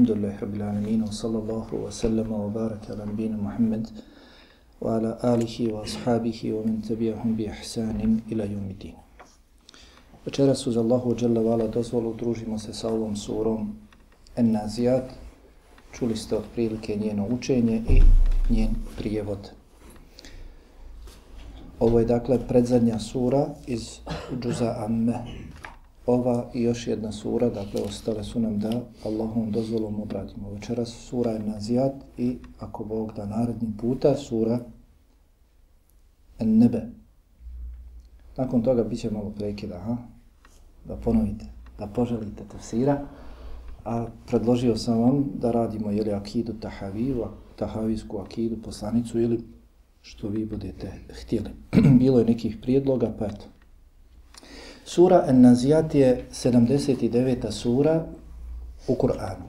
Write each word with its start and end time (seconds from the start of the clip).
Alhamdulillah, 0.00 0.40
Rabbil 0.40 0.62
Alamin, 0.62 1.02
wa 1.02 1.12
sallallahu 1.12 1.84
wa 1.84 1.90
sallama 1.92 2.36
wa 2.40 2.48
baraka 2.48 2.94
ala 2.96 3.04
nabina 3.04 3.36
Muhammad 3.36 3.84
wa 4.80 4.96
ala 4.96 5.20
alihi 5.20 5.68
wa 5.68 5.84
ashabihi 5.84 6.56
wa 6.56 6.64
min 6.64 6.80
tabi'ahum 6.80 7.36
bi 7.36 7.44
ahsanim 7.44 8.24
ila 8.32 8.48
yumidin. 8.48 8.96
Večera 10.24 10.56
uz 10.56 10.76
Allahu 10.76 11.12
Jalla 11.12 11.44
wa 11.44 11.52
ala 11.52 11.68
dozvolu, 11.68 12.16
družimo 12.16 12.56
se 12.58 12.72
sa 12.72 12.88
ovom 12.88 13.12
surom 13.12 13.76
An-Nazijat. 14.40 15.04
Čuli 15.92 16.16
ste 16.16 16.36
od 16.36 16.48
prilike 16.54 16.96
njeno 16.96 17.28
učenje 17.28 17.82
i 17.88 18.00
njen 18.48 18.80
prijevod. 18.96 19.52
Ovo 21.80 22.00
je 22.00 22.06
dakle 22.08 22.40
predzadnja 22.48 22.98
sura 22.98 23.52
iz 23.66 24.00
Džuza 24.40 24.80
Amme, 24.80 25.20
ova 26.10 26.50
i 26.54 26.62
još 26.62 26.86
jedna 26.86 27.12
sura, 27.12 27.48
dakle 27.48 27.82
ostale 27.82 28.24
su 28.24 28.40
nam 28.40 28.58
da 28.58 28.82
Allahom 29.04 29.50
dozvolom 29.50 30.00
obradimo. 30.00 30.50
Večeras 30.50 30.88
sura 30.88 31.30
je 31.30 31.38
Nazijat 31.38 31.94
i 32.18 32.38
ako 32.58 32.84
Bog 32.84 33.12
da 33.16 33.26
naredni 33.26 33.72
puta 33.78 34.14
sura 34.14 34.58
Nebe. 36.40 36.82
Nakon 38.36 38.62
toga 38.62 38.84
bit 38.84 39.00
će 39.00 39.10
malo 39.10 39.30
prekida, 39.30 39.78
ha? 39.78 39.96
da 40.84 40.96
ponovite, 40.96 41.44
da 41.78 41.86
poželite 41.86 42.44
tefsira, 42.52 43.06
a 43.84 44.06
predložio 44.26 44.76
sam 44.76 45.00
vam 45.00 45.24
da 45.34 45.50
radimo 45.50 45.90
jeli 45.90 46.12
akidu 46.12 46.52
tahaviju, 46.60 47.26
tahavijsku 47.56 48.18
akidu, 48.18 48.56
poslanicu 48.62 49.20
ili 49.20 49.40
što 50.00 50.28
vi 50.28 50.46
budete 50.46 50.92
htjeli. 51.08 51.50
Bilo 52.00 52.18
je 52.18 52.24
nekih 52.24 52.56
prijedloga, 52.62 53.14
pa 53.18 53.26
eto, 53.26 53.44
Sura 54.92 55.24
An-Nazijat 55.28 55.94
je 55.94 56.24
79. 56.32 57.50
sura 57.50 58.06
u 58.88 58.94
Kur'anu. 58.94 59.46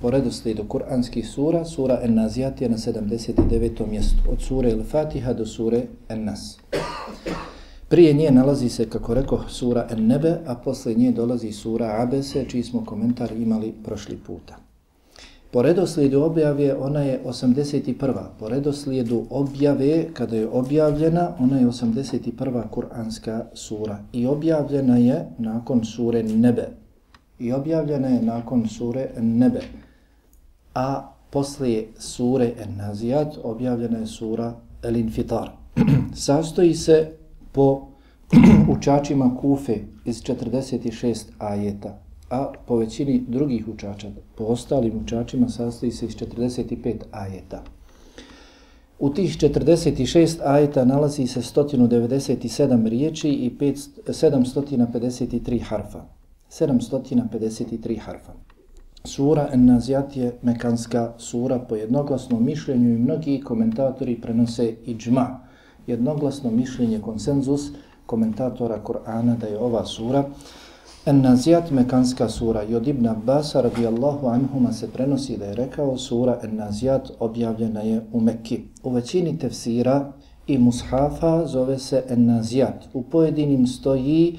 Po 0.00 0.10
redoslijedu 0.10 0.64
kur'anskih 0.68 1.28
sura, 1.28 1.64
sura 1.64 2.00
An-Nazijat 2.04 2.60
je 2.60 2.68
na 2.68 2.76
79. 2.76 3.86
mjestu. 3.90 4.18
Od 4.30 4.42
sure 4.42 4.70
El-Fatiha 4.70 5.32
do 5.32 5.46
sure 5.46 5.82
An-Nas. 6.08 6.58
Prije 7.88 8.12
nje 8.12 8.30
nalazi 8.30 8.68
se, 8.68 8.90
kako 8.90 9.14
rekao, 9.14 9.48
sura 9.48 9.86
An-Nebe, 9.90 10.36
a 10.46 10.54
posle 10.54 10.94
nje 10.94 11.12
dolazi 11.12 11.52
sura 11.52 11.96
Abese, 12.02 12.44
čiji 12.48 12.62
smo 12.62 12.84
komentar 12.84 13.32
imali 13.32 13.74
prošli 13.84 14.16
puta. 14.16 14.56
Po 15.54 15.62
redoslijedu 15.62 16.22
objave 16.22 16.76
ona 16.76 17.00
je 17.00 17.20
81. 17.24 18.14
Po 18.38 18.48
redoslijedu 18.48 19.26
objave, 19.30 20.06
kada 20.12 20.36
je 20.36 20.48
objavljena, 20.48 21.32
ona 21.38 21.58
je 21.58 21.66
81. 21.66 22.68
kuranska 22.70 23.46
sura. 23.52 23.98
I 24.12 24.26
objavljena 24.26 24.96
je 24.96 25.26
nakon 25.38 25.84
sure 25.84 26.22
Nebe. 26.22 26.68
I 27.38 27.52
objavljena 27.52 28.08
je 28.08 28.22
nakon 28.22 28.68
sure 28.68 29.08
Nebe. 29.20 29.60
A 30.74 31.12
poslije 31.30 31.88
sure 31.98 32.52
En-Nazijat 32.64 33.38
objavljena 33.42 33.98
je 33.98 34.06
sura 34.06 34.54
El-Infitar. 34.82 35.50
Sastoji 36.14 36.74
se 36.74 37.10
po 37.52 37.86
učačima 38.78 39.36
Kufe 39.40 39.76
iz 40.04 40.22
46 40.22 41.24
ajeta 41.38 42.03
a 42.34 42.52
po 42.66 42.76
većini 42.76 43.24
drugih 43.28 43.68
učača, 43.68 44.08
po 44.34 44.44
ostalim 44.44 45.00
učačima 45.04 45.48
sastoji 45.48 45.92
se 45.92 46.06
iz 46.06 46.16
45 46.16 46.94
ajeta. 47.10 47.62
U 48.98 49.10
tih 49.10 49.38
46 49.38 50.40
ajeta 50.44 50.84
nalazi 50.84 51.26
se 51.26 51.40
197 51.40 52.88
riječi 52.88 53.28
i 53.28 53.50
753 53.58 55.62
harfa. 55.62 56.04
753 56.50 58.00
harfa. 58.00 58.32
Sura 59.04 59.48
En-Nazijat 59.52 60.16
je 60.16 60.38
mekanska 60.42 61.12
sura 61.18 61.58
po 61.58 61.76
jednoglasnom 61.76 62.44
mišljenju 62.44 62.94
i 62.94 62.98
mnogi 62.98 63.40
komentatori 63.40 64.20
prenose 64.20 64.74
i 64.86 64.94
džma. 64.94 65.40
Jednoglasno 65.86 66.50
mišljenje, 66.50 67.00
konsenzus 67.00 67.70
komentatora 68.06 68.82
Korana 68.82 69.36
da 69.36 69.46
je 69.46 69.58
ova 69.58 69.86
sura 69.86 70.24
En-Nazijat 71.06 71.70
Mekanska 71.70 72.28
sura 72.28 72.62
i 72.62 72.74
od 72.74 72.88
Ibn 72.88 73.06
Abbas 73.06 73.54
radijallahu 73.54 74.26
anhuma 74.26 74.72
se 74.72 74.90
prenosi 74.90 75.36
da 75.36 75.44
je 75.44 75.54
rekao 75.54 75.98
sura 75.98 76.38
En-Nazijat 76.42 77.10
objavljena 77.18 77.80
je 77.80 78.06
u 78.12 78.20
Mekki. 78.20 78.60
U 78.82 78.90
većini 78.90 79.38
tefsira 79.38 80.12
i 80.46 80.58
mushafa 80.58 81.46
zove 81.46 81.78
se 81.78 82.04
En-Nazijat. 82.08 82.84
U 82.92 83.02
pojedinim 83.02 83.66
stoji 83.66 84.38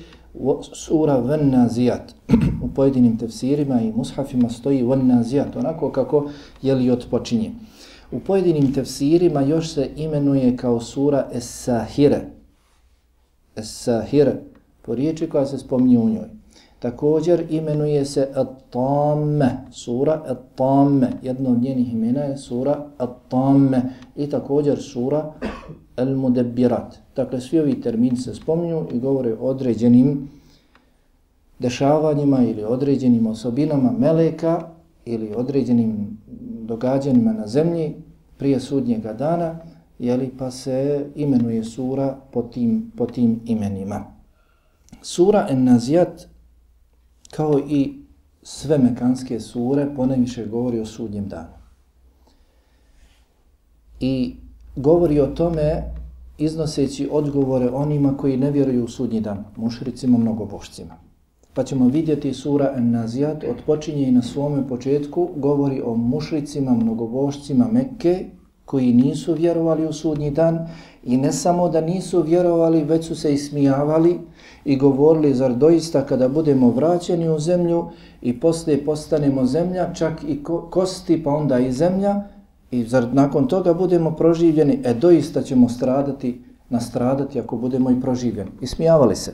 sura 0.73 1.21
Ven-Nazijat. 1.21 2.13
u 2.65 2.67
pojedinim 2.75 3.17
tefsirima 3.17 3.81
i 3.81 3.91
mushafima 3.91 4.49
stoji 4.49 4.83
Ven-Nazijat, 4.83 5.57
onako 5.57 5.91
kako 5.91 6.29
je 6.61 6.75
li 6.75 6.89
odpočinje. 6.89 7.51
U 8.11 8.19
pojedinim 8.19 8.73
tefsirima 8.73 9.41
još 9.41 9.73
se 9.73 9.89
imenuje 9.95 10.57
kao 10.57 10.79
sura 10.79 11.27
Es-Sahire. 11.33 12.21
Es-Sahire, 13.55 14.33
po 14.81 14.95
riječi 14.95 15.29
koja 15.29 15.45
se 15.45 15.57
spominje 15.57 15.99
u 15.99 16.09
njoj. 16.09 16.44
Također 16.85 17.45
imenuje 17.49 18.05
se 18.05 18.27
At-Tamme, 18.35 19.49
sura 19.71 20.21
At-Tamme. 20.27 21.07
Jedno 21.21 21.49
od 21.49 21.61
njenih 21.61 21.93
imena 21.93 22.19
je 22.19 22.37
sura 22.37 22.85
At-Tamme 22.97 23.81
i 24.15 24.29
također 24.29 24.81
sura 24.81 25.33
Al-Mudabbirat. 25.97 26.97
Dakle, 27.15 27.41
svi 27.41 27.59
ovi 27.59 27.81
termini 27.81 28.17
se 28.17 28.35
spominju 28.35 28.87
i 28.91 28.99
govore 28.99 29.33
o 29.33 29.37
određenim 29.37 30.29
dešavanjima 31.59 32.43
ili 32.43 32.63
određenim 32.63 33.27
osobinama 33.27 33.91
meleka 33.91 34.67
ili 35.05 35.33
određenim 35.35 36.17
događanjima 36.65 37.33
na 37.33 37.47
zemlji 37.47 37.95
prije 38.37 38.59
sudnjega 38.59 39.13
dana, 39.13 39.59
jeli 39.99 40.31
pa 40.37 40.51
se 40.51 41.05
imenuje 41.15 41.63
sura 41.63 42.17
po 42.31 42.41
tim, 42.41 42.91
po 42.97 43.05
tim 43.05 43.39
imenima. 43.45 44.03
Sura 45.01 45.47
En-Nazijat 45.49 46.34
kao 47.35 47.59
i 47.59 47.93
sve 48.43 48.77
mekanske 48.77 49.39
sure, 49.39 49.95
ponajviše 49.95 50.45
govori 50.45 50.79
o 50.79 50.85
sudnjem 50.85 51.27
danu. 51.27 51.55
I 53.99 54.35
govori 54.75 55.19
o 55.19 55.27
tome 55.27 55.83
iznoseći 56.37 57.09
odgovore 57.11 57.69
onima 57.69 58.17
koji 58.17 58.37
ne 58.37 58.51
vjeruju 58.51 58.83
u 58.83 58.87
sudnji 58.87 59.21
dan, 59.21 59.43
mušricima, 59.55 60.17
mnogobošcima. 60.17 60.93
Pa 61.53 61.63
ćemo 61.63 61.87
vidjeti 61.87 62.33
sura 62.33 62.73
En-Nazijat 62.77 63.43
odpočinje 63.43 64.07
i 64.07 64.11
na 64.11 64.21
svome 64.21 64.67
početku 64.67 65.29
govori 65.35 65.81
o 65.81 65.95
mušricima, 65.95 66.73
mnogobošcima 66.73 67.67
Mekke 67.71 68.25
koji 68.65 68.93
nisu 68.93 69.33
vjerovali 69.33 69.85
u 69.85 69.93
sudnji 69.93 70.31
dan 70.31 70.67
i 71.03 71.17
ne 71.17 71.31
samo 71.31 71.69
da 71.69 71.81
nisu 71.81 72.21
vjerovali, 72.21 72.83
već 72.83 73.05
su 73.05 73.15
se 73.15 73.33
ismijavali 73.33 74.19
i 74.65 74.77
govorili, 74.77 75.33
zar 75.33 75.53
doista 75.53 76.05
kada 76.05 76.27
budemo 76.27 76.69
vraćeni 76.69 77.29
u 77.29 77.39
zemlju 77.39 77.85
i 78.21 78.39
poslije 78.39 78.85
postanemo 78.85 79.45
zemlja, 79.45 79.93
čak 79.93 80.23
i 80.27 80.43
kosti 80.69 81.23
pa 81.23 81.29
onda 81.29 81.59
i 81.59 81.71
zemlja, 81.71 82.23
i 82.71 82.83
zar 82.83 83.07
nakon 83.13 83.47
toga 83.47 83.73
budemo 83.73 84.11
proživljeni, 84.11 84.79
e 84.83 84.93
doista 84.93 85.41
ćemo 85.41 85.69
stradati, 85.69 86.41
nastradati 86.69 87.39
ako 87.39 87.57
budemo 87.57 87.91
i 87.91 88.01
proživljeni. 88.01 88.51
Ismijavali 88.61 89.15
se. 89.15 89.33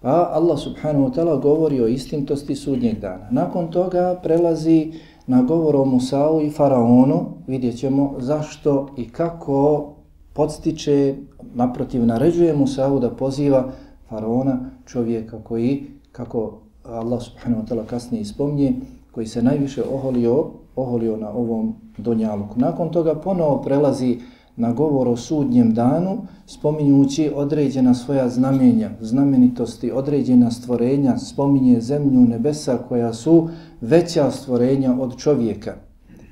Pa 0.00 0.30
Allah 0.32 0.58
subhanahu 0.58 1.08
wa 1.08 1.12
ta'ala 1.12 1.40
govori 1.40 1.80
o 1.80 1.86
istintosti 1.86 2.54
sudnjeg 2.56 2.98
dana. 2.98 3.28
Nakon 3.30 3.70
toga 3.70 4.20
prelazi 4.22 4.92
na 5.30 5.42
govor 5.42 5.76
o 5.76 5.84
Musa'u 5.84 6.40
i 6.42 6.50
Faraonu, 6.50 7.26
vidjet 7.46 7.78
ćemo 7.78 8.14
zašto 8.18 8.88
i 8.96 9.08
kako 9.08 9.88
podstiče, 10.32 11.14
naprotiv, 11.54 12.06
naređuje 12.06 12.56
Musa'u 12.56 13.00
da 13.00 13.10
poziva 13.10 13.68
Faraona, 14.08 14.70
čovjeka 14.86 15.38
koji, 15.44 15.86
kako 16.12 16.58
Allah 16.84 17.22
subhanahu 17.22 17.62
wa 17.62 17.66
ta'ala 17.68 17.86
kasnije 17.86 18.20
ispomnije, 18.20 18.72
koji 19.12 19.26
se 19.26 19.42
najviše 19.42 19.82
oholio, 19.94 20.46
oholio 20.76 21.16
na 21.16 21.30
ovom 21.30 21.74
donjaluku. 21.98 22.60
Nakon 22.60 22.90
toga 22.90 23.14
ponovo 23.14 23.62
prelazi 23.62 24.18
na 24.56 24.72
govor 24.72 25.08
o 25.08 25.16
sudnjem 25.16 25.74
danu, 25.74 26.18
spominjući 26.46 27.30
određena 27.34 27.94
svoja 27.94 28.28
znamenja, 28.28 28.90
znamenitosti, 29.00 29.92
određena 29.92 30.50
stvorenja, 30.50 31.18
spominje 31.18 31.80
zemlju 31.80 32.20
nebesa 32.20 32.78
koja 32.88 33.12
su 33.12 33.48
veća 33.80 34.30
stvorenja 34.30 34.94
od 35.00 35.16
čovjeka. 35.16 35.74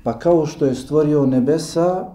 Pa 0.03 0.19
kao 0.19 0.45
što 0.45 0.65
je 0.65 0.75
stvorio 0.75 1.25
nebesa, 1.25 2.05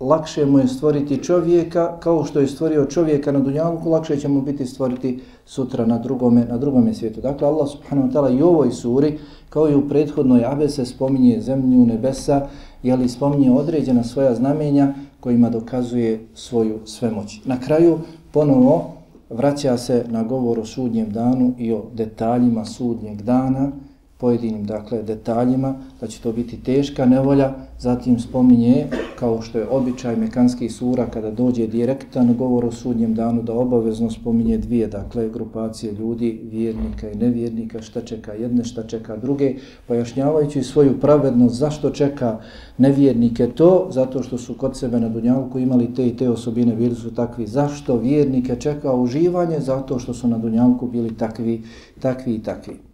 lakše 0.00 0.46
mu 0.46 0.58
je 0.58 0.68
stvoriti 0.68 1.24
čovjeka, 1.24 1.98
kao 2.00 2.24
što 2.24 2.40
je 2.40 2.46
stvorio 2.46 2.84
čovjeka 2.84 3.32
na 3.32 3.40
dunjalku, 3.40 3.90
lakše 3.90 4.16
će 4.16 4.28
mu 4.28 4.42
biti 4.42 4.66
stvoriti 4.66 5.20
sutra 5.44 5.86
na 5.86 5.98
drugome, 5.98 6.44
na 6.44 6.58
drugome 6.58 6.94
svijetu. 6.94 7.20
Dakle, 7.20 7.48
Allah 7.48 7.68
subhanahu 7.68 8.08
wa 8.08 8.12
ta'ala 8.12 8.38
i 8.38 8.42
u 8.42 8.46
ovoj 8.46 8.70
suri, 8.70 9.18
kao 9.50 9.70
i 9.70 9.74
u 9.74 9.88
prethodnoj 9.88 10.44
abese, 10.44 10.86
spominje 10.86 11.40
zemlju, 11.40 11.86
nebesa, 11.86 12.48
jeli 12.82 13.08
spominje 13.08 13.50
određena 13.50 14.04
svoja 14.04 14.34
znamenja 14.34 14.94
kojima 15.20 15.50
dokazuje 15.50 16.26
svoju 16.34 16.78
svemoć. 16.84 17.40
Na 17.44 17.60
kraju, 17.60 17.98
ponovo, 18.32 18.90
vraća 19.30 19.76
se 19.78 20.04
na 20.08 20.22
govor 20.22 20.58
o 20.58 20.64
sudnjem 20.64 21.10
danu 21.10 21.54
i 21.58 21.72
o 21.72 21.82
detaljima 21.94 22.64
sudnjeg 22.64 23.22
dana, 23.22 23.72
pojedinim 24.22 24.64
dakle 24.64 25.02
detaljima, 25.02 25.74
da 26.00 26.06
će 26.06 26.20
to 26.22 26.32
biti 26.32 26.56
teška 26.62 27.06
nevolja, 27.06 27.54
zatim 27.78 28.18
spominje, 28.20 28.86
kao 29.18 29.42
što 29.42 29.58
je 29.58 29.68
običaj 29.70 30.16
mekanskih 30.16 30.72
sura, 30.72 31.06
kada 31.10 31.30
dođe 31.30 31.66
direktan 31.66 32.34
govor 32.38 32.64
o 32.64 32.70
sudnjem 32.70 33.14
danu, 33.14 33.42
da 33.42 33.52
obavezno 33.52 34.10
spominje 34.10 34.58
dvije 34.58 34.86
dakle 34.86 35.28
grupacije 35.28 35.92
ljudi, 35.92 36.40
vjernika 36.50 37.10
i 37.10 37.16
nevjernika, 37.16 37.82
šta 37.82 38.00
čeka 38.00 38.32
jedne, 38.32 38.64
šta 38.64 38.82
čeka 38.86 39.16
druge, 39.16 39.54
pojašnjavajući 39.88 40.62
svoju 40.62 41.00
pravednost, 41.00 41.58
zašto 41.58 41.90
čeka 41.90 42.38
nevjernike 42.78 43.46
to, 43.46 43.88
zato 43.90 44.22
što 44.22 44.38
su 44.38 44.54
kod 44.54 44.76
sebe 44.78 45.00
na 45.00 45.08
Dunjalku 45.08 45.58
imali 45.58 45.94
te 45.94 46.06
i 46.06 46.16
te 46.16 46.30
osobine, 46.30 46.76
bili 46.76 46.94
su 46.94 47.14
takvi, 47.14 47.46
zašto 47.46 47.96
vjernike 47.96 48.56
čeka 48.56 48.94
uživanje, 48.94 49.60
zato 49.60 49.98
što 49.98 50.14
su 50.14 50.28
na 50.28 50.38
Dunjalku 50.38 50.86
bili 50.86 51.16
takvi, 51.16 51.62
takvi 52.00 52.34
i 52.34 52.42
takvi. 52.42 52.91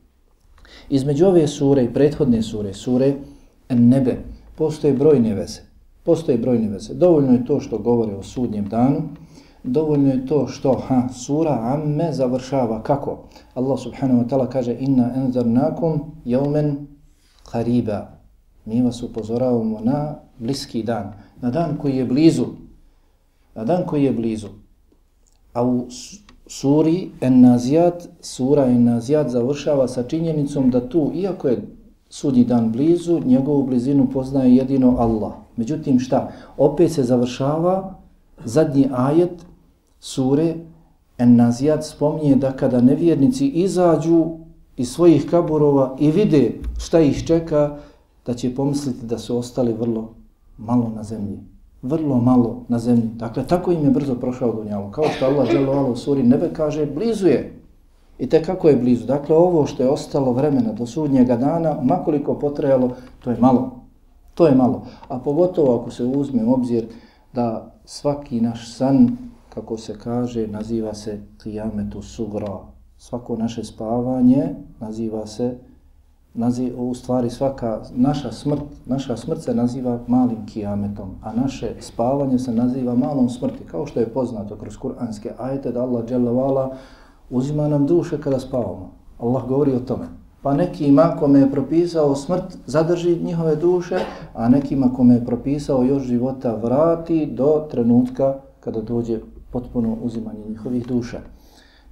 Između 0.90 1.26
ove 1.26 1.46
sure 1.46 1.84
i 1.84 1.94
prethodne 1.94 2.42
sure, 2.42 2.74
sure 2.74 3.14
Nebe, 3.68 4.16
postoje 4.56 4.92
brojne 4.92 5.34
veze. 5.34 5.60
Postoje 6.02 6.38
brojne 6.38 6.68
veze. 6.68 6.94
Dovoljno 6.94 7.32
je 7.32 7.44
to 7.44 7.60
što 7.60 7.78
govore 7.78 8.14
o 8.14 8.22
sudnjem 8.22 8.68
danu, 8.68 9.02
dovoljno 9.62 10.10
je 10.10 10.26
to 10.26 10.46
što 10.46 10.72
ha, 10.72 11.08
sura 11.08 11.58
Amme 11.62 12.12
završava. 12.12 12.82
Kako? 12.82 13.28
Allah 13.54 13.78
subhanahu 13.80 14.22
wa 14.22 14.28
ta'ala 14.28 14.48
kaže 14.48 14.76
inna 14.80 15.12
enzarnakum 15.16 16.00
jaumen 16.24 16.86
qariba. 17.52 18.06
Mi 18.64 18.82
vas 18.82 19.02
upozoravamo 19.02 19.80
na 19.80 20.14
bliski 20.38 20.82
dan. 20.82 21.12
Na 21.40 21.50
dan 21.50 21.76
koji 21.78 21.96
je 21.96 22.04
blizu. 22.04 22.46
Na 23.54 23.64
dan 23.64 23.86
koji 23.86 24.04
je 24.04 24.12
blizu. 24.12 24.48
A 25.52 25.64
u 25.64 25.86
suri 26.48 27.10
En-Nazijat, 27.20 28.08
sura 28.20 28.66
En-Nazijat 28.66 29.30
završava 29.30 29.88
sa 29.88 30.02
činjenicom 30.02 30.70
da 30.70 30.88
tu, 30.88 31.10
iako 31.14 31.48
je 31.48 31.62
sudnji 32.10 32.44
dan 32.44 32.72
blizu, 32.72 33.20
njegovu 33.24 33.66
blizinu 33.66 34.08
poznaje 34.12 34.56
jedino 34.56 34.96
Allah. 34.98 35.32
Međutim, 35.56 36.00
šta? 36.00 36.30
Opet 36.56 36.92
se 36.92 37.02
završava 37.02 37.94
zadnji 38.44 38.88
ajet 38.92 39.46
sure 40.00 40.54
En-Nazijat 41.18 41.84
spominje 41.84 42.36
da 42.36 42.52
kada 42.52 42.80
nevjernici 42.80 43.48
izađu 43.48 44.26
iz 44.76 44.90
svojih 44.90 45.26
kaburova 45.30 45.96
i 45.98 46.10
vide 46.10 46.52
šta 46.78 47.00
ih 47.00 47.26
čeka, 47.26 47.76
da 48.26 48.34
će 48.34 48.54
pomisliti 48.54 49.06
da 49.06 49.18
su 49.18 49.36
ostali 49.36 49.72
vrlo 49.72 50.14
malo 50.58 50.92
na 50.96 51.02
zemlji 51.02 51.38
vrlo 51.82 52.16
malo 52.20 52.64
na 52.68 52.78
zemlji. 52.78 53.08
Dakle, 53.14 53.46
tako 53.46 53.72
im 53.72 53.84
je 53.84 53.90
brzo 53.90 54.14
prošao 54.14 54.52
dunjalu. 54.52 54.90
Kao 54.90 55.04
što 55.16 55.26
Allah 55.26 55.48
dželovalo 55.48 55.90
u 55.90 55.96
suri 55.96 56.22
nebe 56.22 56.50
kaže, 56.52 56.86
blizu 56.86 57.26
je. 57.26 57.54
I 58.18 58.28
te 58.28 58.42
kako 58.42 58.68
je 58.68 58.76
blizu. 58.76 59.06
Dakle, 59.06 59.36
ovo 59.36 59.66
što 59.66 59.82
je 59.82 59.90
ostalo 59.90 60.32
vremena 60.32 60.72
do 60.72 60.86
sudnjega 60.86 61.36
dana, 61.36 61.76
makoliko 61.82 62.34
potrejalo, 62.34 62.90
to 63.20 63.30
je 63.30 63.36
malo. 63.40 63.70
To 64.34 64.46
je 64.46 64.54
malo. 64.54 64.86
A 65.08 65.18
pogotovo 65.18 65.80
ako 65.80 65.90
se 65.90 66.04
uzme 66.04 66.44
u 66.44 66.52
obzir 66.52 66.86
da 67.32 67.74
svaki 67.84 68.40
naš 68.40 68.74
san, 68.74 69.16
kako 69.48 69.76
se 69.76 69.98
kaže, 69.98 70.46
naziva 70.46 70.94
se 70.94 71.20
kijametu 71.42 72.02
sugra. 72.02 72.58
Svako 72.98 73.36
naše 73.36 73.64
spavanje 73.64 74.54
naziva 74.80 75.26
se 75.26 75.58
nazi, 76.38 76.72
u 76.76 76.94
stvari 76.94 77.30
svaka 77.30 77.80
naša 77.94 78.32
smrt, 78.32 78.62
naša 78.86 79.16
smrt 79.16 79.42
se 79.42 79.54
naziva 79.54 79.98
malim 80.06 80.46
kijametom, 80.46 81.10
a 81.22 81.32
naše 81.32 81.74
spavanje 81.80 82.38
se 82.38 82.52
naziva 82.52 82.94
malom 82.94 83.28
smrti, 83.28 83.64
kao 83.70 83.86
što 83.86 84.00
je 84.00 84.12
poznato 84.12 84.56
kroz 84.56 84.76
kuranske 84.76 85.32
ajete 85.38 85.72
da 85.72 85.82
Allah 85.82 86.04
dželle 86.04 86.30
uzima 87.30 87.68
nam 87.68 87.86
duše 87.86 88.20
kada 88.20 88.38
spavamo. 88.38 88.92
Allah 89.18 89.48
govori 89.48 89.72
o 89.74 89.80
tome. 89.80 90.06
Pa 90.42 90.54
nekima 90.54 91.16
kome 91.18 91.38
je 91.38 91.50
propisao 91.50 92.14
smrt 92.14 92.58
zadrži 92.66 93.18
njihove 93.22 93.56
duše, 93.56 93.98
a 94.34 94.48
nekima 94.48 94.92
kome 94.96 95.14
je 95.14 95.24
propisao 95.24 95.82
još 95.82 96.02
života 96.02 96.54
vrati 96.54 97.26
do 97.26 97.66
trenutka 97.70 98.34
kada 98.60 98.80
dođe 98.80 99.20
potpuno 99.50 99.96
uzimanje 100.02 100.44
njihovih 100.48 100.86
duša. 100.86 101.18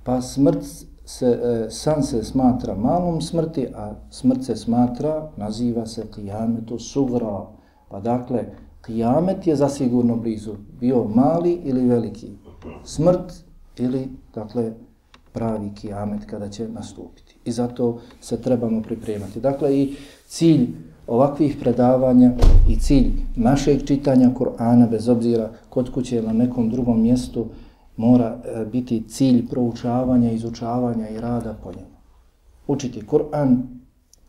Pa 0.05 0.21
smrt 0.21 0.65
se, 1.07 1.27
e, 1.27 1.71
san 1.71 2.03
se 2.03 2.25
smatra 2.25 2.75
malom 2.75 3.21
smrti, 3.21 3.67
a 3.75 3.95
smrt 4.11 4.45
se 4.45 4.57
smatra, 4.57 5.31
naziva 5.37 5.87
se 5.87 6.07
kijametu 6.15 6.79
sugra. 6.79 7.47
Pa 7.89 8.01
dakle, 8.01 8.45
kijamet 8.87 9.47
je 9.47 9.57
zasigurno 9.57 10.17
blizu, 10.17 10.55
bio 10.81 11.05
mali 11.05 11.53
ili 11.53 11.89
veliki. 11.89 12.31
Smrt 12.85 13.33
ili, 13.79 14.09
dakle, 14.35 14.73
pravi 15.33 15.71
kijamet 15.75 16.25
kada 16.27 16.49
će 16.49 16.69
nastupiti. 16.69 17.37
I 17.45 17.53
zato 17.53 17.99
se 18.21 18.43
trebamo 18.43 18.83
pripremati. 18.83 19.41
Dakle, 19.41 19.79
i 19.79 19.95
cilj 20.27 20.69
ovakvih 21.07 21.57
predavanja 21.61 22.33
i 22.69 22.77
cilj 22.77 23.13
našeg 23.37 23.85
čitanja 23.87 24.31
Kur'ana, 24.39 24.91
bez 24.91 25.09
obzira 25.09 25.51
kod 25.71 25.93
kuće 25.93 26.17
ili 26.17 26.27
na 26.27 26.33
nekom 26.33 26.71
drugom 26.71 27.03
mjestu, 27.03 27.47
mora 27.97 28.39
e, 28.45 28.65
biti 28.65 29.05
cilj 29.09 29.47
proučavanja, 29.49 30.31
izučavanja 30.31 31.09
i 31.09 31.21
rada 31.21 31.55
po 31.63 31.73
njemu. 31.73 31.97
Učiti 32.67 33.07
Kur'an, 33.07 33.63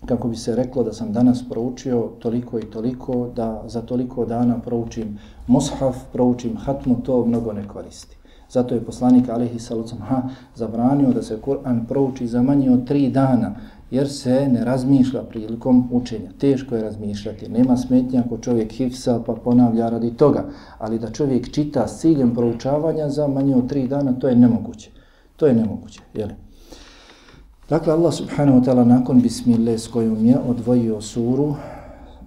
kako 0.06 0.28
bi 0.28 0.36
se 0.36 0.56
reklo 0.56 0.84
da 0.84 0.94
sam 0.94 1.14
danas 1.14 1.44
proučio 1.50 2.10
toliko 2.20 2.60
i 2.60 2.66
toliko, 2.66 3.30
da 3.36 3.64
za 3.68 3.82
toliko 3.82 4.26
dana 4.26 4.60
proučim 4.60 5.20
mushaf, 5.48 5.96
proučim 6.14 6.58
hatmu, 6.58 7.02
to 7.04 7.26
mnogo 7.26 7.54
ne 7.54 7.68
koristi. 7.68 8.18
Zato 8.50 8.76
je 8.76 8.86
poslanik 8.86 9.30
Alihi 9.30 9.60
Salucam 9.60 10.00
ha, 10.00 10.22
zabranio 10.56 11.14
da 11.14 11.22
se 11.22 11.42
Kur'an 11.42 11.86
prouči 11.88 12.28
za 12.28 12.42
manje 12.42 12.72
od 12.72 12.88
tri 12.88 13.10
dana, 13.10 13.56
jer 13.91 14.09
se 14.09 14.49
ne 14.49 14.65
razmišlja 14.65 15.23
prilikom 15.23 15.89
učenja. 15.93 16.31
Teško 16.39 16.77
je 16.77 16.83
razmišljati, 16.83 17.49
nema 17.49 17.77
smetnja 17.77 18.23
ako 18.27 18.39
čovjek 18.39 18.73
hifsa 18.73 19.21
pa 19.27 19.33
ponavlja 19.33 19.89
radi 19.89 20.11
toga, 20.17 20.45
ali 20.79 20.99
da 20.99 21.11
čovjek 21.11 21.51
čita 21.51 21.89
s 21.89 22.01
ciljem 22.01 22.35
proučavanja 22.35 23.09
za 23.09 23.27
manje 23.27 23.57
od 23.57 23.69
tri 23.69 23.89
dana, 23.89 24.13
to 24.13 24.29
je 24.29 24.37
nemoguće. 24.37 24.91
To 25.37 25.47
je 25.47 25.55
nemoguće, 25.55 26.01
jel? 26.15 26.29
Dakle, 27.69 27.93
Allah 27.93 28.15
subhanahu 28.15 28.61
wa 28.61 28.65
ta'ala 28.65 28.85
nakon 28.85 29.21
bismillah 29.23 29.79
s 29.79 29.89
kojom 29.89 30.27
je 30.27 30.39
odvojio 30.49 31.01
suru, 31.01 31.55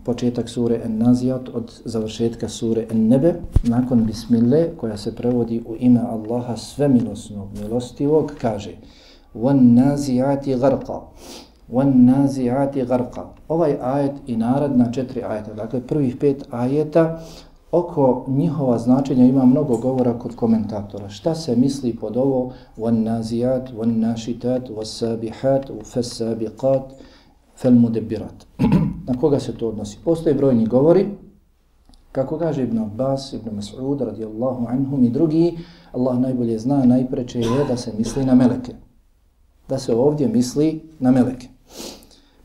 početak 0.05 0.49
sure 0.49 0.81
En-Nazijat 0.85 1.49
od 1.53 1.81
završetka 1.85 2.49
sure 2.49 2.85
En-Nebe, 2.91 3.33
nakon 3.63 4.05
bismillah 4.05 4.65
koja 4.77 4.97
se 4.97 5.15
prevodi 5.15 5.63
u 5.65 5.75
ime 5.79 5.99
Allaha 5.99 6.57
svemilosnog, 6.57 7.47
milostivog, 7.61 8.31
kaže 8.41 8.71
وَالنَّازِيَاتِ 9.35 10.45
غَرْقًا 10.61 10.99
wan 11.72 12.04
naziati. 12.04 12.84
Ovaj 13.48 13.76
ajet 13.82 14.12
i 14.26 14.36
naredna 14.36 14.92
četiri 14.92 15.22
ajeta, 15.22 15.54
dakle 15.54 15.80
prvih 15.80 16.16
pet 16.16 16.44
ajeta, 16.50 17.20
oko 17.72 18.24
njihova 18.28 18.78
značenja 18.78 19.24
ima 19.24 19.44
mnogo 19.44 19.76
govora 19.76 20.18
kod 20.18 20.36
komentatora. 20.36 21.08
Šta 21.08 21.34
se 21.34 21.56
misli 21.56 21.96
pod 21.96 22.16
ovo 22.16 22.52
wan 22.76 23.02
naziat, 23.02 23.70
wan 23.72 23.98
nashitat, 23.98 24.68
was 24.68 24.84
sabihat, 26.02 26.90
fal 27.56 27.72
mudabbirat. 27.72 28.46
Na 29.06 29.20
koga 29.20 29.40
se 29.40 29.54
to 29.54 29.68
odnosi? 29.68 29.98
Postoje 30.04 30.34
brojni 30.34 30.66
govori. 30.66 31.06
Kako 32.12 32.38
kaže 32.38 32.62
Ibn 32.62 32.78
Abbas, 32.78 33.32
Ibn 33.32 33.50
Mas'ud 33.56 34.00
radijallahu 34.04 34.66
anhum 34.68 35.04
i 35.04 35.10
drugi, 35.10 35.58
Allah 35.92 36.18
najbolje 36.18 36.58
zna, 36.58 36.84
najpreče 36.84 37.40
je 37.40 37.64
da 37.68 37.76
se 37.76 37.92
misli 37.98 38.24
na 38.24 38.34
meleke. 38.34 38.72
Da 39.68 39.78
se 39.78 39.94
ovdje 39.94 40.28
misli 40.28 40.82
na 40.98 41.10
meleke. 41.10 41.48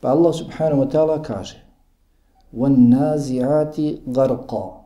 Pa 0.00 0.08
Allah 0.08 0.34
subhanahu 0.34 0.82
wa 0.82 0.90
ta'ala 0.90 1.22
kaže 1.22 1.70
وَالنَّازِعَاتِ 2.54 3.76
غَرْقَا 4.06 4.80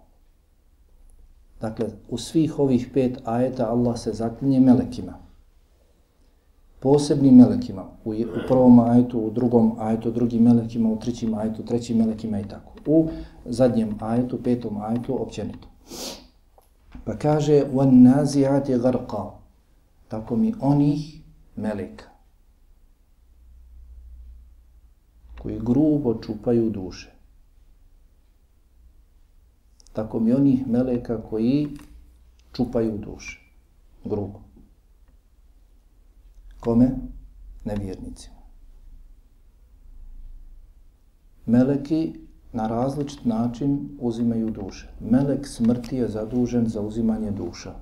Dakle, 1.61 1.87
u 2.11 2.19
svih 2.19 2.59
ovih 2.59 2.91
pet 2.95 3.19
ajeta 3.25 3.71
Allah 3.71 3.99
se 3.99 4.13
zaklinje 4.13 4.61
melekima. 4.61 5.15
Posebnim 6.81 7.37
melekima. 7.37 7.85
U, 8.05 8.11
u 8.11 8.41
prvom 8.49 8.81
ajetu, 8.81 9.21
u 9.21 9.31
drugom 9.31 9.77
ajetu, 9.79 10.11
drugim 10.11 10.43
melekima, 10.43 10.93
u 10.93 10.99
trećim 10.99 11.35
ajetu, 11.35 11.63
trećim 11.63 11.99
melekima 11.99 12.41
i 12.41 12.49
tako. 12.49 12.73
U 12.87 13.09
zadnjem 13.45 13.97
ajetu, 14.01 14.43
petom 14.43 14.77
ajetu, 14.83 15.23
općenito. 15.23 15.69
Pa 17.05 17.17
kaže 17.17 17.65
وَالنَّازِعَاتِ 17.75 18.69
غَرْقَا 18.69 19.31
Tako 20.09 20.37
mi 20.37 20.55
onih 20.61 21.21
meleka 21.57 22.05
Koji 25.42 25.60
grubo 25.60 26.22
čupaju 26.22 26.70
duše. 26.70 27.12
Tako 29.94 30.20
mi 30.20 30.34
onih 30.34 30.68
meleka 30.68 31.22
koji 31.30 31.68
čupaju 32.54 32.98
duše. 32.98 33.40
Grubo. 34.06 34.40
Kome? 36.60 36.92
Nevjernicima. 37.66 38.36
Meleki 41.46 42.14
na 42.54 42.68
različit 42.68 43.26
način 43.26 43.98
uzimaju 44.00 44.50
duše. 44.50 44.90
Melek 45.00 45.48
smrti 45.48 45.96
je 45.96 46.08
zadužen 46.08 46.68
za 46.68 46.82
uzimanje 46.82 47.32
duša. 47.32 47.74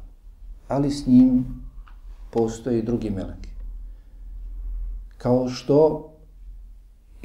Ali 0.68 0.92
s 0.92 1.08
njim 1.08 1.46
postoje 2.32 2.80
i 2.80 2.84
drugi 2.84 3.10
meleki. 3.10 3.50
Kao 5.18 5.50
što 5.50 6.10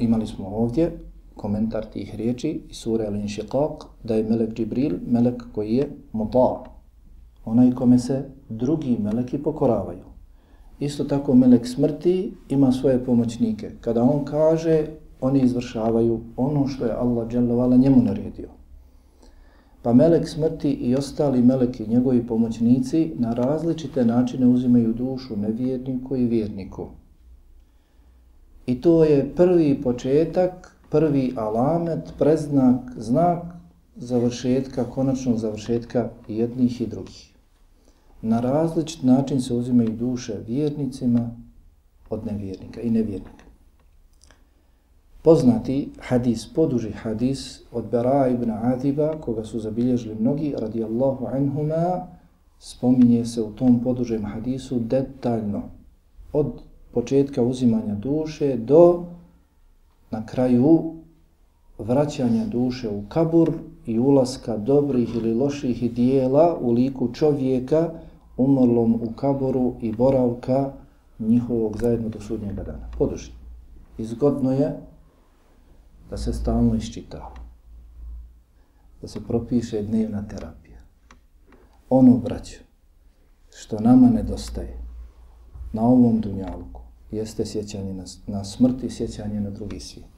imali 0.03 0.27
smo 0.27 0.47
ovdje 0.47 0.99
komentar 1.35 1.85
tih 1.85 2.15
riječi 2.15 2.61
i 2.69 2.73
sure 2.73 3.05
Al-Inshiqaq 3.05 3.85
da 4.03 4.15
je 4.15 4.23
melek 4.23 4.53
Džibril 4.53 4.93
melek 5.07 5.43
koji 5.53 5.73
je 5.73 5.89
muta' 6.13 6.73
onaj 7.45 7.71
kome 7.71 7.99
se 7.99 8.23
drugi 8.49 8.97
meleki 8.99 9.37
pokoravaju. 9.37 10.03
Isto 10.79 11.03
tako 11.03 11.35
melek 11.35 11.67
smrti 11.67 12.33
ima 12.49 12.71
svoje 12.71 13.05
pomoćnike. 13.05 13.71
Kada 13.81 14.03
on 14.03 14.25
kaže, 14.25 14.87
oni 15.21 15.41
izvršavaju 15.41 16.19
ono 16.37 16.67
što 16.67 16.85
je 16.85 16.91
Allah 16.91 17.27
dželovala 17.27 17.77
njemu 17.77 18.01
naredio. 18.03 18.49
Pa 19.81 19.93
melek 19.93 20.27
smrti 20.27 20.71
i 20.71 20.95
ostali 20.95 21.41
meleki, 21.41 21.87
njegovi 21.87 22.27
pomoćnici, 22.27 23.11
na 23.15 23.33
različite 23.33 24.05
načine 24.05 24.47
uzimaju 24.47 24.93
dušu 24.93 25.37
nevjerniku 25.37 26.15
i 26.15 26.25
vjerniku. 26.25 26.87
I 28.65 28.81
to 28.81 29.03
je 29.03 29.35
prvi 29.35 29.81
početak, 29.81 30.75
prvi 30.89 31.33
alamet, 31.35 32.13
preznak, 32.19 32.91
znak 32.97 33.43
završetka, 33.95 34.83
konačnog 34.83 35.37
završetka 35.37 36.09
jednih 36.27 36.81
i 36.81 36.87
drugih. 36.87 37.33
Na 38.21 38.39
različit 38.39 39.03
način 39.03 39.41
se 39.41 39.53
uzimaju 39.53 39.89
duše 39.89 40.33
vjernicima 40.47 41.29
od 42.09 42.25
nevjernika 42.25 42.81
i 42.81 42.89
nevjernika. 42.89 43.43
Poznati 45.21 45.89
hadis, 45.99 46.53
poduži 46.53 46.91
hadis 46.91 47.61
od 47.71 47.85
Bera 47.91 48.27
ibn 48.27 48.51
Adiba, 48.51 49.13
koga 49.21 49.43
su 49.43 49.59
zabilježili 49.59 50.15
mnogi, 50.19 50.55
radijallahu 50.59 51.25
anhuma, 51.25 52.07
spominje 52.59 53.25
se 53.25 53.41
u 53.41 53.51
tom 53.51 53.83
podužem 53.83 54.25
hadisu 54.25 54.79
detaljno. 54.79 55.61
Od 56.33 56.61
početka 56.93 57.41
uzimanja 57.41 57.95
duše 57.95 58.57
do 58.57 59.05
na 60.11 60.25
kraju 60.25 60.93
vraćanja 61.77 62.45
duše 62.45 62.89
u 62.89 63.03
kabur 63.09 63.51
i 63.85 63.99
ulaska 63.99 64.57
dobrih 64.57 65.15
ili 65.15 65.33
loših 65.33 65.93
dijela 65.93 66.57
u 66.61 66.71
liku 66.71 67.13
čovjeka 67.13 67.89
umrlom 68.37 68.93
u 68.93 69.13
kaboru 69.15 69.73
i 69.81 69.91
boravka 69.91 70.71
njihovog 71.19 71.77
zajedno 71.77 72.09
do 72.09 72.21
sudnjega 72.21 72.63
dana. 72.63 72.89
Poduži. 72.97 73.31
Izgodno 73.97 74.51
je 74.51 74.79
da 76.09 76.17
se 76.17 76.33
stalno 76.33 76.75
iščita. 76.75 77.33
Da 79.01 79.07
se 79.07 79.27
propiše 79.27 79.81
dnevna 79.81 80.27
terapija. 80.27 80.79
Ono, 81.89 82.17
braću, 82.17 82.59
što 83.55 83.79
nama 83.79 84.09
nedostaje 84.09 84.77
na 85.73 85.81
ovom 85.81 86.21
dunjalku, 86.21 86.82
jeste 87.15 87.45
sjećanje 87.45 87.93
na, 87.93 88.03
na 88.27 88.43
smrt 88.43 88.83
i 88.83 88.89
sjećanje 88.89 89.41
na 89.41 89.49
drugi 89.49 89.79
svijet. 89.79 90.13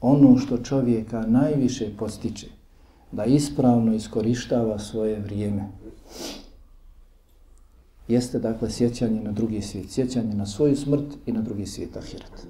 Ono 0.00 0.38
što 0.38 0.58
čovjeka 0.58 1.26
najviše 1.26 1.90
postiče, 1.98 2.46
da 3.12 3.24
ispravno 3.24 3.94
iskorištava 3.94 4.78
svoje 4.78 5.20
vrijeme, 5.20 5.68
jeste 8.08 8.38
dakle 8.38 8.70
sjećanje 8.70 9.22
na 9.22 9.32
drugi 9.32 9.62
svijet, 9.62 9.90
sjećanje 9.90 10.34
na 10.34 10.46
svoju 10.46 10.76
smrt 10.76 11.16
i 11.26 11.32
na 11.32 11.42
drugi 11.42 11.66
svijet 11.66 11.96
ahiret. 11.96 12.46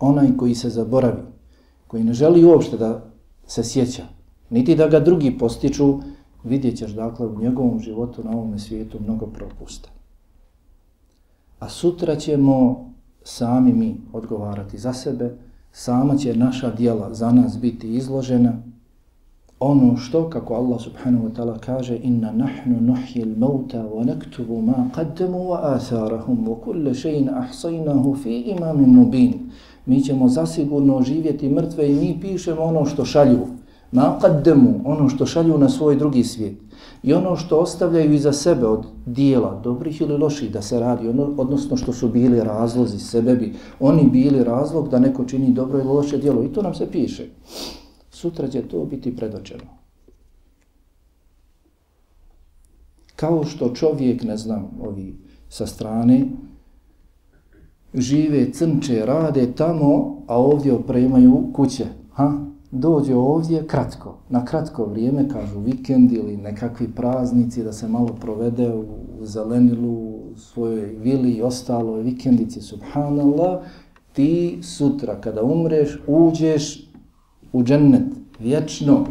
Onaj 0.00 0.36
koji 0.36 0.54
se 0.54 0.70
zaboravi, 0.70 1.22
koji 1.86 2.04
ne 2.04 2.12
želi 2.12 2.44
uopšte 2.44 2.76
da 2.76 3.04
se 3.46 3.64
sjeća, 3.64 4.02
niti 4.50 4.76
da 4.76 4.88
ga 4.88 5.00
drugi 5.00 5.38
postiču, 5.38 6.00
vidjet 6.44 6.78
ćeš 6.78 6.90
dakle 6.90 7.26
u 7.26 7.40
njegovom 7.40 7.80
životu 7.80 8.24
na 8.24 8.30
ovom 8.30 8.58
svijetu 8.58 8.98
mnogo 9.00 9.26
propusta. 9.26 9.91
A 11.62 11.68
sutra 11.68 12.16
ćemo 12.16 12.86
sami 13.24 13.72
mi 13.72 13.96
odgovarati 14.12 14.78
za 14.78 14.92
sebe, 14.92 15.36
sama 15.72 16.16
će 16.16 16.36
naša 16.36 16.70
dijela 16.70 17.14
za 17.14 17.32
nas 17.32 17.58
biti 17.58 17.94
izložena, 17.96 18.52
ono 19.60 19.96
što, 19.96 20.30
kako 20.30 20.54
Allah 20.54 20.80
subhanahu 20.80 21.28
wa 21.28 21.32
ta'ala 21.36 21.58
kaže, 21.58 21.98
inna 22.02 22.32
nahnu 22.32 22.80
nuhjil 22.80 23.36
mauta 23.38 23.84
wa 23.84 24.04
naktubu 24.04 24.62
ma 24.62 24.90
qaddamu 24.94 25.38
wa 25.38 25.58
atharahum 25.62 26.48
wa 26.48 26.60
kulle 26.64 26.90
še'in 26.90 27.30
ahsajnahu 27.34 28.16
fi 28.22 28.40
imamin 28.40 28.94
mubin. 28.94 29.50
Mi 29.86 30.00
ćemo 30.00 30.28
zasigurno 30.28 31.02
živjeti 31.02 31.48
mrtve 31.48 31.90
i 31.90 31.94
mi 31.94 32.18
pišemo 32.20 32.62
ono 32.62 32.84
što 32.84 33.04
šalju. 33.04 33.46
Ma 33.92 34.18
qaddamu, 34.22 34.80
ono 34.84 35.08
što 35.08 35.26
šalju 35.26 35.58
na 35.58 35.68
svoj 35.68 35.96
drugi 35.96 36.24
svijet. 36.24 36.56
I 37.02 37.12
ono 37.12 37.36
što 37.36 37.58
ostavljaju 37.58 38.12
iza 38.12 38.32
sebe 38.32 38.66
od 38.66 38.86
dijela, 39.06 39.60
dobrih 39.64 40.00
ili 40.00 40.16
loših 40.16 40.52
da 40.52 40.62
se 40.62 40.80
radi, 40.80 41.08
ono, 41.08 41.34
odnosno 41.36 41.76
što 41.76 41.92
su 41.92 42.08
bili 42.08 42.40
razlozi 42.40 42.98
sebebi, 42.98 43.54
oni 43.80 44.10
bili 44.10 44.44
razlog 44.44 44.88
da 44.88 44.98
neko 44.98 45.24
čini 45.24 45.52
dobro 45.52 45.78
ili 45.78 45.88
loše 45.88 46.18
dijelo. 46.18 46.42
I 46.42 46.52
to 46.52 46.62
nam 46.62 46.74
se 46.74 46.90
piše 46.90 47.26
sutra 48.22 48.48
će 48.48 48.62
to 48.62 48.84
biti 48.84 49.16
predočeno. 49.16 49.64
Kao 53.16 53.44
što 53.44 53.74
čovjek, 53.74 54.22
ne 54.22 54.36
znam, 54.36 54.70
ovi 54.82 55.16
sa 55.48 55.66
strane, 55.66 56.26
žive, 57.94 58.52
crnče, 58.52 59.06
rade 59.06 59.52
tamo, 59.52 60.22
a 60.26 60.36
ovdje 60.38 60.72
opremaju 60.72 61.50
kuće. 61.54 61.86
Ha? 62.12 62.32
Dođe 62.74 63.14
ovdje 63.14 63.66
kratko, 63.66 64.14
na 64.28 64.44
kratko 64.44 64.84
vrijeme, 64.84 65.28
kažu 65.28 65.60
vikend 65.60 66.12
ili 66.12 66.36
nekakvi 66.36 66.88
praznici, 66.92 67.64
da 67.64 67.72
se 67.72 67.88
malo 67.88 68.08
provede 68.20 68.74
u 68.74 68.84
zelenilu, 69.22 69.92
u 70.32 70.36
svojoj 70.36 70.86
vili 70.86 71.32
i 71.32 71.42
ostalo 71.42 71.96
vikendici, 71.96 72.60
subhanallah, 72.60 73.60
ti 74.12 74.58
sutra 74.62 75.20
kada 75.20 75.42
umreš, 75.42 75.98
uđeš 76.06 76.90
u 77.52 77.62
džennet, 77.62 78.06
vječno. 78.38 79.06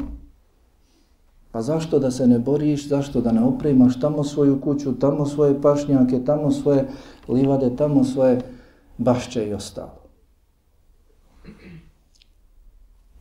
Pa 1.52 1.62
zašto 1.62 2.00
da 2.00 2.12
se 2.12 2.28
ne 2.28 2.40
boriš, 2.40 2.88
zašto 2.88 3.22
da 3.22 3.32
ne 3.32 3.44
opremaš 3.44 4.00
tamo 4.00 4.24
svoju 4.24 4.62
kuću, 4.62 5.00
tamo 5.00 5.26
svoje 5.26 5.62
pašnjake, 5.62 6.26
tamo 6.26 6.52
svoje 6.52 6.88
livade, 7.28 7.76
tamo 7.76 8.04
svoje 8.04 8.42
bašće 8.98 9.48
i 9.48 9.54
ostalo. 9.54 10.01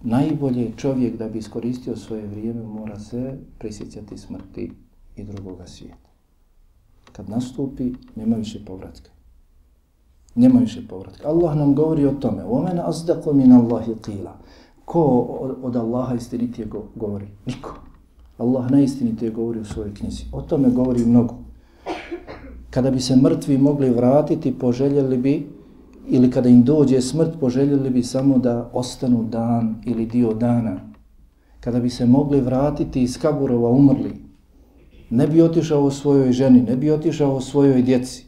najbolje 0.01 0.73
čovjek 0.77 1.17
da 1.17 1.29
bi 1.29 1.39
iskoristio 1.39 1.97
svoje 1.97 2.27
vrijeme 2.27 2.63
mora 2.63 2.99
se 2.99 3.39
prisjećati 3.59 4.19
smrti 4.19 4.73
i 5.17 5.25
drugoga 5.25 5.67
svijeta. 5.67 6.11
Kad 7.13 7.31
nastupi, 7.31 7.93
nema 8.17 8.37
više 8.37 8.65
povratka. 8.65 9.11
Nema 10.35 10.61
više 10.61 10.89
povratka. 10.89 11.29
Allah 11.29 11.57
nam 11.57 11.75
govori 11.75 12.07
o 12.07 12.13
tome. 12.13 12.45
Omen 12.45 12.79
azdaqo 12.79 13.33
min 13.33 13.53
Allah 13.53 13.87
qila. 13.87 14.33
Ko 14.85 15.03
od 15.63 15.77
Allaha 15.77 16.15
istinitije 16.15 16.69
govori? 16.95 17.27
Niko. 17.47 17.75
Allah 18.39 18.71
najistinitije 18.71 19.31
govori 19.31 19.61
u 19.61 19.65
svojoj 19.65 19.95
knjizi. 19.95 20.25
O 20.33 20.43
tome 20.43 20.71
govori 20.71 21.05
mnogo. 21.05 21.35
Kada 22.71 22.91
bi 22.91 23.01
se 23.01 23.17
mrtvi 23.17 23.59
mogli 23.59 23.91
vratiti, 23.91 24.59
poželjeli 24.59 25.19
bi 25.19 25.60
ili 26.11 26.31
kada 26.31 26.49
im 26.49 26.65
dođe 26.65 27.01
smrt, 27.01 27.41
poželjeli 27.41 27.91
bi 27.91 28.03
samo 28.03 28.39
da 28.39 28.71
ostanu 28.73 29.25
dan 29.25 29.75
ili 29.87 30.07
dio 30.07 30.35
dana. 30.35 30.81
Kada 31.61 31.81
bi 31.81 31.91
se 31.91 32.07
mogli 32.07 32.41
vratiti 32.41 33.03
iz 33.03 33.19
kaburova 33.19 33.71
umrli, 33.71 34.15
ne 35.11 35.27
bi 35.27 35.43
otišao 35.43 35.91
svojoj 35.91 36.33
ženi, 36.33 36.63
ne 36.63 36.77
bi 36.77 36.91
otišao 36.91 37.41
svojoj 37.41 37.83
djeci, 37.83 38.27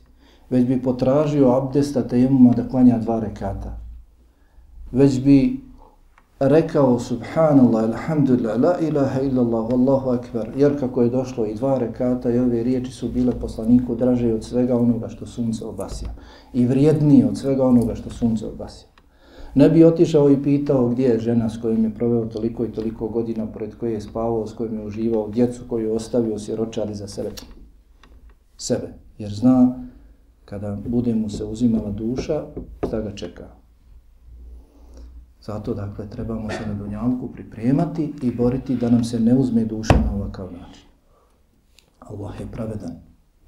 već 0.50 0.66
bi 0.66 0.82
potražio 0.82 1.50
abdesta 1.50 2.08
tejemuma 2.08 2.52
da 2.52 2.68
klanja 2.68 2.98
dva 2.98 3.20
rekata. 3.20 3.78
Već 4.92 5.20
bi 5.20 5.60
rekao 6.48 6.98
subhanallah, 6.98 7.84
alhamdulillah, 7.84 8.60
la 8.60 8.78
ilaha 8.80 9.20
illallah, 9.20 9.70
wallahu 9.70 10.18
akbar, 10.18 10.48
jer 10.56 10.80
kako 10.80 11.02
je 11.02 11.10
došlo 11.10 11.46
i 11.46 11.54
dva 11.54 11.78
rekata 11.78 12.30
i 12.30 12.38
ove 12.38 12.62
riječi 12.62 12.92
su 12.92 13.08
bile 13.08 13.32
poslaniku 13.40 13.94
draže 13.94 14.34
od 14.34 14.44
svega 14.44 14.76
onoga 14.76 15.08
što 15.08 15.26
sunce 15.26 15.64
obasja 15.64 16.08
i 16.52 16.66
vrijednije 16.66 17.26
od 17.26 17.38
svega 17.38 17.64
onoga 17.64 17.94
što 17.94 18.10
sunce 18.10 18.46
obasja. 18.46 18.88
Ne 19.54 19.68
bi 19.68 19.84
otišao 19.84 20.30
i 20.30 20.42
pitao 20.42 20.88
gdje 20.88 21.04
je 21.04 21.18
žena 21.18 21.50
s 21.50 21.60
kojom 21.62 21.84
je 21.84 21.94
proveo 21.94 22.26
toliko 22.26 22.64
i 22.64 22.72
toliko 22.72 23.08
godina, 23.08 23.46
pored 23.46 23.74
koje 23.74 23.92
je 23.92 24.00
spavao, 24.00 24.46
s 24.46 24.52
kojom 24.52 24.74
je 24.74 24.86
uživao, 24.86 25.28
djecu 25.28 25.62
koju 25.68 25.86
je 25.86 25.92
ostavio 25.92 26.38
siročali 26.38 26.94
za 26.94 27.08
sebe. 27.08 27.30
Sebe. 28.56 28.88
Jer 29.18 29.34
zna, 29.34 29.84
kada 30.44 30.78
bude 30.86 31.14
mu 31.14 31.28
se 31.28 31.44
uzimala 31.44 31.90
duša, 31.90 32.44
šta 32.86 33.00
ga 33.00 33.14
čeka. 33.14 33.61
Zato, 35.42 35.74
dakle, 35.74 36.10
trebamo 36.10 36.50
se 36.50 36.66
na 36.66 36.74
dunjalku 36.74 37.28
pripremati 37.32 38.12
i 38.22 38.30
boriti 38.30 38.76
da 38.76 38.90
nam 38.90 39.04
se 39.04 39.20
ne 39.20 39.34
uzme 39.34 39.64
duša 39.64 39.94
na 40.06 40.14
ovakav 40.14 40.52
način. 40.52 40.84
Allah 41.98 42.40
je 42.40 42.46
pravedan. 42.52 42.96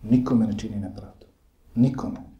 Nikome 0.02 0.46
ne 0.46 0.58
čini 0.58 0.76
nepravdu. 0.76 1.26
Nikome. 1.74 2.34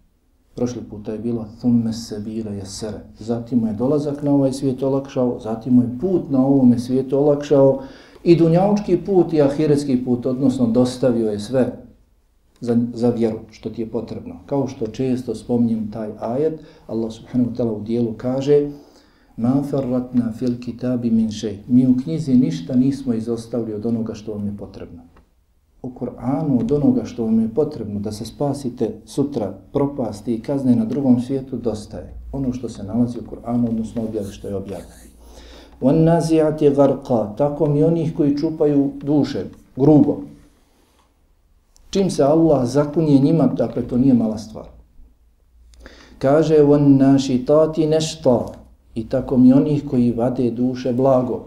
Prošli 0.54 0.82
puta 0.90 1.12
je 1.12 1.18
bilo 1.18 1.46
thumme 1.60 1.92
se 1.92 2.20
bile 2.20 2.56
jesere. 2.56 2.98
Zatim 3.18 3.58
mu 3.58 3.66
je 3.66 3.72
dolazak 3.72 4.22
na 4.22 4.30
ovaj 4.30 4.52
svijet 4.52 4.82
olakšao, 4.82 5.40
zatim 5.40 5.74
mu 5.74 5.82
je 5.82 5.98
put 6.00 6.30
na 6.30 6.46
ovome 6.46 6.78
svijetu 6.78 7.18
olakšao 7.18 7.82
i 8.24 8.36
dunjaučki 8.36 8.96
put 8.96 9.32
i 9.32 9.42
ahiretski 9.42 10.04
put, 10.04 10.26
odnosno 10.26 10.66
dostavio 10.66 11.30
je 11.30 11.40
sve 11.40 11.72
za, 12.60 12.78
za 12.94 13.10
vjeru, 13.10 13.38
što 13.50 13.70
ti 13.70 13.82
je 13.82 13.90
potrebno. 13.90 14.34
Kao 14.46 14.68
što 14.68 14.86
često 14.86 15.34
spomnim 15.34 15.90
taj 15.90 16.10
ajet, 16.20 16.60
Allah 16.86 17.12
subhanahu 17.12 17.50
wa 17.50 17.56
ta'ala 17.56 17.72
u 17.72 17.82
dijelu 17.82 18.14
kaže 18.16 18.70
Ma 19.36 19.62
farratna 19.70 20.32
fil 20.38 20.60
kitabi 20.60 21.10
min 21.10 21.30
šej. 21.30 21.58
Mi 21.68 21.86
u 21.86 21.96
knjizi 22.02 22.34
ništa 22.34 22.76
nismo 22.76 23.14
izostavili 23.14 23.74
od 23.74 23.86
onoga 23.86 24.14
što 24.14 24.32
vam 24.32 24.46
je 24.46 24.56
potrebno. 24.56 25.02
U 25.82 25.90
Koranu 25.90 26.60
od 26.60 26.72
onoga 26.72 27.04
što 27.04 27.24
vam 27.24 27.40
je 27.40 27.54
potrebno 27.54 28.00
da 28.00 28.12
se 28.12 28.24
spasite 28.24 28.90
sutra, 29.06 29.54
propasti 29.72 30.34
i 30.34 30.40
kazne 30.40 30.76
na 30.76 30.84
drugom 30.84 31.20
svijetu, 31.20 31.56
dosta 31.56 31.96
je. 31.98 32.14
Ono 32.32 32.52
što 32.52 32.68
se 32.68 32.82
nalazi 32.82 33.18
u 33.18 33.30
Koranu, 33.30 33.68
odnosno 33.68 34.02
objavi 34.02 34.32
što 34.32 34.48
je 34.48 34.54
objavljeno. 34.54 34.92
On 35.80 36.04
nazijat 36.04 36.60
gharqa, 36.60 36.74
garqa, 36.76 37.36
tako 37.36 37.66
mi 37.66 37.82
onih 37.82 38.16
koji 38.16 38.36
čupaju 38.36 38.92
duše, 39.02 39.44
grubo. 39.76 40.20
Čim 41.90 42.10
se 42.10 42.22
Allah 42.22 42.66
zakunje 42.66 43.18
njima, 43.18 43.46
dakle 43.46 43.82
to 43.82 43.96
nije 43.96 44.14
mala 44.14 44.38
stvar. 44.38 44.64
Kaže, 46.18 46.62
on 46.62 46.96
naši 46.96 47.44
nešta, 47.88 48.63
i 48.94 49.08
tako 49.08 49.36
mi 49.36 49.52
onih 49.52 49.84
koji 49.90 50.12
vade 50.12 50.50
duše 50.50 50.92
blago. 50.92 51.44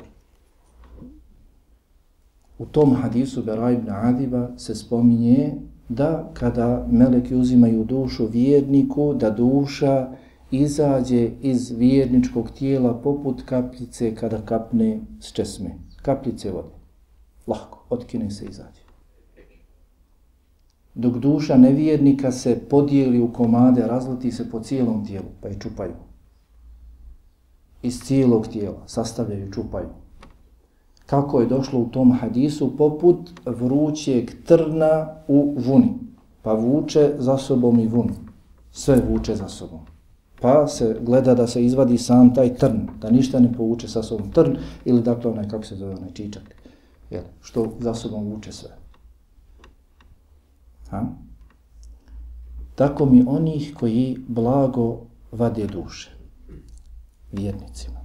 U 2.60 2.66
tom 2.66 2.96
hadisu 2.96 3.44
Bera 3.44 3.72
ibn 3.72 3.90
Adiba 3.90 4.50
se 4.58 4.76
spominje 4.76 5.54
da 5.90 6.30
kada 6.34 6.88
meleki 6.92 7.36
uzimaju 7.36 7.84
dušu 7.84 8.26
vjerniku, 8.26 9.14
da 9.14 9.30
duša 9.30 10.10
izađe 10.52 11.32
iz 11.42 11.72
vjerničkog 11.72 12.52
tijela 12.52 12.94
poput 12.94 13.42
kapljice 13.46 14.16
kada 14.16 14.42
kapne 14.42 15.00
s 15.20 15.32
česme. 15.32 15.76
Kapljice 16.02 16.52
vode. 16.52 16.76
Lahko, 17.48 17.86
otkine 17.90 18.32
se 18.32 18.46
izađe. 18.46 18.82
Dok 20.96 21.18
duša 21.18 21.58
nevjernika 21.58 22.32
se 22.32 22.60
podijeli 22.70 23.22
u 23.22 23.34
komade, 23.34 23.88
razleti 23.88 24.32
se 24.32 24.50
po 24.50 24.60
cijelom 24.60 25.06
tijelu, 25.06 25.28
pa 25.42 25.48
je 25.48 25.60
čupaju. 25.60 26.07
Iz 27.82 28.02
cijelog 28.02 28.48
tijela, 28.48 28.84
sastavljaju, 28.86 29.52
čupaju. 29.52 29.88
Kako 31.06 31.40
je 31.40 31.48
došlo 31.48 31.80
u 31.80 31.86
tom 31.86 32.12
hadisu? 32.12 32.78
Poput 32.78 33.30
vrućeg 33.46 34.32
trna 34.46 35.08
u 35.28 35.56
vuni. 35.58 35.94
Pa 36.42 36.54
vuče 36.54 37.16
za 37.18 37.38
sobom 37.38 37.80
i 37.80 37.88
vunu. 37.88 38.14
Sve 38.72 39.02
vuče 39.10 39.36
za 39.36 39.48
sobom 39.48 39.80
pa 40.42 40.68
se 40.68 40.98
gleda 41.02 41.36
da 41.36 41.48
se 41.48 41.66
izvadi 41.66 41.98
sam 41.98 42.34
taj 42.36 42.56
trn, 42.56 42.88
da 43.02 43.12
ništa 43.12 43.40
ne 43.40 43.54
povuče 43.54 43.88
sa 43.88 44.04
sobom 44.04 44.32
trn, 44.32 44.58
ili 44.86 45.02
dakle 45.02 45.32
onaj, 45.32 45.50
kako 45.50 45.64
se 45.64 45.76
zove, 45.76 45.96
onaj 45.96 46.12
čičak, 46.14 46.56
jel, 47.10 47.24
što 47.42 47.74
za 47.80 47.94
sobom 47.94 48.24
vuče 48.24 48.52
sve. 48.52 48.70
Ha? 50.90 51.04
Tako 52.76 53.06
mi 53.06 53.26
onih 53.28 53.74
koji 53.80 54.18
blago 54.28 55.00
vade 55.32 55.68
duše, 55.68 56.17
vjernicima. 57.32 58.00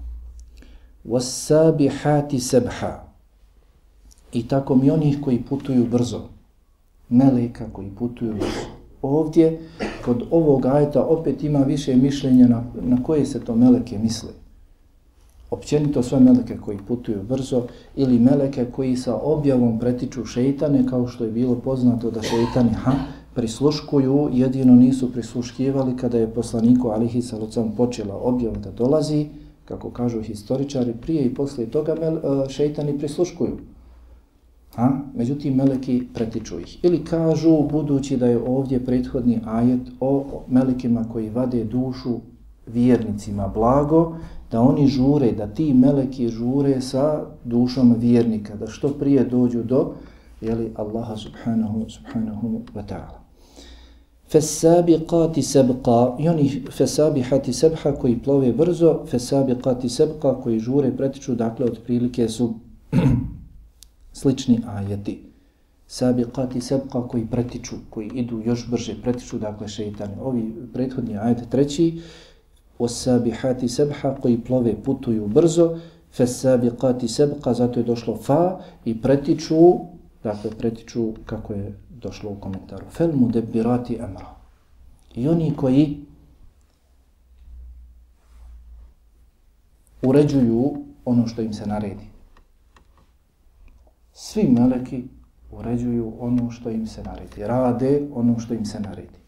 hati 2.03 2.41
sebha. 2.41 3.05
I 4.33 4.49
tako 4.49 4.75
mi 4.75 4.91
onih 4.91 5.19
koji 5.25 5.43
putuju 5.43 5.87
brzo, 5.87 6.21
meleka 7.09 7.67
koji 7.73 7.91
putuju 7.91 8.35
brzo 8.35 8.83
ovdje, 9.03 9.59
kod 10.05 10.23
ovog 10.31 10.67
ajeta, 10.67 11.05
opet 11.05 11.45
ima 11.45 11.59
više 11.59 11.97
mišljenja 11.97 12.49
na, 12.49 12.65
na 12.83 13.03
koje 13.03 13.27
se 13.27 13.41
to 13.41 13.55
meleke 13.55 13.99
misle. 13.99 14.31
Općenito 15.51 16.03
sve 16.03 16.21
meleke 16.21 16.57
koji 16.57 16.79
putuju 16.89 17.23
brzo 17.23 17.63
ili 17.97 18.19
meleke 18.19 18.65
koji 18.65 18.97
sa 18.97 19.17
objavom 19.17 19.79
pretiču 19.79 20.25
šeitane, 20.25 20.87
kao 20.87 21.09
što 21.09 21.25
je 21.25 21.31
bilo 21.31 21.55
poznato 21.55 22.11
da 22.11 22.23
šeitani 22.23 22.71
ha, 22.75 22.93
prisluškuju, 23.35 24.29
jedino 24.33 24.75
nisu 24.75 25.13
prisluškivali 25.13 25.97
kada 25.97 26.19
je 26.19 26.35
poslaniku 26.35 26.89
Alihi 26.89 27.23
Salocam 27.23 27.73
počela 27.77 28.17
objava 28.17 28.57
da 28.57 28.71
dolazi, 28.71 29.27
kako 29.65 29.91
kažu 29.91 30.23
historičari, 30.23 30.95
prije 31.01 31.25
i 31.25 31.35
poslije 31.35 31.71
toga 31.71 31.95
mel, 31.95 32.17
e, 32.17 32.49
šeitani 32.49 32.99
prisluškuju. 32.99 33.59
A, 34.77 34.91
međutim, 35.15 35.55
meleki 35.55 36.03
pretiču 36.15 36.61
ih. 36.61 36.85
Ili 36.85 37.05
kažu, 37.05 37.63
budući 37.71 38.17
da 38.17 38.27
je 38.27 38.43
ovdje 38.47 38.85
prethodni 38.85 39.41
ajet 39.47 39.81
o 40.01 40.43
melekima 40.49 41.05
koji 41.13 41.31
vade 41.31 41.65
dušu 41.65 42.21
vjernicima 42.67 43.49
blago, 43.49 44.17
da 44.51 44.61
oni 44.61 44.87
žure, 44.87 45.33
da 45.33 45.47
ti 45.47 45.75
meleki 45.75 46.29
žure 46.29 46.81
sa 46.81 47.25
dušom 47.45 47.95
vjernika, 47.99 48.57
da 48.57 48.67
što 48.67 48.89
prije 48.89 49.25
dođu 49.25 49.63
do 49.63 49.93
jeli, 50.41 50.73
Allaha 50.77 51.17
subhanahu, 51.17 51.85
subhanahu 51.89 52.63
wa 52.75 52.83
ta'ala. 52.89 53.22
Fesabiqati 54.33 55.43
sebqa, 55.43 56.17
i 56.19 56.29
oni 56.29 56.63
fesabihati 56.71 57.53
sebha 57.53 57.93
koji 57.93 58.19
plove 58.19 58.53
brzo, 58.53 58.93
fesabiqati 59.11 59.89
sebqa 59.89 60.43
koji 60.43 60.59
žure 60.59 60.93
pretiču, 60.97 61.35
dakle, 61.35 61.67
otprilike 61.67 62.29
su 62.29 62.55
slični 64.21 64.61
ajeti. 64.67 65.19
Sabiqati 65.89 66.61
sabqa 66.61 67.09
koji 67.09 67.27
pretiču, 67.27 67.77
koji 67.91 68.11
idu 68.15 68.41
još 68.45 68.71
brže, 68.71 68.97
pretiču 69.03 69.39
dakle 69.39 69.69
šeitani. 69.69 70.15
Ovi 70.21 70.53
prethodni 70.73 71.19
ajet 71.19 71.49
treći, 71.51 72.01
osabihati 72.79 73.69
sabha 73.69 74.15
koji 74.15 74.41
plove, 74.41 74.75
putuju 74.83 75.29
brzo, 75.29 75.79
fesabiqati 76.17 77.09
sabqa, 77.09 77.55
zato 77.55 77.81
je 77.81 77.85
došlo 77.85 78.17
fa 78.17 78.61
i 78.85 79.01
pretiču, 79.03 79.79
dakle 80.25 80.51
pretiču 80.51 81.13
kako 81.27 81.53
je 81.53 81.79
došlo 82.03 82.31
u 82.31 82.41
komentaru. 82.41 82.87
Fel 82.91 83.13
mudebbirati 83.17 84.01
amra. 84.01 84.27
I 85.15 85.29
oni 85.29 85.53
koji 85.57 86.05
uređuju 90.03 90.85
ono 91.05 91.27
što 91.27 91.43
im 91.43 91.53
se 91.53 91.67
naredi 91.67 92.13
svi 94.13 94.49
meleki 94.49 95.05
uređuju 95.51 96.13
ono 96.19 96.51
što 96.51 96.71
im 96.71 96.87
se 96.87 97.03
naredi. 97.03 97.45
Rade 97.45 98.09
ono 98.15 98.39
što 98.39 98.55
im 98.55 98.65
se 98.65 98.81
naredi. 98.81 99.19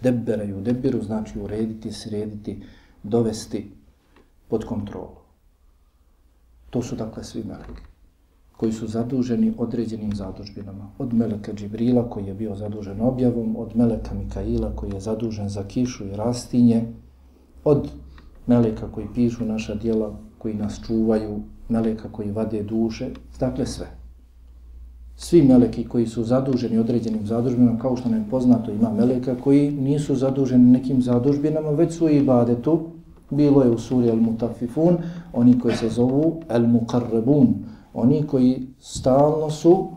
Debberaju, 0.00 0.60
debbiru 0.60 1.02
znači 1.02 1.38
urediti, 1.40 1.92
srediti, 1.92 2.62
dovesti 3.02 3.70
pod 4.48 4.64
kontrolu. 4.64 5.16
To 6.70 6.82
su 6.82 6.96
dakle 6.96 7.24
svi 7.24 7.44
meleki 7.44 7.82
koji 8.56 8.72
su 8.72 8.86
zaduženi 8.86 9.52
određenim 9.58 10.14
zadužbinama. 10.14 10.90
Od 10.98 11.14
meleka 11.14 11.52
Džibrila 11.52 12.10
koji 12.10 12.26
je 12.26 12.34
bio 12.34 12.54
zadužen 12.56 13.00
objavom, 13.00 13.56
od 13.56 13.76
meleka 13.76 14.14
Mikaila 14.14 14.72
koji 14.76 14.92
je 14.92 15.00
zadužen 15.00 15.48
za 15.48 15.62
kišu 15.62 16.04
i 16.04 16.16
rastinje, 16.16 16.82
od 17.64 17.88
meleka 18.46 18.88
koji 18.92 19.06
pišu 19.14 19.44
naša 19.44 19.74
dijela, 19.74 20.14
koji 20.38 20.54
nas 20.54 20.80
čuvaju, 20.86 21.40
meleka 21.68 22.08
koji 22.12 22.30
vade 22.30 22.62
duše, 22.62 23.08
dakle 23.40 23.66
sve. 23.66 23.86
Svi 25.16 25.42
meleki 25.42 25.84
koji 25.84 26.06
su 26.06 26.24
zaduženi 26.24 26.78
određenim 26.78 27.26
zadužbinama, 27.26 27.78
kao 27.78 27.96
što 27.96 28.08
nam 28.08 28.20
je 28.20 28.30
poznato, 28.30 28.70
ima 28.70 28.92
meleka 28.92 29.34
koji 29.44 29.70
nisu 29.70 30.14
zaduženi 30.14 30.70
nekim 30.70 31.02
zadužbinama, 31.02 31.70
već 31.70 31.94
su 31.94 32.08
i 32.08 32.16
ibadetu, 32.16 32.80
bilo 33.30 33.62
je 33.62 33.70
u 33.70 33.78
suri 33.78 34.08
Al-Mutafifun, 34.08 34.96
oni 35.32 35.58
koji 35.58 35.76
se 35.76 35.88
zovu 35.88 36.42
Al-Muqarrabun, 36.48 37.46
oni 37.96 38.26
koji 38.26 38.66
stalno 38.80 39.50
su 39.50 39.88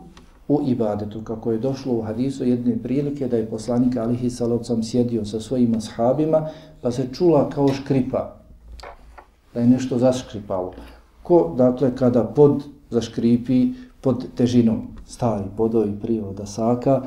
u 0.48 0.60
ibadetu, 0.66 1.24
kako 1.24 1.52
je 1.52 1.58
došlo 1.58 1.92
u 1.92 2.02
hadisu 2.02 2.44
jedne 2.44 2.78
prilike 2.82 3.28
da 3.28 3.36
je 3.36 3.50
poslanik 3.50 3.96
Alihi 3.96 4.30
Salocam 4.30 4.82
sjedio 4.82 5.24
sa 5.24 5.40
svojim 5.40 5.74
ashabima, 5.74 6.48
pa 6.80 6.90
se 6.90 7.08
čula 7.12 7.50
kao 7.50 7.68
škripa, 7.68 8.36
da 9.54 9.60
je 9.60 9.66
nešto 9.66 9.98
zaškripalo 9.98 10.72
ko, 11.30 11.54
dakle, 11.56 11.96
kada 11.96 12.24
pod 12.24 12.64
zaškripi 12.90 13.68
pod 14.00 14.24
težinom 14.34 14.88
stari 15.06 15.44
podovi 15.56 15.92
prije 16.02 16.24
od 16.24 16.40
asaka, 16.40 17.02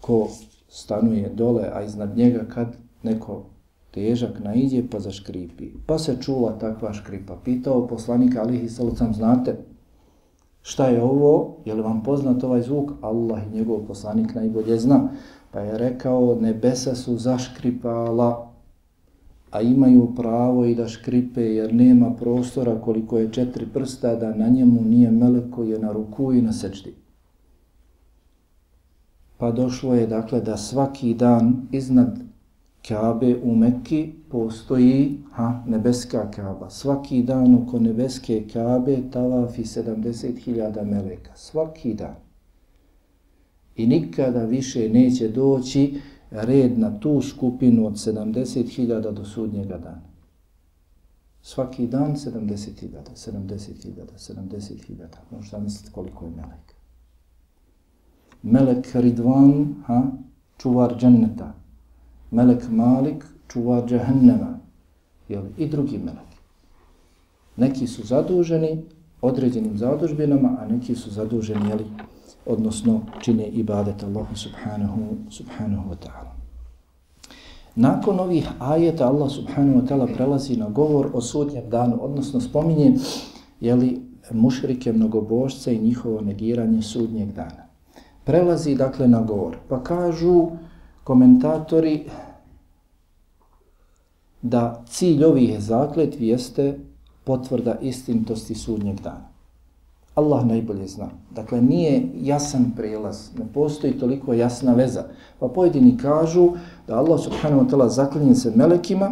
ko 0.00 0.28
stanuje 0.68 1.28
dole, 1.34 1.68
a 1.72 1.82
iznad 1.82 2.16
njega 2.16 2.44
kad 2.54 2.76
neko 3.02 3.42
težak 3.90 4.38
naiđe 4.44 4.82
pa 4.90 5.00
zaškripi. 5.00 5.72
Pa 5.86 5.98
se 5.98 6.16
čula 6.22 6.58
takva 6.58 6.92
škripa. 6.92 7.36
Pitao 7.44 7.86
poslanika 7.86 8.40
Alihi 8.42 8.68
Salucam, 8.68 9.14
znate 9.14 9.56
šta 10.62 10.86
je 10.86 11.02
ovo? 11.02 11.56
Je 11.64 11.74
li 11.74 11.82
vam 11.82 12.02
poznat 12.02 12.44
ovaj 12.44 12.62
zvuk? 12.62 12.90
Allah 13.00 13.42
i 13.46 13.56
njegov 13.56 13.86
poslanik 13.86 14.34
najbolje 14.34 14.78
zna. 14.78 15.08
Pa 15.50 15.60
je 15.60 15.78
rekao, 15.78 16.36
nebesa 16.40 16.94
su 16.94 17.16
zaškripala 17.16 18.50
a 19.50 19.60
imaju 19.60 20.14
pravo 20.16 20.64
i 20.64 20.74
da 20.74 20.88
škripe 20.88 21.42
jer 21.42 21.74
nema 21.74 22.14
prostora 22.14 22.80
koliko 22.80 23.18
je 23.18 23.32
četiri 23.32 23.66
prsta 23.66 24.14
da 24.14 24.34
na 24.34 24.48
njemu 24.48 24.82
nije 24.84 25.10
melek 25.10 25.50
koji 25.50 25.70
je 25.70 25.78
na 25.78 25.92
ruku 25.92 26.32
i 26.32 26.42
na 26.42 26.52
sečdi. 26.52 26.94
Pa 29.38 29.50
došlo 29.50 29.94
je 29.94 30.06
dakle 30.06 30.40
da 30.40 30.56
svaki 30.56 31.14
dan 31.14 31.66
iznad 31.72 32.18
Kabe 32.88 33.36
u 33.42 33.56
Mekki 33.56 34.12
postoji 34.28 35.18
ha, 35.32 35.64
nebeska 35.66 36.30
Kaba. 36.30 36.70
Svaki 36.70 37.22
dan 37.22 37.54
oko 37.54 37.78
nebeske 37.78 38.48
Kabe 38.52 39.10
tavafi 39.10 39.62
70.000 39.62 40.84
meleka. 40.84 41.30
Svaki 41.36 41.94
dan. 41.94 42.16
I 43.76 43.86
nikada 43.86 44.44
više 44.44 44.88
neće 44.88 45.28
doći 45.28 46.00
red 46.30 46.78
na 46.78 47.00
tu 47.00 47.20
skupinu 47.22 47.86
od 47.86 47.92
70.000 47.92 49.12
do 49.12 49.24
sudnjega 49.24 49.78
dana. 49.78 50.10
Svaki 51.42 51.86
dan 51.86 52.16
70.000, 52.16 52.88
70.000, 53.14 54.34
70.000. 54.34 55.06
Možda 55.30 55.58
misliti 55.58 55.92
koliko 55.92 56.24
je 56.24 56.30
melek. 56.30 56.74
Melek 58.42 58.94
Ridvan, 58.94 59.74
ha, 59.86 60.02
čuvar 60.58 60.96
dženneta. 60.98 61.54
Melek 62.30 62.70
Malik, 62.70 63.24
čuvar 63.48 63.86
džahennema. 63.88 64.58
Jel, 65.28 65.42
I 65.58 65.66
drugi 65.66 65.98
melek. 65.98 66.30
Neki 67.56 67.86
su 67.86 68.06
zaduženi 68.06 68.82
određenim 69.22 69.78
zadužbinama, 69.78 70.56
a 70.60 70.66
neki 70.66 70.94
su 70.94 71.10
zaduženi, 71.10 71.68
jel, 71.68 71.78
odnosno 72.46 73.00
čine 73.20 73.46
ibadet 73.46 74.02
Allahu 74.02 74.36
subhanahu, 74.36 75.00
subhanahu 75.30 75.90
wa 75.90 75.96
ta'ala. 75.96 76.30
Nakon 77.74 78.20
ovih 78.20 78.48
ajeta 78.58 79.06
Allah 79.08 79.30
subhanahu 79.30 79.80
wa 79.80 79.86
ta'ala 79.88 80.14
prelazi 80.14 80.56
na 80.56 80.68
govor 80.68 81.10
o 81.12 81.20
sudnjem 81.20 81.70
danu, 81.70 81.98
odnosno 82.00 82.40
spominje 82.40 82.94
jeli, 83.60 84.00
mušrike 84.32 84.92
mnogobožce 84.92 85.74
i 85.74 85.78
njihovo 85.78 86.20
negiranje 86.20 86.82
sudnjeg 86.82 87.32
dana. 87.32 87.66
Prelazi 88.24 88.74
dakle 88.74 89.08
na 89.08 89.22
govor, 89.22 89.56
pa 89.68 89.82
kažu 89.82 90.50
komentatori 91.10 92.04
da 94.42 94.82
cilj 94.86 95.24
ovih 95.24 95.60
zakletvi 95.60 96.28
jeste 96.28 96.78
potvrda 97.24 97.74
istintosti 97.82 98.54
sudnjeg 98.54 99.00
dana. 99.00 99.26
Allah 100.14 100.46
najbolje 100.46 100.86
zna. 100.86 101.08
Dakle, 101.34 101.62
nije 101.62 102.08
jasan 102.14 102.70
prelaz, 102.76 103.30
ne 103.38 103.44
postoji 103.54 103.98
toliko 103.98 104.34
jasna 104.34 104.74
veza. 104.74 105.04
Pa 105.40 105.48
pojedini 105.48 105.96
kažu 105.96 106.52
da 106.86 106.98
Allah 106.98 107.20
subhanahu 107.20 107.64
wa 107.64 107.70
ta'ala 107.70 107.88
zaklinje 107.88 108.34
se 108.34 108.52
melekima 108.56 109.10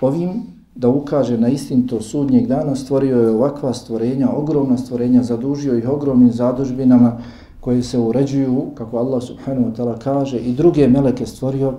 ovim 0.00 0.42
da 0.74 0.88
ukaže 0.88 1.38
na 1.38 1.48
istinto 1.48 2.00
sudnjeg 2.00 2.46
dana, 2.46 2.76
stvorio 2.76 3.20
je 3.20 3.30
ovakva 3.30 3.74
stvorenja, 3.74 4.30
ogromna 4.30 4.78
stvorenja, 4.78 5.22
zadužio 5.22 5.78
ih 5.78 5.88
ogromnim 5.88 6.32
zadužbinama 6.32 7.18
koje 7.60 7.82
se 7.82 7.98
uređuju, 7.98 8.70
kako 8.74 8.98
Allah 8.98 9.22
subhanahu 9.22 9.66
wa 9.70 9.76
ta'ala 9.76 9.98
kaže, 9.98 10.38
i 10.38 10.52
druge 10.52 10.88
meleke 10.88 11.26
stvorio 11.26 11.74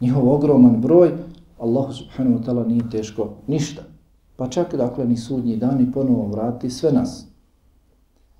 njihov 0.00 0.28
ogroman 0.28 0.80
broj, 0.80 1.12
Allah 1.58 1.94
subhanahu 1.94 2.38
wa 2.38 2.44
ta'ala 2.44 2.66
nije 2.66 2.90
teško 2.90 3.28
ništa. 3.46 3.82
Pa 4.36 4.48
čak 4.48 4.74
dakle 4.74 5.06
ni 5.06 5.16
sudnji 5.16 5.56
dan 5.56 5.80
i 5.80 5.92
ponovo 5.92 6.26
vrati 6.26 6.70
sve 6.70 6.92
nas. 6.92 7.26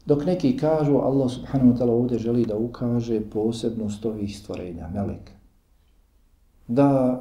Dok 0.07 0.25
neki 0.27 0.57
kažu 0.57 0.97
Allah 0.97 1.31
subhanahu 1.31 1.73
wa 1.73 1.79
ta'ala 1.79 1.91
ovdje 1.91 2.19
želi 2.19 2.47
da 2.47 2.57
ukaže 2.57 3.21
posebnost 3.21 4.07
ovih 4.07 4.39
stvorenja, 4.39 4.89
meleka. 4.95 5.33
Da 6.69 7.21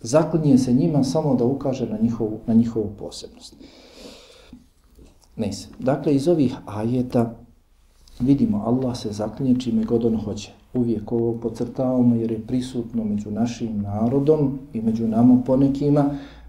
zaklinje 0.00 0.58
se 0.58 0.72
njima 0.72 1.04
samo 1.04 1.34
da 1.34 1.44
ukaže 1.44 1.86
na 1.86 1.98
njihovu, 2.02 2.38
na 2.46 2.54
njihovu 2.54 2.92
posebnost. 2.98 3.54
Ne 5.36 5.52
se. 5.52 5.68
Dakle, 5.78 6.14
iz 6.14 6.28
ovih 6.28 6.56
ajeta 6.66 7.34
vidimo 8.20 8.62
Allah 8.66 8.96
se 8.96 9.12
zaklinje 9.12 9.60
čime 9.60 9.84
god 9.84 10.04
on 10.04 10.16
hoće. 10.16 10.52
Uvijek 10.74 11.12
ovo 11.12 11.32
pocrtavamo 11.32 12.14
jer 12.14 12.30
je 12.30 12.46
prisutno 12.46 13.04
među 13.04 13.30
našim 13.30 13.82
narodom 13.82 14.58
i 14.72 14.80
među 14.80 15.08
nama 15.08 15.42
ponekima 15.46 16.04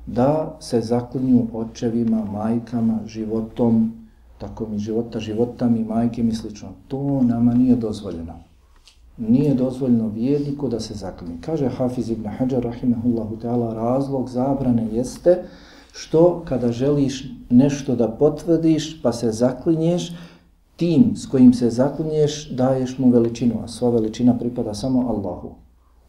da 0.06 0.58
se 0.60 0.82
zaklinju 0.82 1.48
očevima, 1.54 2.26
majkama, 2.26 3.00
životom, 3.06 3.92
tako 4.38 4.68
mi 4.68 4.78
života, 4.78 5.20
životami, 5.20 5.84
majke 5.84 6.24
mi 6.24 6.34
slično. 6.34 6.70
To 6.88 7.22
nama 7.24 7.54
nije 7.54 7.76
dozvoljeno. 7.76 8.34
Nije 9.18 9.54
dozvoljeno 9.54 10.08
vjerniku 10.08 10.70
da 10.70 10.80
se 10.80 10.94
zaklinje. 10.94 11.38
Kaže 11.42 11.70
Hafiz 11.70 12.10
ibn 12.10 12.28
Hajar, 12.28 12.64
rahimahullahu 12.64 13.38
ta'ala, 13.38 13.74
razlog 13.74 14.30
zabrane 14.30 14.88
jeste 14.92 15.44
što 15.94 16.42
kada 16.46 16.72
želiš 16.72 17.26
nešto 17.50 17.96
da 17.96 18.08
potvrdiš 18.08 19.02
pa 19.02 19.14
se 19.14 19.32
zaklinješ, 19.32 20.12
tim 20.82 21.16
s 21.16 21.28
kojim 21.30 21.54
se 21.54 21.70
zaklinješ 21.70 22.50
daješ 22.50 22.98
mu 22.98 23.10
veličinu, 23.10 23.60
a 23.64 23.68
sva 23.68 23.90
veličina 23.90 24.34
pripada 24.38 24.74
samo 24.74 25.02
Allahu. 25.10 25.52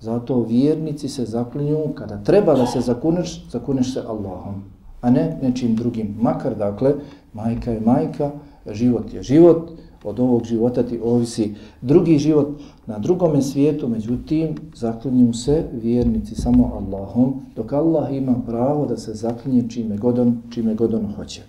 Zato 0.01 0.41
vjernici 0.43 1.09
se 1.09 1.25
zaklinju, 1.25 1.93
kada 1.95 2.23
treba 2.25 2.55
da 2.55 2.67
se 2.67 2.81
zakuneš, 2.81 3.51
zakuneš 3.51 3.93
se 3.93 4.01
Allahom, 4.01 4.63
a 5.01 5.11
ne 5.11 5.39
nečim 5.43 5.77
drugim. 5.77 6.17
Makar, 6.21 6.57
dakle, 6.57 6.95
majka 7.33 7.71
je 7.71 7.81
majka, 7.81 8.31
život 8.71 9.13
je 9.15 9.23
život, 9.23 9.71
od 10.05 10.21
ovog 10.21 10.45
života 10.45 10.83
ti 10.83 11.01
ovisi 11.05 11.55
drugi 11.81 12.19
život 12.19 12.49
na 12.87 12.99
drugome 12.99 13.43
svijetu, 13.43 13.89
međutim, 13.89 14.57
zaklinju 14.75 15.33
se 15.33 15.65
vjernici 15.73 16.35
samo 16.35 16.73
Allahom, 16.75 17.35
dok 17.57 17.73
Allah 17.73 18.15
ima 18.15 18.35
pravo 18.47 18.87
da 18.87 18.97
se 18.97 19.15
zaklinje 19.15 19.69
čime 19.69 19.97
god 19.97 20.19
on, 20.19 20.43
čime 20.51 20.75
god 20.75 20.95
on 20.95 21.13
hoće. 21.17 21.43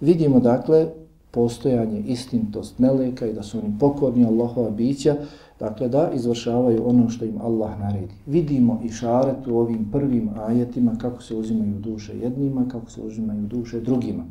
Vidimo, 0.00 0.40
dakle, 0.40 0.86
postojanje 1.38 2.00
istintost 2.00 2.78
meleka 2.78 3.26
i 3.26 3.32
da 3.32 3.42
su 3.42 3.58
oni 3.58 3.74
pokorni 3.80 4.24
Allahova 4.24 4.70
bića, 4.70 5.16
Dakle, 5.58 5.88
da 5.88 6.10
izvršavaju 6.14 6.88
ono 6.88 7.08
što 7.10 7.24
im 7.24 7.40
Allah 7.42 7.80
naredi. 7.80 8.14
Vidimo 8.26 8.80
i 8.84 8.88
šaret 8.88 9.46
u 9.46 9.58
ovim 9.58 9.88
prvim 9.92 10.30
ajetima 10.46 10.92
kako 11.00 11.22
se 11.22 11.36
uzimaju 11.36 11.78
duše 11.78 12.18
jednima, 12.18 12.64
kako 12.72 12.90
se 12.90 13.02
uzimaju 13.02 13.46
duše 13.46 13.80
drugima 13.80 14.24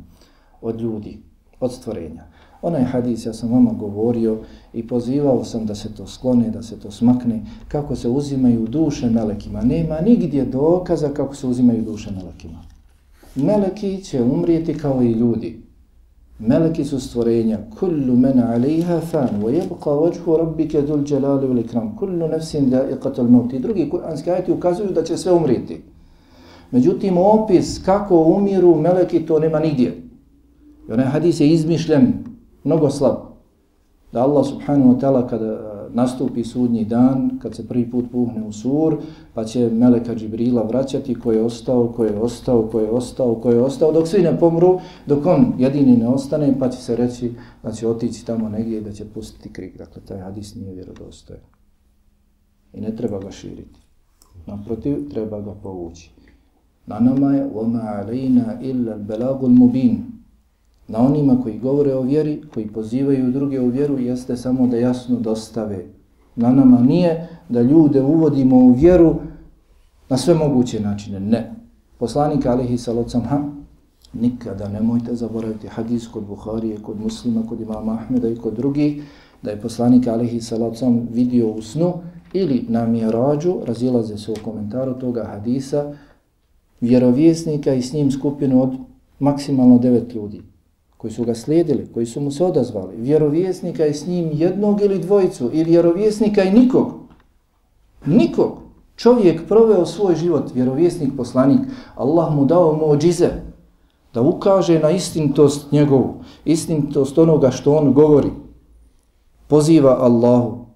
od 0.62 0.80
ljudi, 0.80 1.18
od 1.60 1.72
stvorenja. 1.72 2.24
Onaj 2.62 2.84
hadis, 2.84 3.26
ja 3.26 3.32
sam 3.32 3.52
vama 3.52 3.72
govorio 3.72 4.38
i 4.72 4.86
pozivao 4.86 5.44
sam 5.44 5.66
da 5.66 5.74
se 5.74 5.94
to 5.94 6.06
sklone, 6.06 6.50
da 6.50 6.62
se 6.62 6.80
to 6.80 6.90
smakne, 6.90 7.42
kako 7.68 7.96
se 7.96 8.08
uzimaju 8.08 8.66
duše 8.66 9.10
melekima. 9.10 9.62
Nema 9.62 10.00
nigdje 10.00 10.44
dokaza 10.44 11.08
kako 11.08 11.34
se 11.34 11.46
uzimaju 11.46 11.82
duše 11.82 12.10
melekima. 12.10 12.58
Meleki 13.34 14.04
će 14.04 14.22
umrijeti 14.22 14.74
kao 14.74 15.02
i 15.02 15.12
ljudi. 15.12 15.67
Meleki 16.38 16.84
su 16.84 17.00
stvorenja. 17.00 17.58
Kullu 17.78 18.16
men 18.16 18.40
alejha 18.40 19.00
fan, 19.00 19.42
wa 19.42 19.50
yabqa 19.50 19.90
wajhu 19.90 20.36
rabbika 20.36 20.80
dhul 20.80 21.04
jalali 21.06 21.46
wal 21.46 21.58
ikram. 21.58 21.96
Kullu 21.96 22.28
nafsin 22.28 22.70
da'iqatul 22.70 23.28
maut. 23.28 23.52
Drugi 23.52 23.88
kuranski 23.90 24.30
ajeti 24.30 24.52
ukazuju 24.52 24.90
da 24.92 25.02
će 25.04 25.16
sve 25.16 25.32
umriti. 25.32 25.82
Međutim, 26.70 27.18
opis 27.18 27.82
kako 27.84 28.22
umiru 28.22 28.74
meleki, 28.74 29.26
to 29.26 29.38
nema 29.38 29.58
nigdje. 29.58 30.02
I 30.88 30.92
onaj 30.92 31.06
hadis 31.06 31.40
je 31.40 31.48
izmišljen, 31.48 32.12
mnogo 32.64 32.90
slab 32.90 33.27
Da 34.13 34.21
Allah 34.21 34.45
subhanahu 34.45 34.93
wa 34.93 34.99
ta'ala 34.99 35.27
kada 35.27 35.73
nastupi 35.93 36.43
sudnji 36.43 36.85
dan, 36.85 37.39
kad 37.41 37.55
se 37.55 37.67
prvi 37.67 37.91
put 37.91 38.11
puhne 38.11 38.43
u 38.47 38.51
sur, 38.51 38.97
pa 39.33 39.43
će 39.43 39.69
Meleka 39.69 40.15
Džibrila 40.15 40.63
vraćati 40.63 41.15
ko 41.15 41.31
je 41.31 41.41
ostao, 41.41 41.87
ko 41.87 42.03
je 42.03 42.19
ostao, 42.19 42.69
ko 42.71 42.79
je 42.79 42.89
ostao, 42.89 43.35
ko 43.35 43.51
je 43.51 43.61
ostao, 43.61 43.91
dok 43.91 44.07
svi 44.07 44.21
ne 44.21 44.39
pomru, 44.39 44.79
dok 45.07 45.25
on 45.25 45.53
jedini 45.57 45.97
ne 45.97 46.07
ostane, 46.07 46.55
pa 46.59 46.69
će 46.69 46.77
se 46.77 46.95
reći 46.95 47.31
da 47.63 47.71
će 47.71 47.87
otići 47.87 48.25
tamo 48.25 48.49
negdje 48.49 48.77
i 48.77 48.81
da 48.81 48.91
će 48.91 49.05
pustiti 49.05 49.53
krik. 49.53 49.77
Dakle, 49.77 50.01
taj 50.01 50.19
hadis 50.19 50.55
nije 50.55 50.73
vjerodostojen. 50.73 51.41
I 52.73 52.81
ne 52.81 52.95
treba 52.95 53.19
ga 53.19 53.31
širiti. 53.31 53.79
Naprotiv, 54.45 55.09
treba 55.09 55.41
ga 55.41 55.53
povući. 55.63 56.11
Na 56.85 56.99
nama 56.99 57.33
je 57.33 57.49
وَمَا 57.55 57.81
عَلَيْنَا 57.81 58.59
إِلَّا 58.61 58.93
الْبَلَاغُ 58.95 59.45
الْمُبِينَ 59.45 60.16
na 60.88 60.98
onima 60.98 61.42
koji 61.42 61.58
govore 61.58 61.94
o 61.94 62.02
vjeri, 62.02 62.42
koji 62.54 62.66
pozivaju 62.66 63.32
druge 63.32 63.60
u 63.60 63.68
vjeru, 63.68 63.98
jeste 63.98 64.36
samo 64.36 64.66
da 64.66 64.76
jasno 64.76 65.16
dostave. 65.20 65.84
Na 66.36 66.52
nama 66.52 66.80
nije 66.80 67.28
da 67.48 67.62
ljude 67.62 68.02
uvodimo 68.02 68.56
u 68.56 68.72
vjeru 68.72 69.14
na 70.08 70.16
sve 70.16 70.34
moguće 70.34 70.80
načine. 70.80 71.20
Ne. 71.20 71.54
Poslanik 71.98 72.46
Alihi 72.46 72.78
Salocam, 72.78 73.22
ha, 73.22 73.42
nikada 74.12 74.68
nemojte 74.68 75.14
zaboraviti 75.14 75.68
hadis 75.68 76.08
kod 76.08 76.24
Buharije, 76.24 76.76
kod 76.82 77.00
muslima, 77.00 77.42
kod 77.48 77.60
imama 77.60 77.92
Ahmeda 77.92 78.28
i 78.28 78.36
kod 78.36 78.54
drugih, 78.54 79.02
da 79.42 79.50
je 79.50 79.60
poslanik 79.60 80.06
Alihi 80.06 80.40
Salocam 80.40 81.08
vidio 81.12 81.50
u 81.50 81.62
snu 81.62 81.92
ili 82.32 82.64
na 82.68 82.86
mirađu, 82.86 83.54
razilaze 83.64 84.18
se 84.18 84.32
u 84.32 84.44
komentaru 84.44 84.94
toga 84.94 85.24
hadisa, 85.24 85.92
vjerovjesnika 86.80 87.74
i 87.74 87.82
s 87.82 87.92
njim 87.92 88.10
skupinu 88.10 88.62
od 88.62 88.72
maksimalno 89.18 89.78
devet 89.78 90.14
ljudi 90.14 90.42
koji 90.98 91.12
su 91.12 91.24
ga 91.24 91.34
slijedili, 91.34 91.88
koji 91.94 92.06
su 92.06 92.20
mu 92.20 92.30
se 92.30 92.44
odazvali, 92.44 92.96
vjerovjesnika 92.96 93.86
i 93.86 93.94
s 93.94 94.06
njim 94.06 94.30
jednog 94.32 94.80
ili 94.80 94.98
dvojicu, 94.98 95.50
i 95.52 95.64
vjerovjesnika 95.64 96.42
i 96.42 96.52
nikog. 96.52 96.92
Nikog. 98.06 98.58
Čovjek 98.96 99.48
proveo 99.48 99.86
svoj 99.86 100.16
život, 100.16 100.54
vjerovjesnik, 100.54 101.10
poslanik, 101.16 101.60
Allah 101.94 102.34
mu 102.34 102.44
dao 102.44 102.76
mođize 102.76 103.30
da 104.14 104.22
ukaže 104.22 104.78
na 104.78 104.90
istintost 104.90 105.72
njegovu, 105.72 106.14
istintost 106.44 107.18
onoga 107.18 107.50
što 107.50 107.76
on 107.76 107.92
govori. 107.92 108.30
Poziva 109.46 109.96
Allahu. 110.00 110.66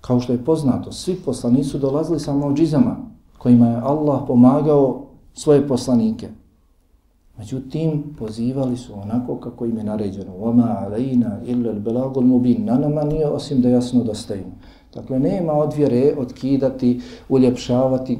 Kao 0.00 0.20
što 0.20 0.32
je 0.32 0.44
poznato, 0.44 0.92
svi 0.92 1.14
poslanici 1.14 1.68
su 1.68 1.78
dolazili 1.78 2.20
sa 2.20 2.32
mođizama 2.32 2.96
kojima 3.38 3.66
je 3.66 3.80
Allah 3.84 4.22
pomagao 4.26 5.02
svoje 5.34 5.68
poslanike. 5.68 6.28
Međutim, 7.38 8.02
pozivali 8.18 8.76
su 8.76 9.00
onako 9.00 9.36
kako 9.36 9.64
im 9.64 9.78
je 9.78 9.84
naređeno. 9.84 10.32
Oma 10.40 10.76
alejna 10.86 11.40
illa 11.44 11.72
al-balagul 11.72 12.24
mubin. 12.24 12.64
Na 12.64 12.78
nama 12.78 13.04
nije 13.04 13.26
osim 13.26 13.60
da 13.60 13.68
jasno 13.68 14.04
dostavimo. 14.04 14.52
Dakle, 14.94 15.18
nema 15.18 15.52
odvjere 15.52 16.14
odkidati, 16.18 17.00
uljepšavati. 17.28 18.18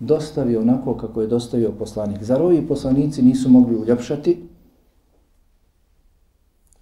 Dostavi 0.00 0.56
onako 0.56 0.94
kako 0.94 1.20
je 1.20 1.26
dostavio 1.26 1.72
poslanik. 1.72 2.22
Zar 2.22 2.42
ovi 2.42 2.66
poslanici 2.68 3.22
nisu 3.22 3.50
mogli 3.50 3.76
uljepšati? 3.76 4.48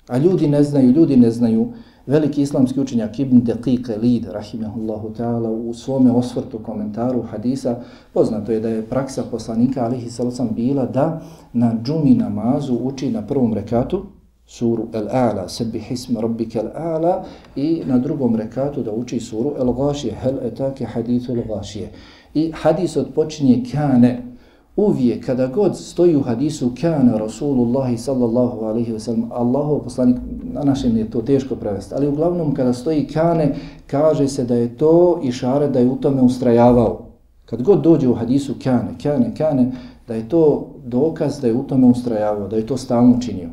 A 0.06 0.18
ljudi 0.18 0.48
ne 0.48 0.62
znaju, 0.62 0.90
ljudi 0.90 1.16
ne 1.16 1.30
znaju. 1.30 1.72
Veliki 2.06 2.42
islamski 2.42 2.80
učenjak 2.80 3.18
Ibn 3.18 3.40
Deqiq 3.40 3.90
Elid, 3.94 4.26
rahimahullahu 4.32 5.14
ta'ala, 5.14 5.50
u 5.50 5.74
svome 5.74 6.10
osvrtu 6.10 6.58
komentaru 6.58 7.22
hadisa, 7.22 7.76
poznato 8.12 8.52
je 8.52 8.60
da 8.60 8.68
je 8.68 8.82
praksa 8.82 9.22
poslanika, 9.30 9.84
alihi 9.84 10.10
sallam, 10.10 10.48
bila 10.54 10.86
da 10.86 11.20
na 11.52 11.72
džumi 11.84 12.14
namazu 12.14 12.74
uči 12.74 13.10
na 13.10 13.22
prvom 13.22 13.54
rekatu, 13.54 14.02
suru 14.46 14.88
Al-A'la, 14.92 15.48
sebi 15.48 15.80
hisma 15.80 16.20
rabbike 16.20 16.60
Al-A'la 16.60 17.22
i 17.56 17.82
na 17.86 17.98
drugom 17.98 18.36
rekatu 18.36 18.82
da 18.82 18.92
uči 18.92 19.20
suru 19.20 19.54
Al-Gashije, 19.58 20.14
hel 20.22 20.34
etake 20.46 20.84
hadithu 20.84 21.32
Al-Gashije. 21.32 21.88
I 22.34 22.52
hadis 22.62 22.96
odpočinje 22.96 23.62
kane, 23.72 24.33
uvijek 24.76 25.26
kada 25.26 25.46
god 25.46 25.76
stoji 25.76 26.16
u 26.16 26.22
hadisu 26.22 26.70
kana 26.80 27.18
Rasulullah 27.18 27.98
sallallahu 27.98 28.64
alaihi 28.64 28.92
wa 28.92 28.98
sallam, 28.98 29.30
Allahov 29.32 29.78
poslanik, 29.84 30.16
na 30.42 30.62
našem 30.62 30.96
je 30.96 31.10
to 31.10 31.22
teško 31.22 31.56
prevesti, 31.56 31.94
ali 31.94 32.08
uglavnom 32.08 32.54
kada 32.54 32.72
stoji 32.72 33.06
kane, 33.06 33.54
kaže 33.86 34.28
se 34.28 34.44
da 34.44 34.54
je 34.54 34.76
to 34.76 35.20
i 35.22 35.32
šare 35.32 35.68
da 35.68 35.78
je 35.78 35.88
u 35.88 35.96
tome 35.96 36.22
ustrajavao. 36.22 37.06
Kad 37.44 37.62
god 37.62 37.82
dođe 37.82 38.08
u 38.08 38.14
hadisu 38.14 38.54
kane, 38.62 38.94
kane, 39.02 39.34
kane, 39.34 39.72
da 40.08 40.14
je 40.14 40.28
to 40.28 40.70
dokaz 40.84 41.40
da 41.40 41.46
je 41.46 41.54
u 41.54 41.62
tome 41.62 41.86
ustrajavao, 41.86 42.48
da 42.48 42.56
je 42.56 42.66
to 42.66 42.76
stalno 42.76 43.20
činio. 43.20 43.48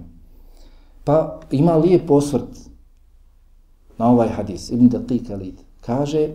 Pa 1.04 1.40
ima 1.52 1.76
lijep 1.76 2.12
osvrt 2.12 2.70
na 3.98 4.12
ovaj 4.12 4.30
hadis, 4.30 4.72
Ibn 4.72 4.88
Datik 4.88 5.30
Alid. 5.30 5.56
Kaže, 5.82 6.30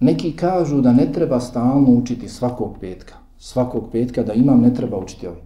neki 0.00 0.32
kažu 0.36 0.80
da 0.80 0.92
ne 0.92 1.12
treba 1.12 1.40
stalno 1.40 1.90
učiti 1.90 2.28
svakog 2.28 2.76
petka. 2.80 3.14
Svakog 3.38 3.88
petka 3.92 4.22
da 4.22 4.32
imam 4.32 4.60
ne 4.60 4.74
treba 4.74 4.98
učiti 4.98 5.26
ovaj. 5.26 5.40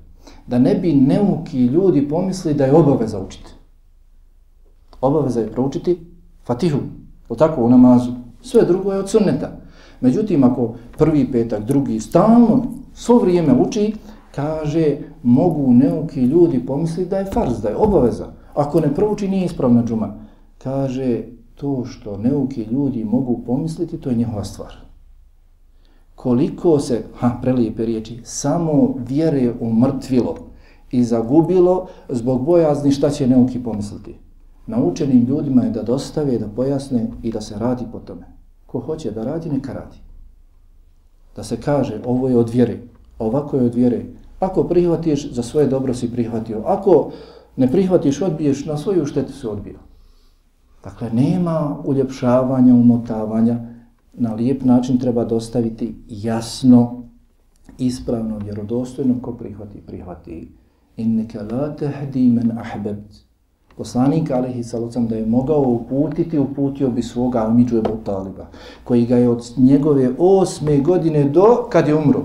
Da 0.47 0.59
ne 0.59 0.75
bi 0.75 0.93
neuki 0.93 1.65
ljudi 1.65 2.09
pomisli 2.09 2.55
da 2.55 2.65
je 2.65 2.73
obaveza 2.73 3.21
učiti. 3.21 3.51
Obaveza 5.01 5.41
je 5.41 5.53
proučiti 5.53 5.99
Fatihu, 6.47 6.79
o 7.29 7.35
tako 7.35 7.65
u 7.65 7.69
namazu. 7.69 8.13
Sve 8.43 8.65
drugo 8.65 8.93
je 8.93 8.99
od 8.99 9.11
sunneta. 9.11 9.51
Međutim, 10.01 10.45
ako 10.45 10.75
prvi 10.99 11.33
petak, 11.33 11.65
drugi, 11.65 12.01
stalno, 12.01 12.65
svo 12.95 13.19
vrijeme 13.19 13.53
uči, 13.53 13.95
kaže, 14.35 14.97
mogu 15.23 15.73
neuki 15.73 16.21
ljudi 16.21 16.67
pomisliti 16.67 17.11
da 17.11 17.19
je 17.19 17.31
farz, 17.33 17.61
da 17.63 17.69
je 17.69 17.77
obaveza. 17.77 18.27
Ako 18.55 18.81
ne 18.81 18.95
prouči, 18.95 19.29
nije 19.29 19.45
ispravna 19.45 19.85
džuma. 19.85 20.15
Kaže, 20.59 21.23
to 21.61 21.85
što 21.85 22.17
neuki 22.17 22.63
ljudi 22.63 23.05
mogu 23.05 23.43
pomisliti, 23.47 23.99
to 23.99 24.11
je 24.11 24.17
njihova 24.17 24.45
stvar. 24.45 24.75
Koliko 26.15 26.79
se, 26.79 27.05
ha, 27.19 27.39
prelijepe 27.43 27.87
riječi, 27.87 28.21
samo 28.25 28.95
vjere 29.09 29.55
umrtvilo 29.61 30.37
i 30.91 31.05
zagubilo 31.05 31.87
zbog 32.09 32.45
bojazni 32.45 32.91
šta 32.91 33.11
će 33.11 33.27
neuki 33.27 33.63
pomisliti. 33.63 34.15
Naučenim 34.67 35.25
ljudima 35.25 35.63
je 35.63 35.71
da 35.71 35.83
dostave, 35.83 36.39
da 36.39 36.49
pojasne 36.49 37.11
i 37.23 37.33
da 37.33 37.41
se 37.41 37.59
radi 37.59 37.85
po 37.93 37.99
tome. 37.99 38.27
Ko 38.67 38.81
hoće 38.81 39.11
da 39.11 39.25
radi, 39.25 39.51
neka 39.51 39.73
radi. 39.73 39.97
Da 41.37 41.43
se 41.43 41.61
kaže, 41.61 42.01
ovo 42.05 42.29
je 42.29 42.37
od 42.37 42.51
vjere, 42.51 42.79
ovako 43.19 43.57
je 43.57 43.65
od 43.65 43.75
vjere, 43.75 44.05
Ako 44.41 44.65
prihvatiš, 44.65 45.33
za 45.33 45.43
svoje 45.43 45.67
dobro 45.67 45.95
si 45.95 46.13
prihvatio. 46.13 46.63
Ako 46.67 47.11
ne 47.57 47.71
prihvatiš, 47.71 48.23
odbiješ, 48.23 48.65
na 48.65 48.77
svoju 48.77 49.07
štetu 49.07 49.33
se 49.33 49.49
odbio. 49.49 49.79
Dakle, 50.85 51.11
nema 51.11 51.77
uljepšavanja, 51.85 52.75
umotavanja. 52.75 53.59
Na 54.13 54.35
lijep 54.35 54.65
način 54.65 54.99
treba 54.99 55.25
dostaviti 55.25 55.95
jasno, 56.09 57.03
ispravno, 57.79 58.39
vjerodostojno, 58.39 59.15
ko 59.23 59.33
prihvati, 59.33 59.81
prihvati. 59.87 60.53
Inneke 60.97 61.39
la 61.39 61.77
tehdi 61.77 62.31
men 62.31 62.59
ahbebt. 62.59 63.15
Poslanik, 63.77 64.31
alihi 64.31 64.65
salocam, 64.65 65.07
da 65.07 65.17
je 65.17 65.27
mogao 65.27 65.63
uputiti, 65.63 66.39
uputio 66.39 66.91
bi 66.91 67.03
svoga 67.03 67.47
Amidžu 67.47 67.79
Ebu 67.79 67.99
Taliba, 68.05 68.47
koji 68.85 69.07
ga 69.07 69.17
je 69.17 69.29
od 69.29 69.53
njegove 69.57 70.11
osme 70.19 70.79
godine 70.79 71.25
do 71.25 71.67
kad 71.71 71.89
je 71.89 71.95
umro, 71.95 72.23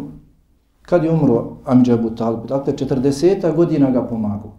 Kad 0.81 1.03
je 1.03 1.11
umro 1.11 1.57
Amidžu 1.65 1.91
Ebu 1.91 2.09
Talib? 2.09 2.45
Dakle, 2.47 2.73
40 2.73 3.55
godina 3.55 3.91
ga 3.91 4.03
pomagu. 4.03 4.51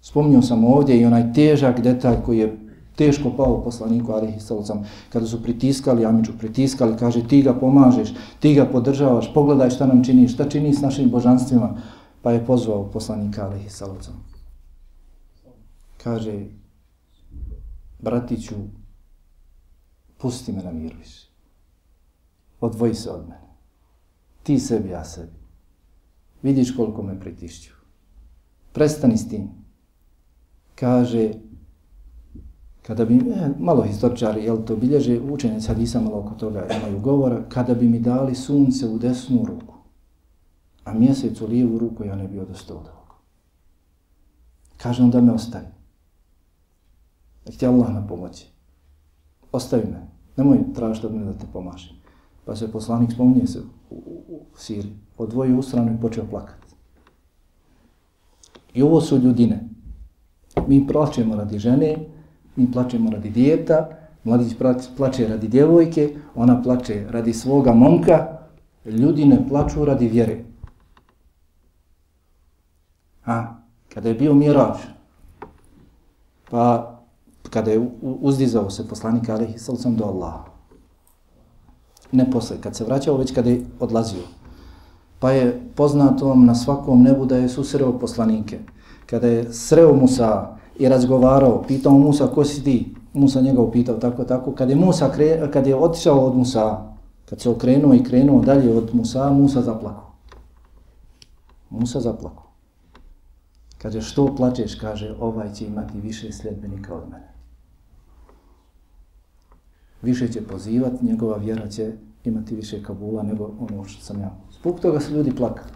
Spomnio 0.00 0.42
sam 0.42 0.64
ovdje 0.64 1.00
i 1.00 1.04
onaj 1.04 1.32
težak 1.32 1.80
detalj 1.80 2.16
koji 2.26 2.38
je 2.38 2.65
teško 2.96 3.30
pao 3.36 3.64
poslaniku 3.64 4.12
Alihi 4.12 4.40
Salocam. 4.40 4.84
Kada 5.12 5.26
su 5.26 5.42
pritiskali 5.42 6.06
Amidžu, 6.06 6.32
pritiskali, 6.38 6.96
kaže 6.96 7.28
ti 7.28 7.42
ga 7.42 7.54
pomažeš, 7.54 8.14
ti 8.40 8.54
ga 8.54 8.64
podržavaš, 8.66 9.34
pogledaj 9.34 9.70
šta 9.70 9.86
nam 9.86 10.04
činiš, 10.04 10.34
šta 10.34 10.48
čini 10.48 10.74
s 10.74 10.80
našim 10.80 11.10
božanstvima. 11.10 11.76
Pa 12.22 12.32
je 12.32 12.46
pozvao 12.46 12.90
poslanika 12.90 13.44
Alihi 13.46 13.70
Salocam. 13.70 14.24
Kaže, 16.02 16.46
bratiću, 17.98 18.54
pusti 20.18 20.52
me 20.52 20.62
na 20.62 20.72
miru 20.72 20.96
više. 20.98 21.28
Odvoji 22.60 22.94
se 22.94 23.10
od 23.10 23.22
mene. 23.28 23.56
Ti 24.42 24.58
sebi, 24.58 24.88
ja 24.88 25.04
sebi. 25.04 25.36
Vidiš 26.42 26.76
koliko 26.76 27.02
me 27.02 27.20
pritišću. 27.20 27.72
Prestani 28.72 29.18
s 29.18 29.28
tim. 29.28 29.48
Kaže, 30.74 31.32
kada 32.86 33.04
bi, 33.04 33.14
eh, 33.14 33.50
malo 33.58 33.82
historičari, 33.82 34.44
jel 34.44 34.64
to 34.64 34.76
bilježe, 34.76 35.20
učenje 35.20 35.60
hadisa 35.60 36.00
malo 36.00 36.18
oko 36.18 36.34
toga 36.34 36.66
imaju 36.78 37.00
govora, 37.00 37.42
kada 37.48 37.74
bi 37.74 37.88
mi 37.88 38.00
dali 38.00 38.34
sunce 38.34 38.86
u 38.86 38.98
desnu 38.98 39.44
ruku, 39.44 39.74
a 40.84 40.94
mjesec 40.94 41.40
u 41.40 41.46
lijevu 41.46 41.78
ruku, 41.78 42.04
ja 42.04 42.16
ne 42.16 42.28
bi 42.28 42.38
odostao 42.38 42.76
od 42.76 42.86
ovoga. 42.86 43.14
Kaže 44.76 45.02
on 45.02 45.10
da 45.10 45.20
me 45.20 45.32
ostavi. 45.32 45.66
Nek 47.46 47.56
ti 47.56 47.66
Allah 47.66 47.94
na 47.94 48.06
pomoći. 48.06 48.46
Ostavi 49.52 49.84
me. 49.90 50.06
Nemoj 50.36 50.58
tražiti 50.74 51.06
od 51.06 51.14
mene 51.14 51.24
da 51.24 51.38
te 51.38 51.46
pomažem. 51.52 51.96
Pa 52.44 52.56
se 52.56 52.72
poslanik 52.72 53.12
spominje 53.12 53.46
se 53.46 53.60
u, 53.90 53.94
u, 53.94 54.22
u 54.28 54.40
Siriji, 54.56 54.96
odvojio 55.18 55.58
u 55.58 55.62
stranu 55.62 55.94
i 55.94 56.00
počeo 56.00 56.24
plakati. 56.30 56.74
I 58.74 58.82
ovo 58.82 59.00
su 59.00 59.18
ljudine. 59.18 59.68
Mi 60.66 60.86
plaćemo 60.86 61.36
radi 61.36 61.58
žene, 61.58 62.15
mi 62.56 62.72
plačemo 62.72 63.10
radi 63.10 63.30
djeta, 63.30 63.88
mladić 64.24 64.56
plače 64.96 65.28
radi 65.28 65.48
djevojke, 65.48 66.16
ona 66.34 66.62
plače 66.62 67.06
radi 67.10 67.32
svoga 67.32 67.72
momka, 67.72 68.26
ljudi 68.84 69.24
ne 69.24 69.48
plaču 69.48 69.84
radi 69.84 70.08
vjere. 70.08 70.44
A, 73.26 73.54
kada 73.94 74.08
je 74.08 74.14
bio 74.14 74.34
miraž, 74.34 74.76
pa 76.50 76.92
kada 77.50 77.70
je 77.70 77.90
uzdizao 78.00 78.70
se 78.70 78.88
poslanik 78.88 79.28
Alihi 79.28 79.58
Salcom 79.58 79.96
do 79.96 80.04
Allaha, 80.04 80.44
ne 82.12 82.30
posle, 82.30 82.60
kad 82.60 82.76
se 82.76 82.84
vraćao, 82.84 83.16
već 83.16 83.34
kada 83.34 83.50
je 83.50 83.66
odlazio. 83.80 84.22
Pa 85.18 85.30
je 85.30 85.62
poznatom 85.74 86.46
na 86.46 86.54
svakom 86.54 87.02
nebu 87.02 87.26
da 87.26 87.36
je 87.36 87.48
susreo 87.48 87.98
poslanike. 87.98 88.58
Kada 89.06 89.28
je 89.28 89.52
sreo 89.52 89.94
Musa 89.94 90.56
i 90.78 90.88
razgovarao, 90.88 91.62
pitao 91.68 91.92
Musa, 91.92 92.26
ko 92.26 92.44
si 92.44 92.64
ti? 92.64 92.94
Musa 93.12 93.40
njega 93.40 93.60
upitao 93.60 93.96
tako, 93.96 94.24
tako. 94.24 94.52
Kad 94.52 94.70
je 94.70 94.76
Musa 94.76 95.10
kre, 95.10 95.50
kad 95.52 95.66
je 95.66 95.76
otišao 95.76 96.26
od 96.26 96.36
Musa, 96.36 96.94
kad 97.24 97.40
se 97.40 97.50
okrenuo 97.50 97.94
i 97.94 98.04
krenuo 98.04 98.40
dalje 98.40 98.76
od 98.76 98.94
Musa, 98.94 99.30
Musa 99.30 99.62
zaplakao. 99.62 100.12
Musa 101.70 102.00
zaplakao. 102.00 102.46
Kad 103.78 103.94
je 103.94 104.02
što 104.02 104.34
plačeš, 104.36 104.74
kaže, 104.74 105.16
ovaj 105.20 105.52
će 105.52 105.66
imati 105.66 106.00
više 106.00 106.32
sljedbenika 106.32 106.94
od 106.94 107.02
mene 107.10 107.36
više 110.06 110.32
će 110.32 110.42
pozivati, 110.42 111.04
njegova 111.04 111.36
vjera 111.36 111.68
će 111.68 111.92
imati 112.24 112.54
više 112.54 112.82
kabula 112.82 113.22
nego 113.22 113.50
ono 113.58 113.84
što 113.84 114.04
sam 114.04 114.20
ja. 114.20 114.36
Zbog 114.60 114.80
toga 114.80 115.00
su 115.00 115.12
ljudi 115.12 115.36
plakali. 115.36 115.75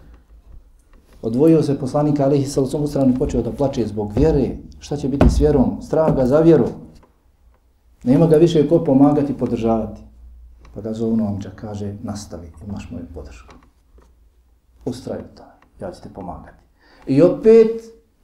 Odvojio 1.21 1.63
se 1.63 1.79
poslanik 1.79 2.19
Alihi 2.19 2.45
sa 2.45 2.61
u 2.61 2.87
stranu 2.87 3.13
počeo 3.19 3.41
da 3.41 3.51
plače 3.51 3.87
zbog 3.87 4.11
vjere. 4.15 4.57
Šta 4.79 4.97
će 4.97 5.07
biti 5.07 5.29
s 5.29 5.39
vjerom? 5.39 5.81
Strah 5.81 6.15
ga 6.15 6.25
za 6.25 6.39
vjeru. 6.39 6.65
Nema 8.03 8.27
ga 8.27 8.35
više 8.35 8.69
ko 8.69 8.83
pomagati 8.83 9.31
i 9.31 9.37
podržavati. 9.37 10.01
Pa 10.73 10.81
ga 10.81 10.93
zovno 10.93 11.27
omđa, 11.27 11.49
kaže, 11.55 11.95
nastavi, 12.03 12.51
imaš 12.67 12.89
moju 12.91 13.05
podršku. 13.13 13.53
Ustraju 14.85 15.23
to, 15.35 15.43
ja 15.85 15.91
ću 15.91 16.01
te 16.01 16.09
pomagati. 16.13 16.63
I 17.07 17.21
opet, 17.21 17.81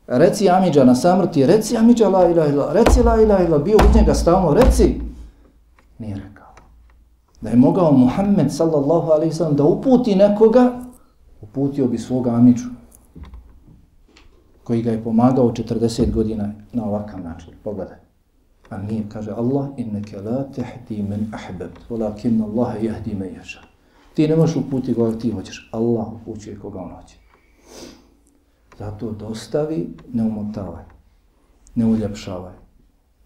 reci 0.07 0.49
Amidža 0.49 0.83
na 0.83 0.95
samrti, 0.95 1.45
reci 1.45 1.77
Amidža 1.77 2.09
la 2.09 2.29
ilaha 2.29 2.49
ila, 2.49 2.73
reci 2.73 3.03
la 3.03 3.21
ilaha 3.21 3.43
ila, 3.43 3.57
bio 3.57 3.77
u 3.77 3.97
njega 3.97 4.13
stalno, 4.13 4.53
reci, 4.53 5.01
Nije 5.99 6.15
rekao. 6.15 6.47
Da 7.41 7.49
je 7.49 7.55
mogao 7.55 7.91
Muhammed 7.91 8.53
sallallahu 8.53 9.11
alaihi 9.11 9.33
sallam 9.33 9.55
da 9.55 9.63
uputi 9.63 10.15
nekoga, 10.15 10.81
uputio 11.41 11.87
bi 11.87 11.97
svoga 11.97 12.31
Amidžu 12.31 12.69
koji 14.67 14.81
ga 14.81 14.91
je 14.91 15.03
pomagao 15.03 15.51
40 15.51 16.11
godina 16.11 16.51
na 16.73 16.85
ovakav 16.85 17.21
način. 17.21 17.53
Pogledaj. 17.63 17.97
A 18.69 18.77
nije, 18.77 19.03
kaže 19.09 19.31
Allah, 19.31 19.67
inneke 19.77 20.21
la 20.21 20.43
tehdi 20.43 21.03
men 21.03 21.31
ahbebt, 21.33 21.89
volakin 21.89 22.41
Allah 22.41 22.83
jehdi 22.83 23.15
me 23.15 23.27
ješa. 23.27 23.59
Ti 24.13 24.27
ne 24.27 24.35
možeš 24.35 24.55
uputi 24.55 24.93
koga 24.93 25.19
ti 25.19 25.31
hoćeš, 25.31 25.69
Allah 25.71 26.07
upućuje 26.13 26.59
koga 26.59 26.79
on 26.79 26.91
hoće. 26.91 27.15
Zato 28.79 29.11
dostavi, 29.11 29.95
ne 30.13 30.23
umotavaj, 30.23 30.83
ne 31.75 31.85
uljepšavaj. 31.85 32.53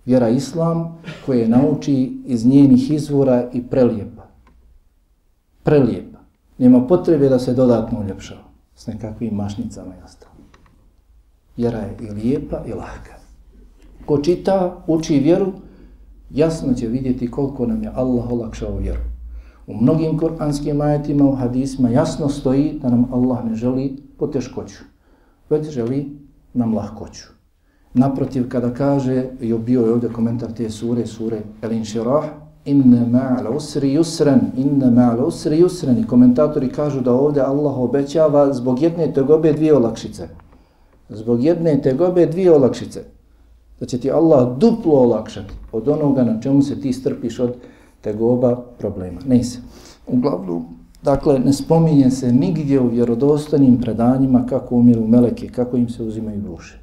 Vjera 0.05 0.29
Islam 0.29 1.01
koje 1.25 1.47
nauči 1.47 2.21
iz 2.25 2.45
njenih 2.45 2.91
izvora 2.91 3.49
i 3.53 3.67
prelijepa. 3.67 4.27
Prelijepa. 5.63 6.19
Nema 6.57 6.87
potrebe 6.87 7.29
da 7.29 7.39
se 7.39 7.53
dodatno 7.53 7.99
uljepšava 7.99 8.43
s 8.75 8.87
nekakvim 8.87 9.35
mašnicama 9.35 9.95
i 9.95 10.03
ostalo. 10.05 10.30
Vjera 11.61 11.79
je 11.79 11.97
i 12.01 12.11
lijepa 12.11 12.63
i 12.67 12.73
lahka. 12.73 13.13
Ko 14.05 14.17
čita, 14.17 14.83
uči 14.87 15.19
vjeru, 15.19 15.51
jasno 16.29 16.73
će 16.73 16.87
vidjeti 16.87 17.31
koliko 17.31 17.65
nam 17.65 17.83
je 17.83 17.91
Allah 17.95 18.31
olakšao 18.31 18.77
vjeru. 18.77 19.01
U 19.67 19.73
mnogim 19.81 20.17
kuranskim 20.17 20.81
ajetima, 20.81 21.25
u 21.25 21.35
hadisma 21.35 21.89
jasno 21.89 22.29
stoji 22.29 22.79
da 22.81 22.89
nam 22.89 23.05
Allah 23.13 23.45
ne 23.45 23.55
želi 23.55 23.97
poteškoću, 24.17 24.83
već 25.49 25.69
želi 25.69 26.09
nam 26.53 26.73
lahkoću. 26.73 27.27
Naprotiv, 27.93 28.49
kada 28.49 28.73
kaže, 28.73 29.25
i 29.41 29.53
bio 29.53 29.81
je 29.81 29.93
ovdje 29.93 30.09
komentar 30.09 30.51
te 30.51 30.69
sure, 30.69 31.05
sure 31.05 31.41
El 31.61 31.71
Inširah, 31.71 32.25
inne 32.65 33.05
ma'al 33.05 33.55
usri 33.55 33.93
yusran, 33.97 34.39
inne 34.57 34.85
ma'al 34.85 35.27
usri 35.27 35.61
yusran, 35.61 36.01
i 36.01 36.07
komentatori 36.07 36.69
kažu 36.69 37.01
da 37.01 37.13
ovdje 37.13 37.41
Allah 37.41 37.77
obećava 37.77 38.53
zbog 38.53 38.81
jedne 38.81 39.13
tegobe 39.13 39.53
dvije 39.53 39.75
olakšice. 39.75 40.40
Zbog 41.13 41.43
jedne 41.43 41.81
tegobe 41.81 42.25
dvije 42.25 42.51
olakšice. 42.51 43.03
Da 43.79 43.85
će 43.85 43.97
ti 43.99 44.11
Allah 44.11 44.57
duplo 44.57 44.93
olakšati 44.93 45.53
od 45.71 45.87
onoga 45.87 46.23
na 46.23 46.41
čemu 46.41 46.61
se 46.61 46.81
ti 46.81 46.93
strpiš 46.93 47.39
od 47.39 47.55
tegoba 48.01 48.55
problema. 48.77 49.21
Ne 49.25 49.43
se. 49.43 49.59
Uglavnom, 50.07 50.65
dakle, 51.03 51.39
ne 51.39 51.53
spominje 51.53 52.11
se 52.11 52.31
nigdje 52.31 52.79
u 52.79 52.87
vjerodostanim 52.87 53.81
predanjima 53.81 54.45
kako 54.45 54.75
umiru 54.75 55.07
meleke, 55.07 55.47
kako 55.47 55.77
im 55.77 55.89
se 55.89 56.03
uzimaju 56.03 56.41
duše. 56.41 56.79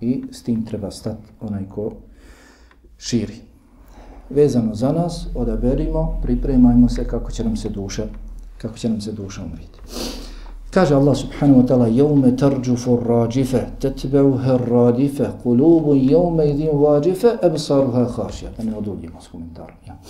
I 0.00 0.24
s 0.30 0.42
tim 0.42 0.66
treba 0.66 0.90
stati 0.90 1.28
onaj 1.40 1.68
ko 1.68 1.92
širi. 2.98 3.34
Vezano 4.30 4.74
za 4.74 4.92
nas, 4.92 5.26
odaberimo, 5.34 6.20
pripremajmo 6.22 6.88
se 6.88 7.04
kako 7.04 7.30
će 7.30 7.44
nam 7.44 7.56
se 7.56 7.68
duša, 7.68 8.06
kako 8.58 8.78
će 8.78 8.88
nam 8.88 9.00
se 9.00 9.12
duša 9.12 9.44
umriti. 9.44 9.78
Kaže 10.72 10.96
Allah 10.96 11.12
subhanahu 11.12 11.60
wa 11.60 11.66
ta'ala 11.68 11.86
jevme 11.86 12.36
tarđufu 12.36 12.96
rađife, 12.96 13.60
tetbevhe 13.80 14.56
rađife, 14.56 15.26
kulubu 15.42 15.94
jevme 15.94 16.50
idim 16.50 16.78
vađife, 16.80 17.28
ebsaruha 17.42 18.04
hašja. 18.04 18.50
Da 18.56 18.64
ne 18.64 18.76
odudimo 18.76 19.20
s 19.20 19.28
komentarom. 19.28 19.76
Ja. 19.86 20.00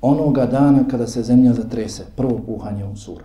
Onoga 0.00 0.46
dana 0.46 0.88
kada 0.90 1.06
se 1.06 1.22
zemlja 1.22 1.52
zatrese, 1.52 2.06
prvo 2.16 2.40
puhanje 2.46 2.84
u 2.84 2.96
sura. 2.96 3.24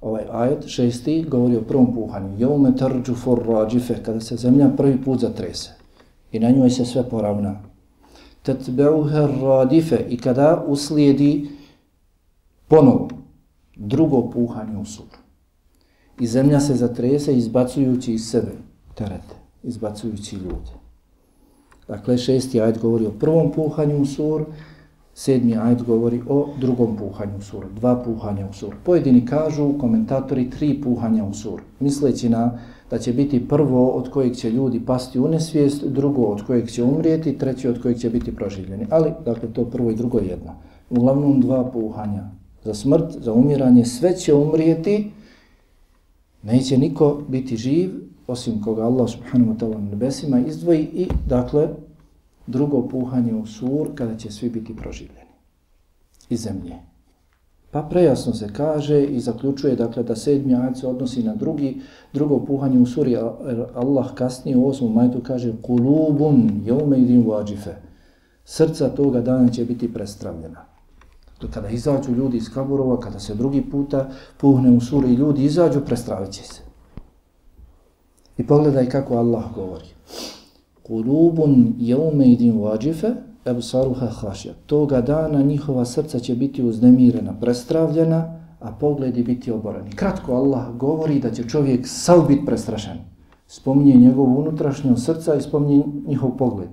Ovaj 0.00 0.24
ajet 0.32 0.66
šesti 0.66 1.24
govori 1.28 1.56
o 1.56 1.62
prvom 1.62 1.94
puhanju. 1.94 2.38
Jevme 2.38 2.76
tarđufu 2.76 3.34
rađife, 3.34 4.02
kada 4.02 4.20
se 4.20 4.36
zemlja 4.36 4.68
prvi 4.76 5.02
put 5.04 5.20
zatrese. 5.20 5.70
I 6.32 6.38
na 6.38 6.50
njoj 6.50 6.70
se 6.70 6.84
sve 6.84 7.08
poravna. 7.08 7.60
Tetbevhe 8.42 9.26
rađife, 9.42 10.04
i 10.08 10.16
kada 10.16 10.64
uslijedi 10.66 11.48
ponovo 12.68 13.08
drugo 13.76 14.30
puhanje 14.30 14.78
u 14.78 14.84
suru. 14.84 15.18
I 16.20 16.26
zemlja 16.26 16.60
se 16.60 16.74
zatrese 16.74 17.36
izbacujući 17.36 18.14
iz 18.14 18.30
sebe 18.30 18.52
terete, 18.94 19.34
izbacujući 19.62 20.36
ljude. 20.36 20.72
Dakle, 21.88 22.18
šesti 22.18 22.60
ajd 22.60 22.78
govori 22.78 23.06
o 23.06 23.10
prvom 23.20 23.52
puhanju 23.52 23.98
u 24.02 24.06
sur, 24.06 24.44
sedmi 25.14 25.56
ajd 25.58 25.82
govori 25.82 26.22
o 26.28 26.48
drugom 26.60 26.96
puhanju 26.96 27.38
u 27.38 27.42
sur, 27.42 27.64
dva 27.76 28.02
puhanja 28.04 28.46
u 28.50 28.52
sur. 28.52 28.74
Pojedini 28.84 29.26
kažu, 29.26 29.78
komentatori, 29.78 30.50
tri 30.50 30.80
puhanja 30.80 31.24
u 31.24 31.34
sur, 31.34 31.60
misleći 31.80 32.28
na 32.28 32.58
da 32.90 32.98
će 32.98 33.12
biti 33.12 33.48
prvo 33.48 33.88
od 33.88 34.10
kojeg 34.10 34.36
će 34.36 34.50
ljudi 34.50 34.80
pasti 34.86 35.20
u 35.20 35.28
nesvijest, 35.28 35.84
drugo 35.84 36.22
od 36.22 36.46
kojeg 36.46 36.70
će 36.70 36.82
umrijeti, 36.82 37.38
treći 37.38 37.68
od 37.68 37.82
kojeg 37.82 37.98
će 37.98 38.10
biti 38.10 38.36
proživljeni. 38.36 38.86
Ali, 38.90 39.12
dakle, 39.24 39.52
to 39.52 39.64
prvo 39.64 39.90
i 39.90 39.94
drugo 39.94 40.18
jedno. 40.18 40.52
Uglavnom 40.90 41.40
dva 41.40 41.70
puhanja 41.70 42.30
za 42.64 42.74
smrt, 42.74 43.16
za 43.20 43.32
umiranje, 43.32 43.84
sve 43.84 44.16
će 44.16 44.34
umrijeti, 44.34 45.10
neće 46.42 46.78
niko 46.78 47.22
biti 47.28 47.56
živ, 47.56 47.90
osim 48.26 48.62
koga 48.62 48.82
Allah 48.82 49.10
subhanahu 49.10 49.52
wa 49.52 49.58
ta'ala 49.58 49.74
na 49.74 49.90
nebesima 49.90 50.40
izdvoji 50.40 50.88
i, 50.94 51.08
dakle, 51.28 51.68
drugo 52.46 52.88
puhanje 52.88 53.34
u 53.34 53.46
sur 53.46 53.88
kada 53.94 54.16
će 54.16 54.30
svi 54.30 54.50
biti 54.50 54.76
proživljeni 54.76 55.34
iz 56.30 56.40
zemlje. 56.40 56.74
Pa 57.70 57.82
prejasno 57.82 58.34
se 58.34 58.48
kaže 58.52 59.04
i 59.04 59.20
zaključuje 59.20 59.76
dakle 59.76 60.02
da 60.02 60.16
sedmi 60.16 60.54
ajed 60.54 60.78
se 60.78 60.86
odnosi 60.86 61.22
na 61.22 61.34
drugi, 61.34 61.80
drugo 62.12 62.44
puhanje 62.44 62.78
u 62.78 62.86
suri, 62.86 63.16
Allah 63.74 64.14
kasnije 64.14 64.56
u 64.56 64.68
osmom 64.68 64.92
majtu 64.92 65.20
kaže 65.20 65.52
kulubun 65.62 66.62
jeume 66.66 66.98
idin 66.98 67.26
vađife. 67.26 67.74
Srca 68.44 68.88
toga 68.88 69.20
dana 69.20 69.48
će 69.48 69.64
biti 69.64 69.92
prestravljena 69.92 70.73
kada 71.50 71.68
izađu 71.68 72.12
ljudi 72.12 72.36
iz 72.36 72.54
kaburova, 72.54 73.00
kada 73.00 73.18
se 73.18 73.34
drugi 73.34 73.62
puta 73.70 74.08
puhne 74.36 74.70
u 74.70 74.80
suri 74.80 75.08
i 75.08 75.14
ljudi 75.14 75.44
izađu, 75.44 75.80
prestravit 75.80 76.34
se. 76.34 76.62
I 78.38 78.46
pogledaj 78.46 78.88
kako 78.88 79.16
Allah 79.16 79.44
govori. 79.54 79.86
Kulubun 80.82 81.74
jeume 81.78 82.28
idin 82.28 82.60
vađife, 82.60 83.10
ebu 83.46 83.62
saruha 83.62 84.06
hašja. 84.06 84.52
Toga 84.66 85.00
dana 85.00 85.42
njihova 85.42 85.84
srca 85.84 86.18
će 86.18 86.34
biti 86.34 86.62
uznemirena, 86.62 87.34
prestravljena, 87.40 88.40
a 88.60 88.72
pogledi 88.72 89.22
biti 89.22 89.50
oborani. 89.50 89.90
Kratko 89.90 90.34
Allah 90.34 90.76
govori 90.76 91.20
da 91.20 91.30
će 91.30 91.48
čovjek 91.48 91.86
sav 91.88 92.26
biti 92.28 92.46
prestrašen. 92.46 92.98
Spominje 93.46 93.94
njegovu 93.94 94.38
unutrašnju 94.38 94.96
srca 94.96 95.34
i 95.34 95.42
spominje 95.42 95.84
njihov 96.06 96.36
pogled. 96.36 96.68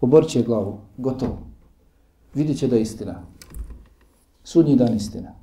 Oborit 0.00 0.28
će 0.28 0.42
glavu. 0.42 0.78
Gotovo. 0.96 1.38
Vidjet 2.34 2.58
će 2.58 2.68
da 2.68 2.76
je 2.76 2.82
istina. 2.82 3.22
Sudnji 4.48 4.76
dan 4.76 4.94
istina. 4.96 5.34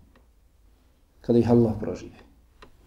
Kada 1.22 1.40
ih 1.40 1.50
Allah 1.52 1.74
proživi. 1.80 2.18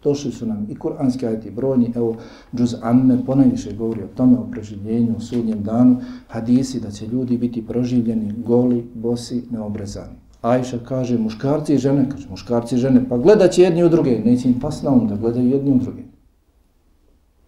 Došli 0.03 0.31
su 0.31 0.45
nam 0.45 0.65
i 0.69 0.75
kuranski 0.75 1.27
ajeti 1.27 1.51
brojni, 1.51 1.93
evo, 1.95 2.15
džuz 2.55 2.75
amme 2.81 3.25
ponajviše 3.25 3.73
govori 3.73 4.03
o 4.03 4.07
tome, 4.15 4.37
o 4.37 4.47
proživljenju, 4.51 5.15
o 5.17 5.19
sudnjem 5.19 5.63
danu, 5.63 6.01
hadisi 6.27 6.79
da 6.79 6.91
će 6.91 7.07
ljudi 7.07 7.37
biti 7.37 7.65
proživljeni, 7.65 8.33
goli, 8.37 8.87
bosi, 8.93 9.43
neobrezani. 9.51 10.17
Ajša 10.41 10.79
kaže, 10.87 11.17
muškarci 11.17 11.73
i 11.73 11.77
žene, 11.77 12.09
kaže, 12.09 12.27
muškarci 12.29 12.75
i 12.75 12.79
žene, 12.79 13.05
pa 13.09 13.17
gledat 13.17 13.51
će 13.51 13.61
jedni 13.61 13.83
u 13.83 13.89
druge, 13.89 14.19
neće 14.25 14.49
im 14.49 14.59
pas 14.59 14.81
na 14.83 14.91
um 14.91 15.07
da 15.07 15.15
gledaju 15.15 15.49
jedni 15.49 15.71
u 15.71 15.77
druge. 15.77 16.03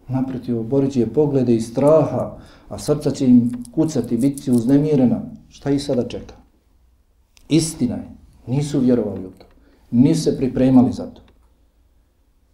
Naprotiv, 0.08 0.60
oborit 0.60 0.92
će 0.92 1.06
poglede 1.06 1.56
i 1.56 1.60
straha, 1.60 2.38
a 2.68 2.78
srca 2.78 3.10
će 3.10 3.28
im 3.28 3.52
kucati, 3.74 4.16
biti 4.16 4.50
uznemirena. 4.50 5.22
Šta 5.48 5.70
ih 5.70 5.82
sada 5.82 6.08
čeka? 6.08 6.34
Istina 7.48 7.94
je. 7.94 8.21
Nisu 8.46 8.80
vjerovali 8.80 9.26
u 9.26 9.30
to. 9.30 9.46
Nisu 9.90 10.22
se 10.22 10.36
pripremali 10.36 10.92
za 10.92 11.06
to. 11.06 11.22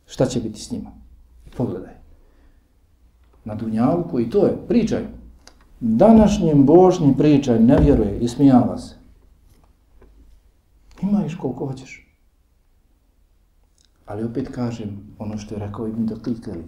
Šta 0.07 0.27
će 0.27 0.41
biti 0.41 0.61
s 0.61 0.71
njima? 0.71 0.91
Pogledaj. 1.57 1.95
Na 3.45 3.55
Dunjavku 3.55 4.21
i 4.21 4.31
to 4.31 4.47
je, 4.47 4.57
pričaj. 4.69 5.07
Današnjem 5.81 6.67
Božnji 6.67 7.15
pričaj 7.19 7.61
ne 7.61 7.79
vjeruje 7.81 8.19
i 8.19 8.29
smijava 8.29 8.79
se. 8.79 8.95
Ima 11.03 11.25
koliko 11.41 11.67
hoćeš. 11.67 12.09
Ali 14.07 14.25
opet 14.25 14.49
kažem 14.49 15.15
ono 15.19 15.39
što 15.39 15.55
je 15.55 15.59
rekao 15.59 15.89
Ibn 15.89 16.07
Dakikalit. 16.07 16.67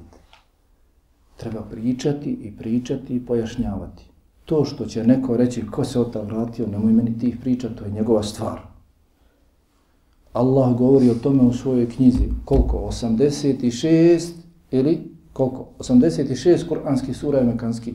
Treba 1.37 1.62
pričati 1.62 2.31
i 2.31 2.57
pričati 2.57 3.16
i 3.16 3.27
pojašnjavati. 3.27 4.05
To 4.45 4.64
što 4.64 4.87
će 4.87 5.05
neko 5.05 5.37
reći 5.37 5.66
ko 5.66 5.85
se 5.85 6.01
od 6.01 6.14
vratio, 6.14 6.66
nemoj 6.66 6.93
meni 6.93 7.18
tih 7.18 7.37
priča, 7.41 7.68
to 7.68 7.85
je 7.85 7.91
njegova 7.91 8.23
stvar. 8.23 8.70
Allah 10.33 10.78
govori 10.78 11.11
o 11.11 11.14
tome 11.14 11.43
u 11.43 11.53
svojoj 11.53 11.91
knjizi. 11.91 12.28
Koliko? 12.45 12.76
86 12.76 14.31
ili 14.70 15.11
koliko? 15.33 15.66
86 15.78 16.68
kuranskih 16.68 17.16
sura 17.16 17.39
je 17.39 17.45
mekanskih. 17.45 17.95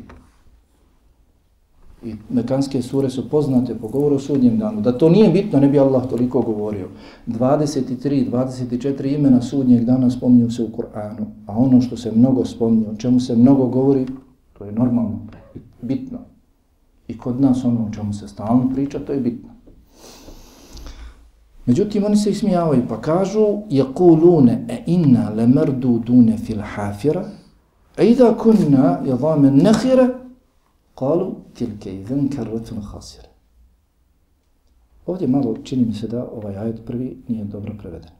I 2.04 2.16
mekanske 2.30 2.82
sure 2.82 3.10
su 3.10 3.30
poznate 3.30 3.76
po 3.76 3.88
govoru 3.88 4.16
o 4.16 4.20
sudnjem 4.20 4.58
danu. 4.58 4.82
Da 4.82 4.98
to 4.98 5.10
nije 5.10 5.30
bitno, 5.30 5.60
ne 5.60 5.68
bi 5.68 5.80
Allah 5.80 6.10
toliko 6.10 6.42
govorio. 6.42 6.88
23, 7.28 8.32
24 8.32 9.16
imena 9.16 9.42
sudnjeg 9.42 9.86
dana 9.86 10.10
spominju 10.10 10.52
se 10.52 10.64
u 10.64 10.68
Kur'anu. 10.68 11.26
A 11.46 11.58
ono 11.58 11.82
što 11.82 11.98
se 11.98 12.12
mnogo 12.12 12.46
spominje, 12.46 12.88
o 12.88 12.96
čemu 12.96 13.20
se 13.20 13.36
mnogo 13.36 13.68
govori, 13.68 14.06
to 14.58 14.66
je 14.66 14.72
normalno, 14.72 15.20
bitno. 15.82 16.20
I 17.08 17.18
kod 17.18 17.42
nas 17.42 17.66
ono 17.66 17.86
o 17.86 17.94
čemu 17.94 18.14
se 18.14 18.28
stalno 18.28 18.70
priča, 18.74 19.00
to 19.00 19.14
je 19.14 19.20
bitno. 19.20 19.55
Međutim, 21.67 22.05
oni 22.05 22.17
se 22.17 22.31
ismijavaju 22.31 22.83
pa 22.89 23.01
kažu 23.01 23.63
يَقُولُونَ 23.71 24.49
اِنَّا 24.87 25.31
لَمَرْدُودُونَ 25.37 26.37
فِي 26.37 26.53
الْحَافِرَ 26.55 27.25
اِذَا 27.99 28.33
كُنَّا 28.33 29.03
يَضَامَ 29.07 29.45
النَّخِرَ 29.45 30.21
Kalu 30.99 31.35
tilke 31.55 31.95
idhen 31.95 32.29
karretun 32.29 32.83
hasire. 32.83 33.29
Ovdje 35.07 35.29
malo 35.29 35.57
čini 35.65 35.85
mi 35.85 35.95
se 35.95 36.09
da 36.09 36.29
ovaj 36.33 36.57
ajet 36.57 36.85
prvi 36.87 37.17
nije 37.29 37.45
dobro 37.45 37.75
preveden. 37.79 38.11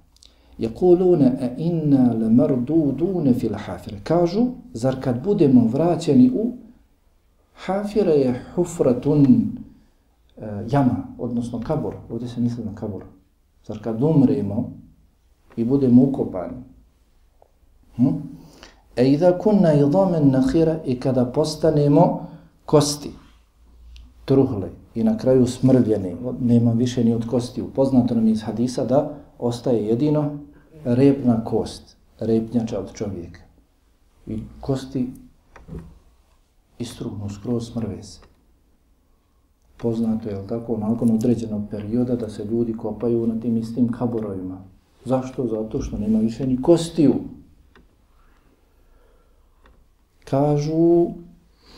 Jekulune 0.59 1.37
e 1.41 1.55
inna 1.59 2.13
le 2.13 2.31
mardudune 2.31 3.35
fil 3.35 3.55
hafire. 3.55 3.99
Kažu, 4.05 4.47
zar 4.73 4.97
kad 5.01 5.25
budemo 5.25 5.67
vraćeni 5.67 6.31
u 6.35 6.53
hafire 7.55 8.13
je 8.13 8.43
hufratun 8.55 9.27
e, 9.27 10.67
jama, 10.71 10.97
odnosno 11.19 11.61
kabur. 11.61 11.95
Ovdje 12.11 12.29
se 12.29 12.41
misli 12.41 12.65
na 12.65 12.75
kabur. 12.75 13.05
Zar 13.68 13.80
kad 13.84 14.04
umremo 14.04 14.72
i 15.56 15.64
budemo 15.64 16.04
ukopani. 16.04 16.58
Hm? 17.96 18.08
E 18.96 19.10
idha 19.12 19.38
kunna 19.38 19.74
idhamen 19.74 20.32
nahira 20.32 20.80
i 20.86 21.00
kada 21.00 21.26
postanemo 21.26 22.28
kosti, 22.66 23.12
truhle 24.26 24.70
i 24.96 25.04
na 25.04 25.18
kraju 25.18 25.48
smrvljeni, 25.48 26.16
nema 26.40 26.72
više 26.72 27.04
ni 27.04 27.14
od 27.14 27.28
kosti. 27.28 27.62
Upoznato 27.62 28.16
nam 28.16 28.28
iz 28.28 28.44
hadisa 28.44 28.86
da 28.86 29.16
ostaje 29.40 29.86
jedino 29.86 30.38
repna 30.84 31.44
kost, 31.44 31.98
repnjača 32.20 32.80
od 32.80 32.94
čovjeka. 32.94 33.40
I 34.28 34.40
kosti 34.62 35.10
istruhnu 36.80 37.30
skroz 37.30 37.72
smrve 37.72 38.04
se. 38.04 38.35
Poznato 39.78 40.30
je 40.30 40.48
tako 40.48 40.78
nakon 40.78 41.12
određenog 41.12 41.62
perioda 41.72 42.16
da 42.16 42.30
se 42.30 42.46
ljudi 42.46 42.74
kopaju 42.74 43.28
na 43.28 43.40
tim 43.40 43.58
istim 43.58 43.92
kaborovima. 43.92 44.58
Zašto? 45.06 45.48
Zato 45.48 45.82
što 45.82 45.98
nema 45.98 46.20
više 46.20 46.48
ni 46.48 46.62
kostiju. 46.62 47.14
Kažu 50.24 51.08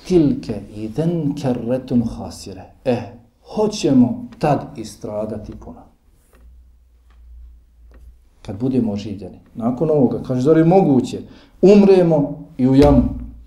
tilke 0.08 0.62
iden 0.76 1.36
kerretun 1.42 2.04
hasire. 2.04 2.64
Eh, 2.86 3.04
hoćemo 3.56 4.28
tad 4.40 4.78
istradati 4.78 5.52
puno. 5.66 5.82
Kad 8.42 8.60
budemo 8.60 8.92
oživljeni. 8.92 9.40
Nakon 9.56 9.90
ovoga, 9.90 10.24
kaže, 10.24 10.42
zar 10.42 10.58
je 10.58 10.64
moguće? 10.64 11.22
Umremo 11.62 12.46
i 12.58 12.68
u 12.68 12.76
jamu, 12.76 13.04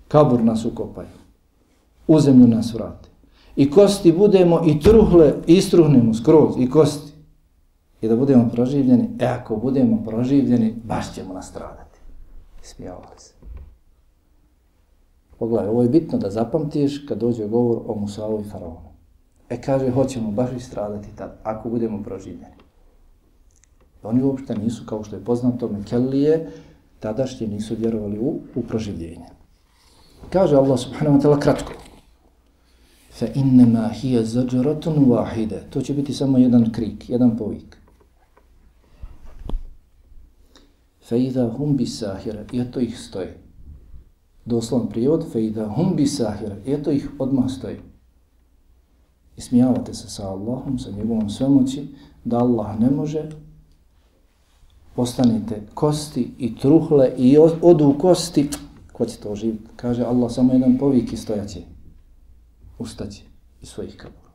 kabur 0.07 0.43
nas 0.43 0.65
ukopaju. 0.65 1.07
U 2.07 2.19
zemlju 2.19 2.47
nas 2.47 2.73
vrati. 2.73 3.10
I 3.55 3.71
kosti 3.71 4.11
budemo 4.11 4.61
i 4.65 4.79
truhle, 4.79 5.33
istruhnemo 5.47 6.13
skroz 6.13 6.55
i 6.57 6.69
kosti. 6.69 7.11
I 8.01 8.07
da 8.07 8.15
budemo 8.15 8.49
proživljeni, 8.49 9.09
e 9.19 9.25
ako 9.25 9.55
budemo 9.55 10.03
proživljeni, 10.03 10.75
baš 10.83 11.13
ćemo 11.13 11.33
nastradati. 11.33 11.99
Smijavali 12.61 13.17
se. 13.17 13.33
Pogledaj, 15.39 15.69
ovo 15.69 15.83
je 15.83 15.89
bitno 15.89 16.17
da 16.17 16.29
zapamtiš 16.29 17.05
kad 17.07 17.17
dođe 17.17 17.47
govor 17.47 17.81
o 17.87 17.95
Musavu 17.95 18.41
i 18.41 18.49
Faraonu. 18.49 18.91
E 19.49 19.61
kaže, 19.61 19.91
hoćemo 19.91 20.31
baš 20.31 20.49
istradati 20.57 21.07
tad, 21.15 21.39
ako 21.43 21.69
budemo 21.69 22.03
proživljeni. 22.03 22.55
Oni 24.03 24.23
uopšte 24.23 24.55
nisu, 24.55 24.85
kao 24.85 25.03
što 25.03 25.15
je 25.15 25.23
poznato, 25.23 25.67
Mekelije, 25.67 26.51
tadašnje 26.99 27.47
nisu 27.47 27.75
vjerovali 27.75 28.19
u, 28.19 28.39
u 28.55 28.61
proživljenje. 28.61 29.25
Kaže 30.29 30.55
Allah 30.55 30.79
subhanahu 30.79 31.17
wa 31.17 31.21
ta'ala 31.21 31.39
kratko. 31.39 31.71
Fa 33.11 33.27
innama 33.35 33.89
hiya 33.89 34.23
zajratun 34.23 35.05
wahida. 35.05 35.59
To 35.69 35.81
će 35.81 35.93
biti 35.93 36.13
samo 36.13 36.37
jedan 36.37 36.71
krik, 36.71 37.09
jedan 37.09 37.37
povik. 37.37 37.77
Fa 41.09 41.15
idha 41.15 41.49
hum 41.57 41.77
bisahira. 41.77 42.45
I 42.51 42.59
eto 42.59 42.79
ih 42.79 42.99
stoje. 42.99 43.37
doslovan 44.45 44.89
prijevod, 44.89 45.25
fa 45.31 45.39
idha 45.39 45.67
hum 45.75 45.95
bi 45.95 46.07
sahira, 46.07 46.55
eto 46.65 46.91
ih 46.91 47.09
odmah 47.19 47.51
stoje. 47.51 47.79
I 49.37 49.41
smijavate 49.41 49.93
se 49.93 50.09
sa 50.09 50.29
Allahom, 50.29 50.79
sa 50.79 50.91
njegovom 50.91 51.29
svemoći, 51.29 51.87
da 52.23 52.37
Allah 52.37 52.79
ne 52.79 52.89
može, 52.89 53.29
postanete 54.95 55.61
kosti 55.73 56.31
i 56.37 56.55
truhle 56.55 57.11
i 57.17 57.37
odu 57.61 57.95
kosti, 57.99 58.49
ko 58.91 59.05
će 59.05 59.17
to 59.17 59.35
živjeti? 59.35 59.69
Kaže 59.75 60.03
Allah, 60.03 60.31
samo 60.31 60.53
jedan 60.53 60.77
povik 60.77 61.13
i 61.13 61.17
stojaće, 61.17 61.61
ustaći 62.81 63.23
iz 63.61 63.69
svojih 63.69 63.95
kabura. 63.97 64.31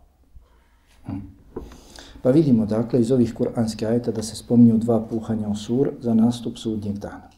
Hm. 1.06 1.18
Pa 2.22 2.30
vidimo 2.30 2.66
dakle 2.66 3.00
iz 3.00 3.10
ovih 3.10 3.34
kuranskih 3.34 3.88
ajeta 3.88 4.12
da 4.12 4.22
se 4.22 4.36
spominju 4.36 4.78
dva 4.78 5.06
puhanja 5.06 5.48
u 5.48 5.56
sur 5.56 5.90
za 6.00 6.14
nastup 6.14 6.58
sudnjeg 6.58 6.98
dana 6.98 7.36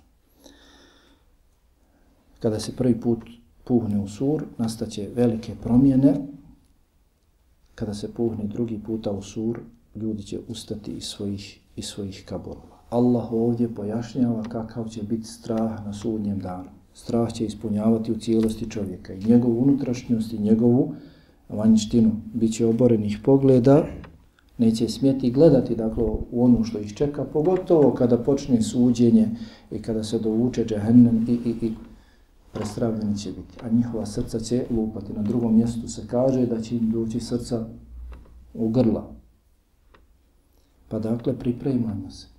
kada 2.41 2.61
se 2.61 2.77
prvi 2.77 3.01
put 3.01 3.19
puhne 3.65 4.01
u 4.01 4.09
sur, 4.09 4.45
nastaće 4.59 5.09
velike 5.15 5.55
promjene. 5.63 6.15
Kada 7.75 7.95
se 7.95 8.15
puhne 8.15 8.45
drugi 8.45 8.81
puta 8.87 9.11
u 9.11 9.23
sur, 9.23 9.61
ljudi 9.95 10.23
će 10.23 10.41
ustati 10.49 10.93
iz 10.93 11.05
svojih, 11.05 11.61
iz 11.77 11.85
svojih 11.85 12.25
kaburova. 12.29 12.79
Allah 12.91 13.33
ovdje 13.33 13.75
pojašnjava 13.75 14.43
kakav 14.43 14.89
će 14.89 15.03
biti 15.03 15.27
strah 15.27 15.85
na 15.85 15.93
sudnjem 15.93 16.39
danu. 16.39 16.71
Strah 16.99 17.33
će 17.33 17.45
ispunjavati 17.45 18.13
u 18.13 18.19
cijelosti 18.19 18.71
čovjeka 18.71 19.13
i 19.13 19.25
njegovu 19.25 19.63
unutrašnjost 19.63 20.33
i 20.33 20.39
njegovu 20.39 20.95
vanjštinu. 21.49 22.11
Biće 22.35 22.67
oborenih 22.67 23.19
pogleda, 23.25 23.87
neće 24.59 24.89
smjeti 24.89 25.31
gledati 25.31 25.77
dakle, 25.77 26.05
u 26.31 26.45
ono 26.45 26.65
što 26.65 26.79
ih 26.79 26.95
čeka, 26.95 27.25
pogotovo 27.25 27.95
kada 27.95 28.19
počne 28.19 28.63
suđenje 28.63 29.29
i 29.71 29.83
kada 29.83 30.05
se 30.05 30.19
dovuče 30.19 30.65
džahennem 30.65 31.27
i, 31.29 31.33
i, 31.33 31.67
i 31.67 31.73
prestravljeni 32.53 33.19
će 33.19 33.29
biti, 33.29 33.59
a 33.63 33.69
njihova 33.69 34.07
srca 34.07 34.41
će 34.41 34.65
lupati. 34.71 35.13
Na 35.13 35.23
drugom 35.23 35.57
mjestu 35.57 35.89
se 35.89 36.07
kaže 36.07 36.47
da 36.47 36.61
će 36.61 36.77
im 36.77 36.91
doći 36.91 37.21
srca 37.21 37.67
u 38.55 38.69
grla. 38.69 39.15
Pa 40.89 40.99
dakle, 40.99 41.39
pripremajmo 41.39 42.11
se. 42.11 42.38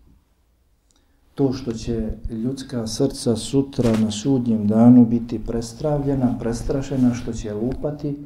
To 1.40 1.54
što 1.54 1.72
će 1.72 2.10
ljudska 2.30 2.88
srca 2.88 3.36
sutra 3.36 3.98
na 3.98 4.12
sudnjem 4.12 4.68
danu 4.68 5.06
biti 5.06 5.40
prestravljena, 5.40 6.36
prestrašena, 6.40 7.14
što 7.14 7.34
će 7.34 7.54
lupati, 7.54 8.18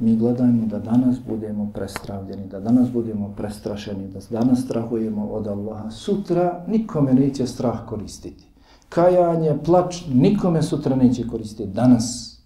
mi 0.00 0.16
gledajmo 0.16 0.66
da 0.66 0.78
danas 0.78 1.16
budemo 1.28 1.70
prestravljeni, 1.74 2.48
da 2.48 2.60
danas 2.60 2.90
budemo 2.90 3.34
prestrašeni, 3.36 4.08
da 4.08 4.40
danas 4.40 4.64
strahujemo 4.64 5.26
od 5.26 5.46
Allaha. 5.46 5.90
Sutra 5.90 6.64
nikome 6.68 7.14
neće 7.14 7.46
strah 7.46 7.86
koristiti 7.88 8.44
kajanje, 8.88 9.58
plač, 9.64 10.02
nikome 10.14 10.62
sutra 10.62 10.96
neće 10.96 11.28
koristiti. 11.28 11.70
Danas, 11.70 12.36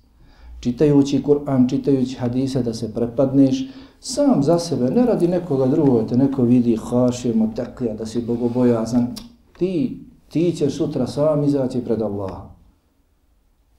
čitajući 0.60 1.22
Kur'an, 1.22 1.68
čitajući 1.70 2.16
hadise, 2.16 2.62
da 2.62 2.74
se 2.74 2.94
prepadneš, 2.94 3.68
sam 4.00 4.42
za 4.42 4.58
sebe, 4.58 4.90
ne 4.90 5.06
radi 5.06 5.28
nekoga 5.28 5.66
drugog, 5.66 6.08
te 6.08 6.16
neko 6.16 6.42
vidi 6.42 6.76
hašemo, 6.76 7.52
teklija, 7.56 7.94
da 7.94 8.06
si 8.06 8.22
bogobojazan, 8.22 9.14
ti, 9.58 10.04
ti 10.32 10.52
ćeš 10.56 10.76
sutra 10.76 11.06
sam 11.06 11.44
izaći 11.44 11.84
pred 11.84 12.02
Allaha. 12.02 12.50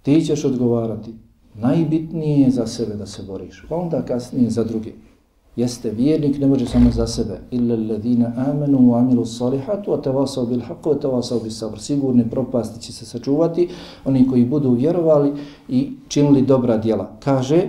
Ti 0.01 0.21
ćeš 0.21 0.45
odgovarati. 0.45 1.13
Najbitnije 1.55 2.39
je 2.39 2.51
za 2.51 2.67
sebe 2.67 2.95
da 2.95 3.05
se 3.05 3.23
boriš, 3.23 3.65
pa 3.69 3.75
onda 3.75 4.05
kasnije 4.05 4.49
za 4.49 4.63
druge 4.63 4.91
jeste 5.55 5.89
vjernik, 5.89 6.39
ne 6.39 6.47
može 6.47 6.65
samo 6.65 6.91
za 6.91 7.07
sebe. 7.07 7.39
Illa 7.51 7.75
alladhina 7.75 8.33
amanu 8.37 8.79
wa 8.79 8.99
amilu 8.99 9.25
salihatu 9.25 9.91
wa 9.91 10.01
tawasaw 10.01 10.45
bil 10.49 10.61
haqqi 10.61 10.89
wa 10.89 10.99
tawasaw 11.01 11.43
bis 11.43 11.59
sabr. 11.59 11.79
Sigurne 11.79 12.29
propasti 12.29 12.81
će 12.81 12.93
se 12.93 13.05
sačuvati 13.05 13.69
oni 14.05 14.27
koji 14.27 14.45
budu 14.45 14.71
vjerovali 14.71 15.33
i 15.69 15.91
činili 16.07 16.41
dobra 16.41 16.77
djela. 16.77 17.11
Kaže 17.19 17.63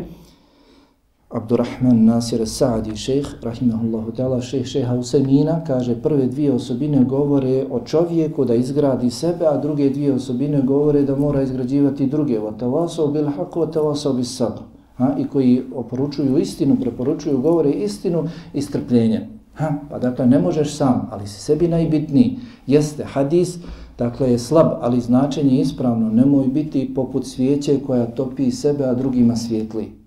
Abdurrahman 1.33 2.05
Nasir 2.05 2.47
Saadi 2.47 2.97
šejh, 2.97 3.27
rahimahullahu 3.43 4.13
ta'ala, 4.13 4.41
šejh 4.41 4.67
šeha 4.67 4.95
Usemina, 4.95 5.65
kaže 5.67 5.95
prve 6.03 6.27
dvije 6.27 6.53
osobine 6.53 7.05
govore 7.05 7.67
o 7.71 7.81
čovjeku 7.81 8.45
da 8.45 8.55
izgradi 8.55 9.11
sebe, 9.11 9.47
a 9.47 9.57
druge 9.57 9.91
dvije 9.91 10.13
osobine 10.13 10.63
govore 10.63 11.03
da 11.03 11.17
mora 11.17 11.43
izgrađivati 11.43 12.07
druge. 12.07 12.41
Wa 12.41 13.13
bil 13.13 13.29
hako, 13.37 13.61
wa 13.61 14.05
bil 14.05 14.17
bis 14.17 14.37
sabr 14.37 14.61
ha, 14.97 15.15
i 15.19 15.25
koji 15.29 15.63
oporučuju 15.75 16.39
istinu, 16.39 16.77
preporučuju, 16.81 17.41
govore 17.41 17.71
istinu 17.71 18.29
i 18.55 18.63
strpljenje. 18.63 19.29
Ha, 19.55 19.73
pa 19.91 19.99
dakle, 19.99 20.27
ne 20.27 20.39
možeš 20.39 20.77
sam, 20.77 21.09
ali 21.13 21.27
si 21.27 21.41
sebi 21.41 21.69
najbitniji. 21.69 22.39
Jeste, 22.67 23.05
hadis, 23.05 23.59
dakle, 23.99 24.31
je 24.31 24.39
slab, 24.39 24.67
ali 24.81 25.01
značenje 25.01 25.55
je 25.55 25.61
ispravno. 25.61 26.11
Nemoj 26.11 26.47
biti 26.47 26.95
poput 26.95 27.27
svijeće 27.27 27.81
koja 27.87 28.07
topi 28.07 28.51
sebe, 28.51 28.85
a 28.85 28.95
drugima 28.95 29.37
svijetli. 29.37 30.02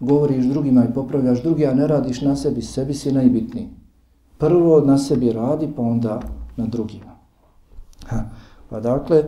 Govoriš 0.00 0.44
drugima 0.44 0.84
i 0.84 0.94
popravljaš 0.94 1.42
drugi, 1.42 1.66
a 1.66 1.74
ne 1.74 1.86
radiš 1.86 2.20
na 2.20 2.36
sebi, 2.36 2.62
sebi 2.62 2.94
si 2.94 3.12
najbitniji. 3.12 3.68
Prvo 4.38 4.80
na 4.80 4.98
sebi 4.98 5.32
radi, 5.32 5.68
pa 5.76 5.82
onda 5.82 6.20
na 6.56 6.66
drugima. 6.66 7.16
Ha, 8.06 8.24
pa 8.70 8.80
dakle, 8.80 9.24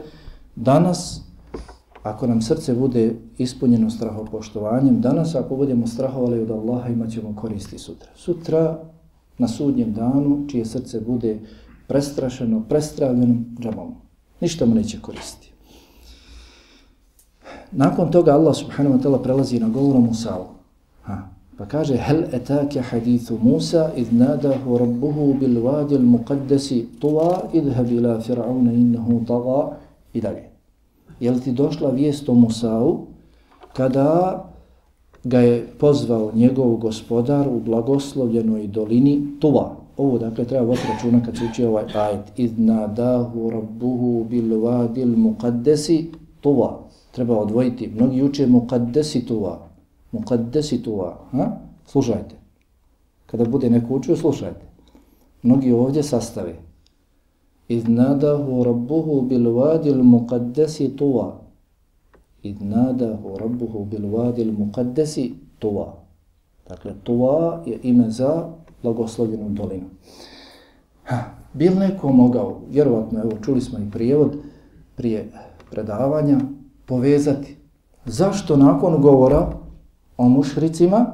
danas 0.56 1.28
ako 2.02 2.26
nam 2.26 2.42
srce 2.42 2.74
bude 2.74 3.14
ispunjeno 3.38 3.90
strahopoštovanjem, 3.90 5.00
danas 5.00 5.34
ako 5.34 5.56
budemo 5.56 5.86
strahovali 5.86 6.42
od 6.42 6.50
Allaha 6.50 6.88
imat 6.88 7.10
ćemo 7.10 7.36
koristi 7.36 7.78
sutra. 7.78 8.08
Sutra 8.16 8.78
na 9.38 9.48
sudnjem 9.48 9.92
danu 9.92 10.44
čije 10.50 10.64
srce 10.64 11.00
bude 11.00 11.40
prestrašeno, 11.86 12.62
prestravljeno 12.68 13.34
džabom. 13.60 13.94
Ništa 14.40 14.66
mu 14.66 14.74
neće 14.74 15.00
koristiti. 15.00 15.52
Nakon 17.72 18.10
toga 18.10 18.32
Allah 18.32 18.56
subhanahu 18.56 18.96
wa 18.96 19.02
ta'ala 19.02 19.22
prelazi 19.22 19.60
na 19.60 19.68
govorom 19.68 20.08
Musa'u. 20.08 20.57
Pa 21.58 21.66
kaže, 21.66 21.96
hel 21.98 22.22
etake 22.32 22.78
hadithu 22.80 23.34
Musa 23.42 23.90
idh 23.96 24.14
nadahu 24.14 24.78
rabbuhu 24.78 25.34
bil 25.40 25.58
vadi 25.58 25.98
al 25.98 26.06
muqaddasi 26.06 26.86
tuva 27.02 27.50
idhab 27.52 27.90
ila 27.90 28.20
fir'auna 28.22 28.70
innahu 28.70 29.26
taga 29.26 29.74
i 30.14 30.20
dalje. 30.20 30.46
Jel 31.20 31.40
ti 31.42 31.52
došla 31.52 31.90
vijest 31.90 32.28
o 32.28 32.34
Musa'u 32.34 33.06
kada 33.74 34.44
ga 35.24 35.38
je 35.40 35.66
pozvao 35.78 36.30
njegov 36.34 36.76
gospodar 36.76 37.48
u 37.48 37.60
blagoslovljenoj 37.60 38.66
dolini 38.66 39.22
Tuva. 39.40 39.76
Ovo 39.96 40.18
dakle 40.18 40.44
treba 40.44 40.64
vod 40.64 40.78
računa 40.92 41.24
kad 41.24 41.36
se 41.36 41.44
uči 41.50 41.64
ovaj 41.64 41.84
ajet. 41.94 42.32
Idh 42.36 42.58
nadahu 42.58 43.50
rabbuhu 43.50 44.24
bil 44.30 44.60
vadi 44.60 45.02
al 45.02 45.16
muqaddesi 45.16 46.04
Tuva. 46.40 46.78
Treba 47.10 47.38
odvojiti. 47.38 47.90
Mnogi 47.94 48.22
uče 48.22 48.46
muqaddesi 48.46 49.26
Tuva 49.26 49.67
muqaddesi 50.12 50.82
tuva. 50.82 51.16
Ha? 51.32 51.60
Slušajte. 51.86 52.36
Kada 53.26 53.44
bude 53.44 53.70
neko 53.70 53.94
učio, 53.94 54.16
slušajte. 54.16 54.66
Mnogi 55.42 55.72
ovdje 55.72 56.02
sastave. 56.02 56.54
Id 57.68 57.88
nadahu 57.88 58.64
rabbuhu 58.64 59.20
bil 59.22 59.50
vadil 59.52 60.02
muqaddesi 60.02 60.96
tuva. 60.96 61.40
Id 62.42 62.62
nadahu 62.62 63.36
rabbuhu 63.38 63.84
bil 63.84 64.08
vadil 64.08 64.52
muqaddesi 64.52 65.34
tuva. 65.58 65.94
Dakle, 66.68 66.94
tuva 67.04 67.62
je 67.66 67.78
ime 67.82 68.10
za 68.10 68.48
blagoslovljenu 68.82 69.48
dolinu. 69.48 69.86
Ha. 71.04 71.18
Bil 71.52 71.78
neko 71.78 72.12
mogao, 72.12 72.60
vjerovatno, 72.70 73.20
evo 73.20 73.32
čuli 73.44 73.60
smo 73.60 73.78
i 73.78 73.90
prijevod 73.90 74.36
prije 74.96 75.30
predavanja, 75.70 76.40
povezati. 76.86 77.56
Zašto 78.04 78.56
nakon 78.56 79.02
govora 79.02 79.57
o 80.18 80.28
mušricima 80.28 81.06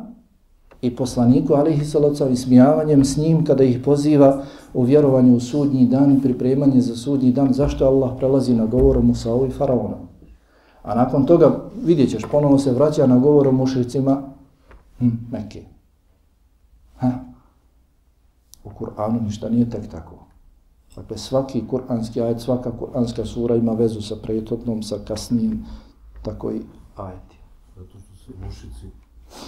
i 0.83 0.97
poslaniku 0.97 1.55
alihi 1.55 1.85
salacom 1.85 2.33
i 2.33 2.37
smijavanjem 2.37 3.05
s 3.05 3.17
njim 3.17 3.45
kada 3.45 3.65
ih 3.65 3.81
poziva 3.85 4.43
u 4.75 4.83
vjerovanju 4.83 5.37
u 5.37 5.41
sudnji 5.41 5.87
dan 5.87 6.17
i 6.17 6.23
pripremanje 6.23 6.81
za 6.81 6.97
sudnji 6.97 7.33
dan, 7.33 7.53
zašto 7.53 7.87
Allah 7.87 8.11
prelazi 8.19 8.55
na 8.55 8.67
govor 8.67 8.99
o 8.99 9.03
Musa'u 9.03 9.49
i 9.49 9.51
Faraonu. 9.51 9.97
A 10.83 10.95
nakon 10.95 11.27
toga 11.27 11.61
vidjet 11.85 12.11
ćeš, 12.11 12.23
ponovo 12.31 12.59
se 12.59 12.73
vraća 12.73 13.07
na 13.07 13.19
govor 13.19 13.49
o 13.49 13.53
mušricima 13.53 14.23
hm, 14.99 15.09
Mekke. 15.33 15.63
Ha. 16.97 17.11
U 18.65 18.69
Kur'anu 18.69 19.23
ništa 19.23 19.49
nije 19.49 19.71
tek 19.71 19.91
tako. 19.91 20.25
Dakle, 20.97 21.19
svaki 21.19 21.63
kur'anski 21.71 22.23
ajet, 22.23 22.41
svaka 22.41 22.71
kur'anska 22.81 23.25
sura 23.25 23.57
ima 23.57 23.73
vezu 23.73 24.01
sa 24.01 24.17
prethodnom, 24.17 24.83
sa 24.83 24.97
kasnim, 25.07 25.65
tako 26.23 26.53
i 26.53 26.61
ajeti. 26.97 27.34
Su 28.25 28.33
mušici 28.47 28.87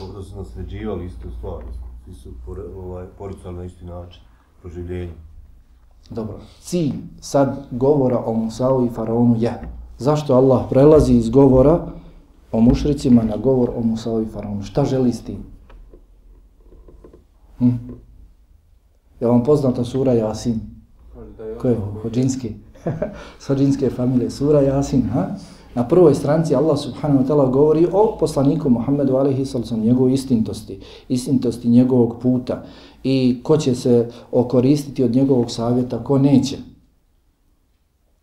dobro 0.01 0.23
su 0.23 0.37
nasljeđivali 0.37 1.07
istu 1.07 1.29
stvar, 1.39 1.63
svi 2.05 2.15
su 2.15 2.29
ovaj, 2.77 3.07
poricali 3.19 3.57
na 3.57 3.65
isti 3.65 3.85
način, 3.85 4.23
proživljenje. 4.61 5.13
Dobro, 6.11 6.39
cilj 6.61 6.93
sad 7.21 7.67
govora 7.71 8.19
o 8.27 8.35
Musa'u 8.35 8.87
i 8.87 8.95
Faraonu 8.95 9.37
je 9.39 9.69
zašto 9.99 10.35
Allah 10.35 10.67
prelazi 10.71 11.13
iz 11.13 11.31
govora 11.31 11.87
o 12.53 12.61
mušricima 12.61 13.23
na 13.23 13.37
govor 13.37 13.71
o 13.77 13.81
Musa'u 13.81 14.23
i 14.23 14.33
Faraonu. 14.33 14.63
Šta 14.63 14.85
želi 14.85 15.13
s 15.13 15.25
tim? 15.25 15.39
Hm? 17.59 17.71
Je 19.21 19.27
vam 19.27 19.45
poznata 19.45 19.85
sura 19.85 20.13
Jasin? 20.13 20.61
Ko 21.61 21.69
je? 21.69 21.77
Hođinski. 22.03 22.55
Hođinske 23.47 23.91
familije. 23.97 24.31
Sura 24.31 24.61
Jasin, 24.61 25.03
ha? 25.03 25.29
Na 25.77 25.85
prvoj 25.85 26.15
stranci 26.15 26.55
Allah 26.55 26.79
subhanahu 26.79 27.21
wa 27.21 27.27
ta'ala 27.29 27.51
govori 27.53 27.87
o 27.93 28.17
poslaniku 28.21 28.71
Muhammedu 28.71 29.17
alaihi 29.17 29.45
sallam, 29.45 29.85
njegovoj 29.85 30.13
istintosti, 30.13 30.81
istintosti 31.09 31.69
njegovog 31.69 32.17
puta 32.23 32.63
i 33.05 33.41
ko 33.43 33.57
će 33.57 33.75
se 33.75 34.09
okoristiti 34.33 35.05
od 35.05 35.15
njegovog 35.15 35.51
savjeta, 35.51 36.05
ko 36.05 36.19
neće. 36.19 36.57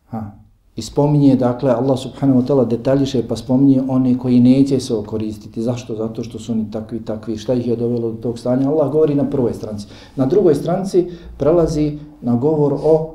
Ha. 0.10 0.32
I 0.76 0.82
spominje, 0.82 1.36
dakle, 1.36 1.72
Allah 1.72 2.00
subhanahu 2.00 2.42
wa 2.42 2.48
ta'ala 2.48 2.66
detaljiše 2.68 3.28
pa 3.28 3.36
spominje 3.36 3.82
one 3.88 4.18
koji 4.18 4.40
neće 4.40 4.80
se 4.80 4.96
okoristiti. 4.96 5.62
Zašto? 5.62 5.96
Zato 5.96 6.24
što 6.24 6.40
su 6.40 6.52
oni 6.52 6.72
takvi, 6.72 7.06
takvi. 7.06 7.38
Šta 7.38 7.54
ih 7.54 7.68
je 7.68 7.76
dovelo 7.76 8.12
do 8.12 8.18
tog 8.18 8.40
stanja? 8.40 8.70
Allah 8.70 8.92
govori 8.92 9.16
na 9.16 9.30
prvoj 9.30 9.54
stranci. 9.54 9.88
Na 10.16 10.26
drugoj 10.26 10.56
stranci 10.56 11.08
prelazi 11.38 11.98
na 12.22 12.36
govor 12.36 12.74
o 12.74 13.13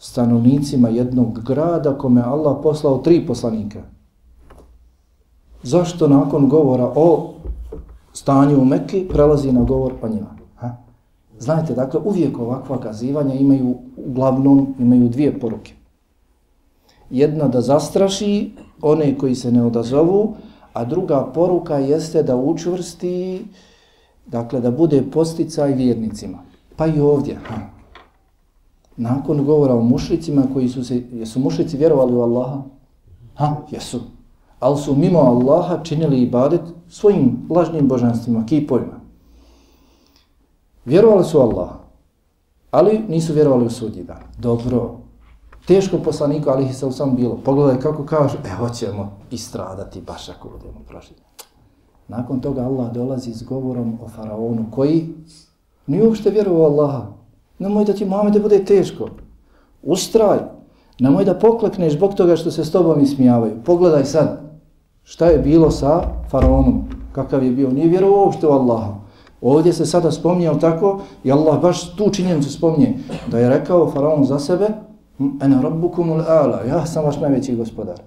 stanovnicima 0.00 0.88
jednog 0.88 1.42
grada 1.44 1.98
kome 1.98 2.22
Allah 2.22 2.58
poslao 2.62 2.98
tri 2.98 3.26
poslanika. 3.26 3.82
Zašto 5.62 6.08
nakon 6.08 6.48
govora 6.48 6.92
o 6.94 7.34
stanju 8.12 8.60
u 8.60 8.64
Mekki 8.64 9.08
prelazi 9.08 9.52
na 9.52 9.62
govor 9.62 9.92
o 10.02 10.08
njima? 10.08 10.36
Ha? 10.56 10.76
Znajte, 11.38 11.74
dakle, 11.74 12.00
uvijek 12.04 12.38
ovakva 12.38 12.80
kazivanja 12.80 13.34
imaju, 13.34 13.74
uglavnom, 13.96 14.74
imaju 14.78 15.08
dvije 15.08 15.40
poruke. 15.40 15.72
Jedna 17.10 17.48
da 17.48 17.60
zastraši 17.60 18.52
one 18.82 19.18
koji 19.18 19.34
se 19.34 19.52
ne 19.52 19.64
odazovu, 19.64 20.34
a 20.72 20.84
druga 20.84 21.26
poruka 21.34 21.78
jeste 21.78 22.22
da 22.22 22.36
učvrsti, 22.36 23.44
dakle, 24.26 24.60
da 24.60 24.70
bude 24.70 25.02
posticaj 25.12 25.72
vjernicima. 25.72 26.38
Pa 26.76 26.86
i 26.86 27.00
ovdje. 27.00 27.38
Ha? 27.48 27.79
Nakon 29.00 29.44
govora 29.44 29.74
o 29.74 29.80
mušricima 29.80 30.42
koji 30.52 30.68
su 30.68 30.84
se, 30.84 31.02
jesu 31.12 31.40
mušrici 31.40 31.76
vjerovali 31.76 32.14
u 32.14 32.20
Allaha? 32.20 32.62
Ha, 33.34 33.56
jesu. 33.70 34.00
Ali 34.58 34.78
su 34.78 34.96
mimo 34.96 35.18
Allaha 35.18 35.82
činili 35.82 36.22
ibadet 36.22 36.60
svojim 36.88 37.46
lažnim 37.50 37.88
božanstvima, 37.88 38.46
kipovima. 38.46 39.00
Vjerovali 40.84 41.24
su 41.24 41.38
Allaha, 41.38 41.74
ali 42.70 43.04
nisu 43.08 43.32
vjerovali 43.32 43.66
u 43.66 43.70
sudnji 43.70 44.04
dan. 44.04 44.22
Dobro. 44.38 44.96
Teško 45.66 45.98
poslaniku, 45.98 46.50
ali 46.50 46.64
ih 46.64 46.76
se 46.76 46.92
sam 46.92 47.16
bilo. 47.16 47.40
Pogledaj 47.44 47.80
kako 47.80 48.04
kaže, 48.04 48.38
e, 48.44 48.50
hoćemo 48.50 49.12
istradati 49.30 50.00
baš 50.00 50.28
ako 50.28 50.48
budemo 50.48 50.80
prošli. 50.88 51.16
Nakon 52.08 52.40
toga 52.40 52.62
Allah 52.62 52.92
dolazi 52.92 53.34
s 53.34 53.42
govorom 53.42 53.98
o 54.02 54.08
faraonu 54.08 54.64
koji 54.70 55.08
nije 55.86 56.06
uopšte 56.06 56.30
vjerovao 56.30 56.66
Allaha, 56.66 57.19
Nemoj 57.60 57.84
da 57.84 57.92
ti 57.92 58.04
Muhammede 58.04 58.40
bude 58.40 58.64
teško. 58.64 59.08
Ustraj. 59.82 60.38
Nemoj 61.00 61.24
da 61.24 61.38
poklekneš 61.38 61.92
zbog 61.92 62.14
toga 62.14 62.36
što 62.36 62.50
se 62.50 62.64
s 62.64 62.72
tobom 62.72 63.00
ismijavaju. 63.00 63.52
Pogledaj 63.64 64.04
sad 64.04 64.40
šta 65.02 65.26
je 65.26 65.38
bilo 65.38 65.70
sa 65.70 66.02
faraonom. 66.30 66.84
Kakav 67.12 67.44
je 67.44 67.50
bio. 67.50 67.70
Nije 67.70 67.88
vjerovao 67.88 68.24
uopšte 68.24 68.46
u 68.46 68.50
Allaha. 68.50 68.94
Ovdje 69.40 69.72
se 69.72 69.86
sada 69.86 70.10
spominjao 70.10 70.54
tako 70.54 71.00
i 71.24 71.32
Allah 71.32 71.60
baš 71.60 71.96
tu 71.96 72.10
činjenicu 72.10 72.52
spominje. 72.52 72.98
Da 73.30 73.38
je 73.38 73.48
rekao 73.48 73.90
faraon 73.90 74.24
za 74.24 74.38
sebe 74.38 74.68
hm, 75.18 75.28
Ena 75.42 75.60
rabbukumul 75.60 76.20
ala. 76.20 76.60
Ja 76.68 76.86
sam 76.86 77.04
vaš 77.04 77.20
najveći 77.20 77.56
gospodar. 77.56 78.00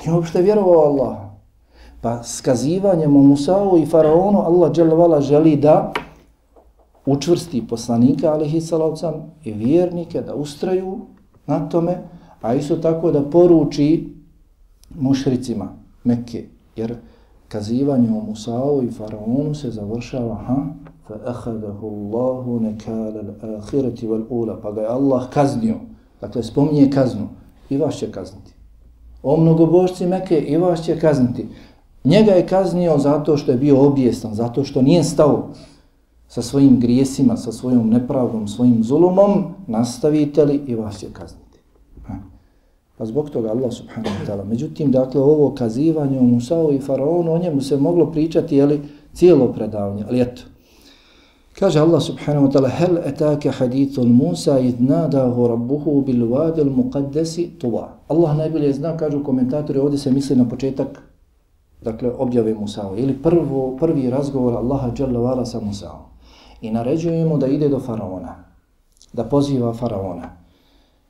Nije 0.00 0.14
uopšte 0.14 0.42
vjerovao 0.42 0.80
Allaha. 0.80 1.30
Pa 2.00 2.22
skazivanjem 2.22 3.16
o 3.16 3.20
Musa'u 3.20 3.82
i 3.82 3.86
faraonu 3.86 4.40
Allah 4.40 5.22
želi 5.22 5.56
da 5.56 5.92
učvrsti 7.06 7.66
poslanika, 7.68 8.32
alihi 8.32 8.60
salavcam, 8.60 9.14
i 9.44 9.52
vjernike 9.52 10.20
da 10.20 10.34
ustraju 10.34 11.00
na 11.46 11.68
tome, 11.68 11.98
a 12.42 12.54
isto 12.54 12.76
tako 12.76 13.10
da 13.10 13.30
poruči 13.30 14.14
mušricima 14.94 15.68
Mekke, 16.04 16.44
jer 16.76 16.94
kazivanje 17.48 18.08
o 18.10 18.22
Musa'u 18.30 18.88
i 18.88 18.90
Faraonu 18.90 19.54
se 19.54 19.70
završava, 19.70 20.34
ha, 20.34 20.56
fa 21.06 21.14
ahadahu 21.24 21.86
Allahu 21.86 22.60
nekala 22.60 23.22
al-akhirati 23.42 24.08
wal-ula, 24.08 24.60
pa 24.62 24.72
ga 24.72 24.80
je 24.80 24.86
Allah 24.86 25.28
kaznio, 25.30 25.74
dakle 26.20 26.42
spominje 26.42 26.90
kaznu, 26.90 27.28
i 27.70 27.76
vas 27.76 27.94
će 27.94 28.10
kazniti. 28.10 28.52
O 29.22 29.36
mnogobožci 29.36 30.06
Mekke, 30.06 30.38
i 30.38 30.56
vas 30.56 30.82
će 30.82 30.98
kazniti. 30.98 31.46
Njega 32.04 32.32
je 32.32 32.46
kaznio 32.46 32.98
zato 32.98 33.36
što 33.36 33.52
je 33.52 33.58
bio 33.58 33.86
objestan, 33.86 34.34
zato 34.34 34.64
što 34.64 34.82
nije 34.82 35.04
stao 35.04 35.48
sa 36.34 36.42
svojim 36.42 36.80
grijesima, 36.80 37.36
sa 37.36 37.52
svojom 37.52 37.90
nepravdom, 37.90 38.48
svojim 38.48 38.82
zulumom, 38.82 39.54
nastavite 39.66 40.44
li 40.44 40.60
i 40.66 40.74
vas 40.74 40.98
će 40.98 41.06
kazniti. 41.12 41.58
Pa 42.98 43.04
zbog 43.04 43.30
toga 43.30 43.50
Allah 43.50 43.72
subhanahu 43.72 44.14
wa 44.14 44.26
ta'ala. 44.26 44.44
Međutim, 44.44 44.90
dakle, 44.90 45.20
ovo 45.20 45.54
kazivanje 45.54 46.18
o 46.18 46.22
Musao 46.22 46.72
i 46.72 46.80
Faraonu, 46.80 47.32
o 47.32 47.38
njemu 47.38 47.60
se 47.60 47.76
moglo 47.76 48.06
pričati, 48.10 48.56
jeli, 48.56 48.80
cijelo 49.12 49.52
predavanje, 49.52 50.04
ali 50.08 50.20
eto. 50.20 50.42
Kaže 51.58 51.80
Allah 51.80 52.02
subhanahu 52.02 52.46
wa 52.46 52.52
ta'ala, 52.52 52.68
hel 52.68 52.98
etake 52.98 53.50
hadithul 53.50 54.08
Musa 54.08 54.58
id 54.58 54.80
nadahu 54.80 55.48
rabbuhu 55.48 56.02
bil 56.02 56.26
vadil 56.26 56.70
muqaddesi 56.70 57.58
tuva. 57.58 57.92
Allah 58.08 58.36
najbolje 58.36 58.72
zna, 58.72 58.96
kažu 58.96 59.22
komentatori, 59.24 59.78
ovdje 59.78 59.98
se 59.98 60.10
misli 60.10 60.36
na 60.36 60.48
početak, 60.48 61.02
dakle, 61.82 62.10
objave 62.18 62.54
Musa 62.54 62.90
ili 62.96 63.22
prvo, 63.22 63.76
prvi 63.76 64.10
razgovor 64.10 64.54
Allaha 64.54 64.90
dželle 64.94 65.18
vala 65.18 65.46
sa 65.46 65.60
Musa'om 65.60 66.13
i 66.64 66.70
naređuje 66.70 67.24
mu 67.24 67.38
da 67.38 67.46
ide 67.46 67.68
do 67.68 67.78
faraona, 67.80 68.34
da 69.12 69.24
poziva 69.24 69.74
faraona. 69.74 70.30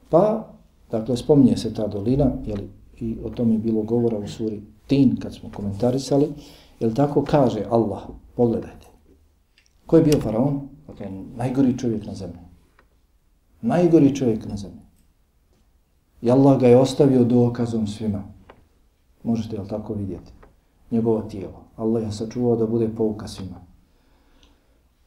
Pa, 0.08 0.48
dakle, 0.90 1.16
spominje 1.16 1.56
se 1.56 1.74
ta 1.74 1.86
dolina, 1.86 2.30
jeli, 2.46 2.68
i 3.00 3.16
o 3.24 3.30
tome 3.30 3.52
je 3.52 3.58
bilo 3.58 3.82
govora 3.82 4.18
u 4.18 4.28
suri 4.28 4.62
Tin 4.86 5.16
kad 5.16 5.34
smo 5.34 5.50
komentarisali, 5.56 6.28
jel 6.80 6.94
tako 6.94 7.22
kaže 7.24 7.64
Allah, 7.70 8.02
pogledajte. 8.36 8.86
Ko 9.86 9.96
je 9.96 10.02
bio 10.02 10.20
faraon? 10.20 10.60
Dakle, 10.86 11.06
najgori 11.36 11.78
čovjek 11.78 12.06
na 12.06 12.14
zemlji. 12.14 12.40
Najgori 13.62 14.14
čovjek 14.16 14.46
na 14.46 14.56
zemlji. 14.56 14.80
I 16.22 16.30
Allah 16.30 16.60
ga 16.60 16.66
je 16.66 16.80
ostavio 16.80 17.24
dokazom 17.24 17.86
svima. 17.86 18.22
Možete 19.22 19.56
jel 19.56 19.66
tako 19.66 19.94
vidjeti? 19.94 20.32
Njegovo 20.90 21.22
tijelo. 21.22 21.64
Allah 21.76 22.02
je 22.02 22.12
sačuvao 22.12 22.56
da 22.56 22.66
bude 22.66 22.88
pouka 22.96 23.28
svima. 23.28 23.63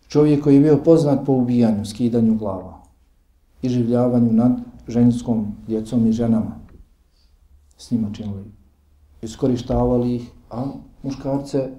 Čovjek 0.08 0.43
koji 0.43 0.55
je 0.55 0.62
bio 0.62 0.78
poznat 0.78 1.26
po 1.26 1.34
ubijanju, 1.34 1.86
skidanju 1.86 2.36
glava 2.36 2.78
i 3.62 3.70
življavanju 3.70 4.34
nad 4.34 4.60
ženskom 4.88 5.47
djecom 5.68 6.08
i 6.08 6.12
ženama. 6.12 6.60
S 7.78 7.91
njima 7.91 8.10
činili. 8.14 8.43
Iskorištavali 9.22 10.16
ih, 10.16 10.32
a 10.49 10.66
muškarce 11.03 11.70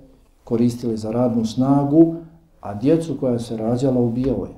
koristili 0.44 0.96
za 0.96 1.10
radnu 1.10 1.44
snagu, 1.44 2.14
a 2.60 2.74
djecu 2.74 3.16
koja 3.20 3.38
se 3.38 3.56
rađala 3.56 4.00
ubijao 4.00 4.44
je. 4.44 4.54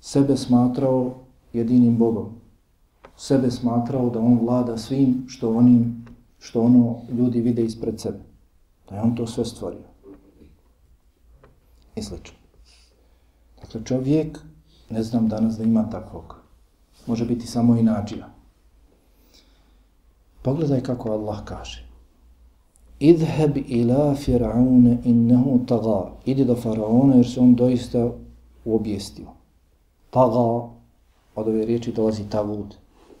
Sebe 0.00 0.36
smatrao 0.36 1.14
jedinim 1.52 1.96
Bogom. 1.96 2.26
Sebe 3.16 3.50
smatrao 3.50 4.10
da 4.10 4.20
on 4.20 4.38
vlada 4.38 4.76
svim 4.78 5.24
što 5.28 5.56
onim 5.56 6.06
što 6.38 6.62
ono 6.62 6.96
ljudi 7.12 7.40
vide 7.40 7.64
ispred 7.64 8.00
sebe. 8.00 8.18
Da 8.88 8.96
je 8.96 9.02
on 9.02 9.16
to 9.16 9.26
sve 9.26 9.44
stvorio. 9.44 9.90
I 11.94 12.02
slično. 12.02 12.36
Dakle, 13.60 13.80
čovjek, 13.84 14.38
ne 14.90 15.02
znam 15.02 15.28
danas 15.28 15.56
da 15.56 15.64
ima 15.64 15.90
takvog. 15.90 16.36
Može 17.06 17.24
biti 17.24 17.46
samo 17.46 17.76
i 17.76 17.82
nađija. 17.82 18.28
Pogledaj 20.42 20.80
kako 20.80 21.12
Allah 21.12 21.44
kaže. 21.44 21.86
Idheb 23.00 23.56
ila 23.66 24.14
fir'aune 24.16 24.96
innehu 25.04 25.60
taga. 25.66 26.12
Idi 26.24 26.44
do 26.44 26.56
faraona 26.56 27.14
jer 27.14 27.30
se 27.30 27.40
on 27.40 27.54
doista 27.54 28.10
uobjestio. 28.64 29.26
Taga, 30.10 30.68
od 31.34 31.48
ove 31.48 31.66
riječi 31.66 31.92
dolazi 31.92 32.28
tavud. 32.28 32.74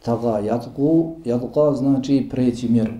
Taga 0.04 0.38
jadku, 0.38 1.16
jadka 1.24 1.72
znači 1.72 2.28
preći 2.30 2.68
mjeru. 2.68 2.92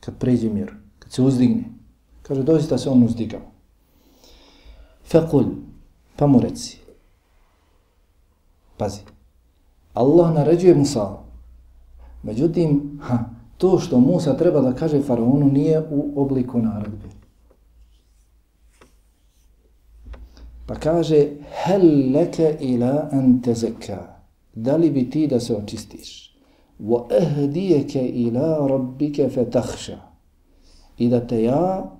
Kad 0.00 0.18
pređe 0.18 0.48
mjeru, 0.48 0.74
kad 0.98 1.12
se 1.12 1.22
uzdigne. 1.22 1.79
Kaže, 2.22 2.42
doista 2.42 2.78
se 2.78 2.90
on 2.90 3.02
uzdigao. 3.02 3.40
Fekul, 5.04 5.44
pa 6.16 6.26
mu 6.26 6.40
reci. 6.40 6.78
Pazi. 8.76 9.00
Allah 9.94 10.34
naređuje 10.34 10.74
Musa. 10.74 11.18
Međutim, 12.22 13.00
ha, 13.02 13.18
to 13.58 13.78
što 13.78 14.00
Musa 14.00 14.36
treba 14.36 14.60
da 14.60 14.74
kaže 14.74 15.02
faraonu 15.02 15.46
nije 15.46 15.80
u 15.90 16.22
obliku 16.22 16.58
naredbe. 16.58 17.08
Pa 20.66 20.74
kaže, 20.74 21.26
hel 21.64 22.12
leke 22.14 22.56
ila 22.60 23.08
an 23.12 23.42
tezeka. 23.42 24.20
Da 24.54 24.76
li 24.76 24.90
bi 24.90 25.10
ti 25.10 25.26
da 25.26 25.40
se 25.40 25.56
očistiš? 25.56 26.36
Wa 26.80 27.06
ehdijeke 27.10 28.06
ila 28.08 28.66
rabbike 28.66 29.28
fetahša. 29.28 29.98
I 30.98 31.08
da 31.08 31.26
te 31.26 31.42
ja 31.42 31.90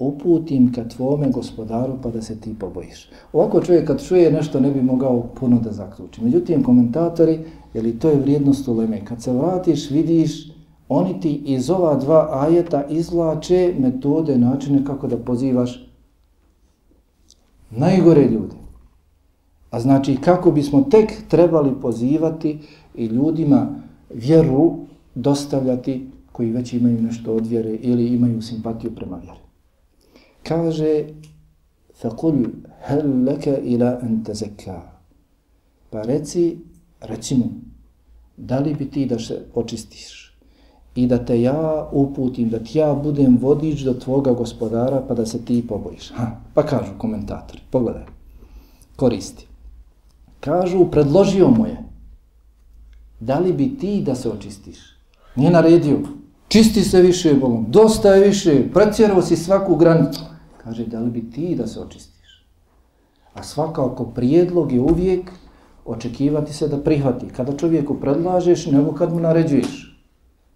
uputim 0.00 0.72
ka 0.72 0.88
tvome 0.88 1.30
gospodaru 1.30 1.92
pa 2.02 2.10
da 2.10 2.22
se 2.22 2.40
ti 2.40 2.54
pobojiš. 2.58 3.10
Ovako 3.32 3.60
čovjek 3.60 3.86
kad 3.86 4.04
čuje 4.04 4.32
nešto 4.32 4.60
ne 4.60 4.70
bi 4.70 4.82
mogao 4.82 5.22
puno 5.40 5.60
da 5.60 5.72
zaključi. 5.72 6.24
Međutim, 6.24 6.62
komentatori, 6.62 7.40
jer 7.74 7.98
to 7.98 8.10
je 8.10 8.20
vrijednost 8.20 8.68
uleme, 8.68 9.04
kad 9.04 9.22
se 9.22 9.32
vratiš, 9.32 9.90
vidiš, 9.90 10.52
oni 10.88 11.20
ti 11.20 11.34
iz 11.34 11.70
ova 11.70 11.94
dva 11.96 12.28
ajeta 12.32 12.84
izvlače 12.86 13.74
metode, 13.78 14.38
načine 14.38 14.84
kako 14.84 15.06
da 15.08 15.16
pozivaš 15.16 15.90
najgore 17.70 18.24
ljude. 18.24 18.56
A 19.70 19.80
znači 19.80 20.16
kako 20.16 20.50
bismo 20.50 20.82
tek 20.82 21.12
trebali 21.28 21.70
pozivati 21.82 22.58
i 22.94 23.06
ljudima 23.06 23.68
vjeru 24.14 24.76
dostavljati 25.14 26.06
koji 26.32 26.50
već 26.50 26.72
imaju 26.72 27.02
nešto 27.02 27.34
od 27.34 27.46
vjere 27.46 27.70
ili 27.70 28.06
imaju 28.06 28.42
simpatiju 28.42 28.90
prema 28.94 29.16
vjeri 29.16 29.49
kaže 30.43 31.05
فَقُلْ 32.01 32.37
هَلْ 32.87 33.25
لَكَ 33.25 33.47
إِلَا 33.47 34.03
أَنْ 34.03 34.23
تَزَكَّا 34.23 34.95
Pa 35.89 36.01
reci, 36.01 36.57
reci 37.01 37.35
mu, 37.35 37.49
da 38.37 38.59
li 38.59 38.73
bi 38.73 38.89
ti 38.89 39.05
da 39.05 39.19
se 39.19 39.45
očistiš 39.53 40.37
i 40.95 41.07
da 41.07 41.25
te 41.25 41.41
ja 41.41 41.89
uputim, 41.91 42.49
da 42.49 42.59
ti 42.59 42.77
ja 42.77 42.93
budem 42.93 43.37
vodič 43.41 43.81
do 43.81 43.93
tvoga 43.93 44.33
gospodara 44.33 45.01
pa 45.07 45.13
da 45.13 45.25
se 45.25 45.45
ti 45.45 45.67
pobojiš. 45.67 46.11
Ha, 46.15 46.41
pa 46.53 46.65
kažu 46.65 46.91
komentatori, 46.97 47.61
pogledaj, 47.71 48.03
koristi. 48.95 49.47
Kažu, 50.39 50.85
predložio 50.91 51.49
mu 51.49 51.65
je, 51.65 51.77
da 53.19 53.39
li 53.39 53.53
bi 53.53 53.77
ti 53.77 54.01
da 54.01 54.15
se 54.15 54.29
očistiš? 54.29 54.77
Nije 55.35 55.51
naredio, 55.51 55.99
čisti 56.47 56.83
se 56.83 57.01
više, 57.01 57.33
bolom, 57.33 57.65
dosta 57.69 58.13
je 58.13 58.27
više, 58.27 58.63
pretjerao 58.73 59.21
si 59.21 59.35
svaku 59.35 59.75
granicu. 59.75 60.28
Kaže, 60.64 60.86
da 60.86 61.00
li 61.00 61.10
bi 61.10 61.30
ti 61.30 61.54
da 61.54 61.66
se 61.66 61.80
očistiš? 61.80 62.46
A 63.34 63.42
svakako 63.42 64.04
prijedlog 64.04 64.72
je 64.72 64.80
uvijek 64.80 65.30
očekivati 65.84 66.52
se 66.52 66.68
da 66.68 66.78
prihvati. 66.78 67.28
Kada 67.28 67.56
čovjeku 67.56 67.94
predlažeš, 68.00 68.66
nego 68.66 68.92
kad 68.92 69.12
mu 69.12 69.20
naređuješ. 69.20 70.04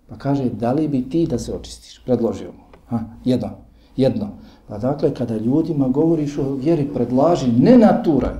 Pa 0.08 0.16
kaže, 0.16 0.50
da 0.50 0.72
li 0.72 0.88
bi 0.88 1.08
ti 1.08 1.26
da 1.26 1.38
se 1.38 1.54
očistiš? 1.54 2.02
Predložio 2.04 2.52
mu. 2.52 2.64
Ha, 2.86 3.04
jedno, 3.24 3.50
jedno. 3.96 4.28
Pa 4.68 4.78
dakle, 4.78 5.14
kada 5.14 5.36
ljudima 5.36 5.88
govoriš 5.88 6.38
o 6.38 6.54
vjeri, 6.54 6.88
predlaži, 6.94 7.52
ne 7.52 7.78
naturaj, 7.78 8.34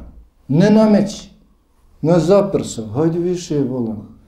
ne 0.48 0.70
nameći, 0.70 1.30
ne 2.02 2.18
zaprsa, 2.18 2.86
hajde 2.86 3.18
više, 3.18 3.58
volam. 3.58 4.18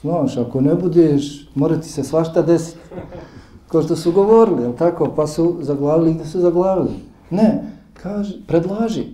Znaš, 0.00 0.36
ako 0.36 0.60
ne 0.60 0.74
budeš, 0.74 1.48
mora 1.54 1.80
ti 1.80 1.88
se 1.88 2.04
svašta 2.04 2.42
desiti. 2.42 2.78
Ko 3.72 3.82
što 3.82 3.96
su 3.96 4.12
govorili, 4.12 4.76
tako? 4.78 5.12
Pa 5.16 5.26
su 5.26 5.56
zaglavili 5.60 6.14
gdje 6.14 6.26
su 6.26 6.40
zaglavili. 6.40 6.90
Ne, 7.30 7.64
kaže, 8.02 8.46
predlaži. 8.46 9.04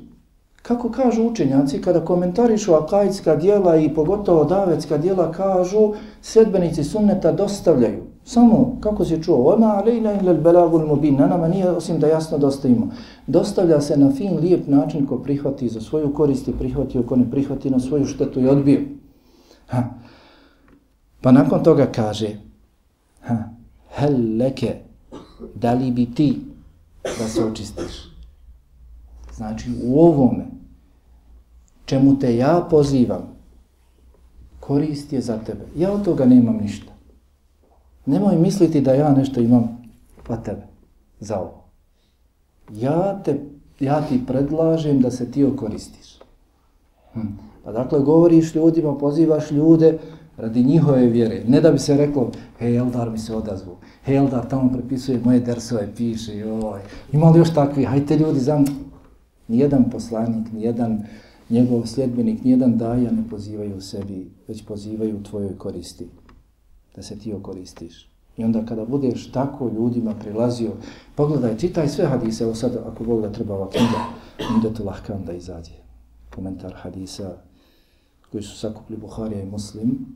Kako 0.63 0.91
kažu 0.91 1.23
učenjaci 1.23 1.83
kada 1.83 2.05
komentarišu 2.05 2.75
akajitska 2.75 3.37
dijela 3.37 3.77
i 3.77 3.95
pogotovo 3.95 4.45
davetska 4.45 4.99
dijela 4.99 5.33
kažu 5.33 5.93
sedbenici 6.23 6.85
sunneta 6.85 7.33
dostavljaju. 7.33 8.03
Samo, 8.25 8.77
kako 8.81 9.05
se 9.05 9.23
čuo, 9.23 9.55
ona 9.55 9.77
alejna 9.77 10.21
ila 10.21 10.35
belagul 10.35 10.87
mubin, 10.87 11.17
na 11.17 11.27
nama 11.27 11.49
nije 11.49 11.71
osim 11.71 12.01
da 12.01 12.07
jasno 12.07 12.39
dostavimo. 12.39 12.91
Dostavlja 13.27 13.81
se 13.81 13.97
na 13.97 14.11
fin, 14.13 14.39
lijep 14.39 14.67
način 14.67 15.07
ko 15.07 15.19
prihvati 15.19 15.69
za 15.69 15.81
svoju 15.81 16.15
korist 16.15 16.49
i 16.49 16.53
prihvati, 16.53 17.07
ko 17.07 17.17
ne 17.17 17.31
prihvati 17.31 17.71
na 17.71 17.81
svoju 17.81 18.07
štetu 18.07 18.41
i 18.41 18.49
odbio. 18.49 18.81
Ha. 19.67 19.85
Pa 21.21 21.33
nakon 21.33 21.63
toga 21.63 21.87
kaže, 21.87 22.37
ha, 23.21 23.58
hel 23.99 24.37
leke, 24.39 24.75
da 25.55 25.75
li 25.75 25.91
bi 25.91 26.15
ti 26.15 26.41
da 27.03 27.29
se 27.29 27.45
očistiš? 27.45 28.09
Znači 29.35 29.71
u 29.85 30.01
ovome, 30.01 30.47
čemu 31.85 32.19
te 32.19 32.37
ja 32.37 32.67
pozivam, 32.71 33.39
korist 34.61 35.13
je 35.13 35.21
za 35.21 35.39
tebe. 35.39 35.65
Ja 35.77 35.93
od 35.93 36.05
toga 36.05 36.27
nemam 36.27 36.57
ništa. 36.57 36.93
Nemoj 38.07 38.37
misliti 38.37 38.81
da 38.81 38.95
ja 38.95 39.13
nešto 39.13 39.41
imam 39.41 39.83
pa 40.27 40.37
tebe 40.37 40.67
za 41.21 41.41
ovo. 41.41 41.65
Ja, 42.73 43.23
te, 43.25 43.41
ja 43.81 44.07
ti 44.09 44.27
predlažem 44.27 45.01
da 45.01 45.11
se 45.11 45.31
ti 45.31 45.45
okoristiš. 45.45 46.19
Hm. 47.13 47.21
Pa 47.65 47.73
dakle, 47.73 48.01
govoriš 48.01 48.55
ljudima, 48.55 48.99
pozivaš 48.99 49.51
ljude, 49.51 49.99
radi 50.39 50.65
njihove 50.65 51.07
vjere. 51.07 51.45
Ne 51.49 51.61
da 51.61 51.73
bi 51.73 51.79
se 51.79 51.97
reklo, 51.97 52.31
hej, 52.59 52.77
Eldar 52.77 53.11
mi 53.11 53.19
se 53.19 53.35
odazvu, 53.35 53.77
hej, 54.05 54.17
Eldar 54.17 54.49
tamo 54.49 54.73
prepisuje 54.73 55.21
moje 55.25 55.41
dersove, 55.41 55.89
piše, 55.97 56.39
joj, 56.39 56.81
ima 57.13 57.31
li 57.31 57.39
još 57.39 57.55
takvi, 57.55 57.85
hajte 57.85 58.17
ljudi, 58.17 58.41
znam, 58.41 58.65
nijedan 59.49 59.91
poslanik, 59.91 60.53
nijedan 60.53 61.03
njegov 61.51 61.87
sljedbenik, 61.87 62.45
nijedan 62.45 62.79
daja 62.79 63.11
ne 63.11 63.25
pozivaju 63.31 63.77
u 63.77 63.81
sebi, 63.81 64.31
već 64.49 64.65
pozivaju 64.65 65.17
u 65.17 65.23
tvojoj 65.23 65.59
koristi, 65.59 66.09
da 66.97 67.03
se 67.03 67.19
ti 67.19 67.33
okoristiš. 67.33 68.09
I 68.37 68.45
onda 68.45 68.67
kada 68.67 68.85
budeš 68.85 69.33
tako 69.33 69.71
ljudima 69.75 70.15
prilazio, 70.15 70.71
pogledaj, 71.15 71.59
čitaj 71.59 71.89
sve 71.89 72.07
hadise, 72.07 72.45
evo 72.45 72.55
sad 72.55 72.77
ako 72.87 73.05
Bog 73.05 73.23
da 73.23 73.33
treba 73.33 73.55
ova 73.55 73.71
knjiga, 73.71 74.05
onda 74.55 74.71
to 74.71 74.85
lahko 74.85 75.13
onda 75.13 75.33
izađe. 75.33 75.73
Komentar 76.35 76.75
hadisa 76.75 77.37
koji 78.31 78.43
su 78.43 78.59
sakupli 78.59 78.97
Buharija 78.97 79.43
i 79.43 79.51
Muslim, 79.51 80.07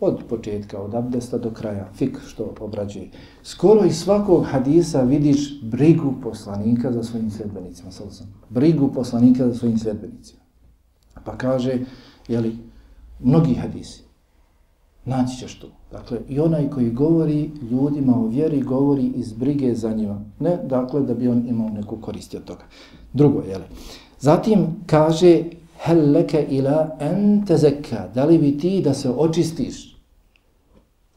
Od 0.00 0.22
početka, 0.28 0.78
od 0.78 0.94
abdesta 0.94 1.38
do 1.38 1.50
kraja, 1.50 1.88
fik 1.94 2.18
što 2.26 2.54
obrađuje. 2.60 3.10
Skoro 3.42 3.84
iz 3.84 3.96
svakog 3.96 4.44
hadisa 4.44 5.02
vidiš 5.02 5.62
brigu 5.62 6.14
poslanika 6.22 6.92
za 6.92 7.02
svojim 7.02 7.30
sljedbenicima. 7.30 7.90
Brigu 8.48 8.92
poslanika 8.92 9.48
za 9.48 9.54
svojim 9.54 9.78
sljedbenicima. 9.78 10.40
Pa 11.24 11.36
kaže, 11.36 11.78
jeli, 12.28 12.56
mnogi 13.20 13.54
hadisi. 13.54 14.06
Naći 15.04 15.36
ćeš 15.36 15.58
tu. 15.58 15.66
Dakle, 15.92 16.18
i 16.28 16.40
onaj 16.40 16.70
koji 16.70 16.90
govori 16.90 17.50
ljudima 17.70 18.16
o 18.16 18.26
vjeri, 18.26 18.62
govori 18.62 19.06
iz 19.06 19.32
brige 19.32 19.74
za 19.74 19.92
njima. 19.92 20.20
Ne, 20.40 20.58
dakle, 20.64 21.00
da 21.00 21.14
bi 21.14 21.28
on 21.28 21.48
imao 21.48 21.68
neku 21.68 21.96
korist 21.96 22.34
od 22.34 22.44
toga. 22.44 22.64
Drugo, 23.12 23.42
jeli. 23.48 23.64
Zatim 24.20 24.66
kaže, 24.86 25.42
hel 25.78 26.10
leke 26.12 26.46
ila 26.50 26.96
en 27.00 27.46
tezekka, 27.46 28.08
da 28.14 28.24
li 28.24 28.38
bi 28.38 28.58
ti 28.58 28.80
da 28.84 28.94
se 28.94 29.10
očistiš? 29.10 29.96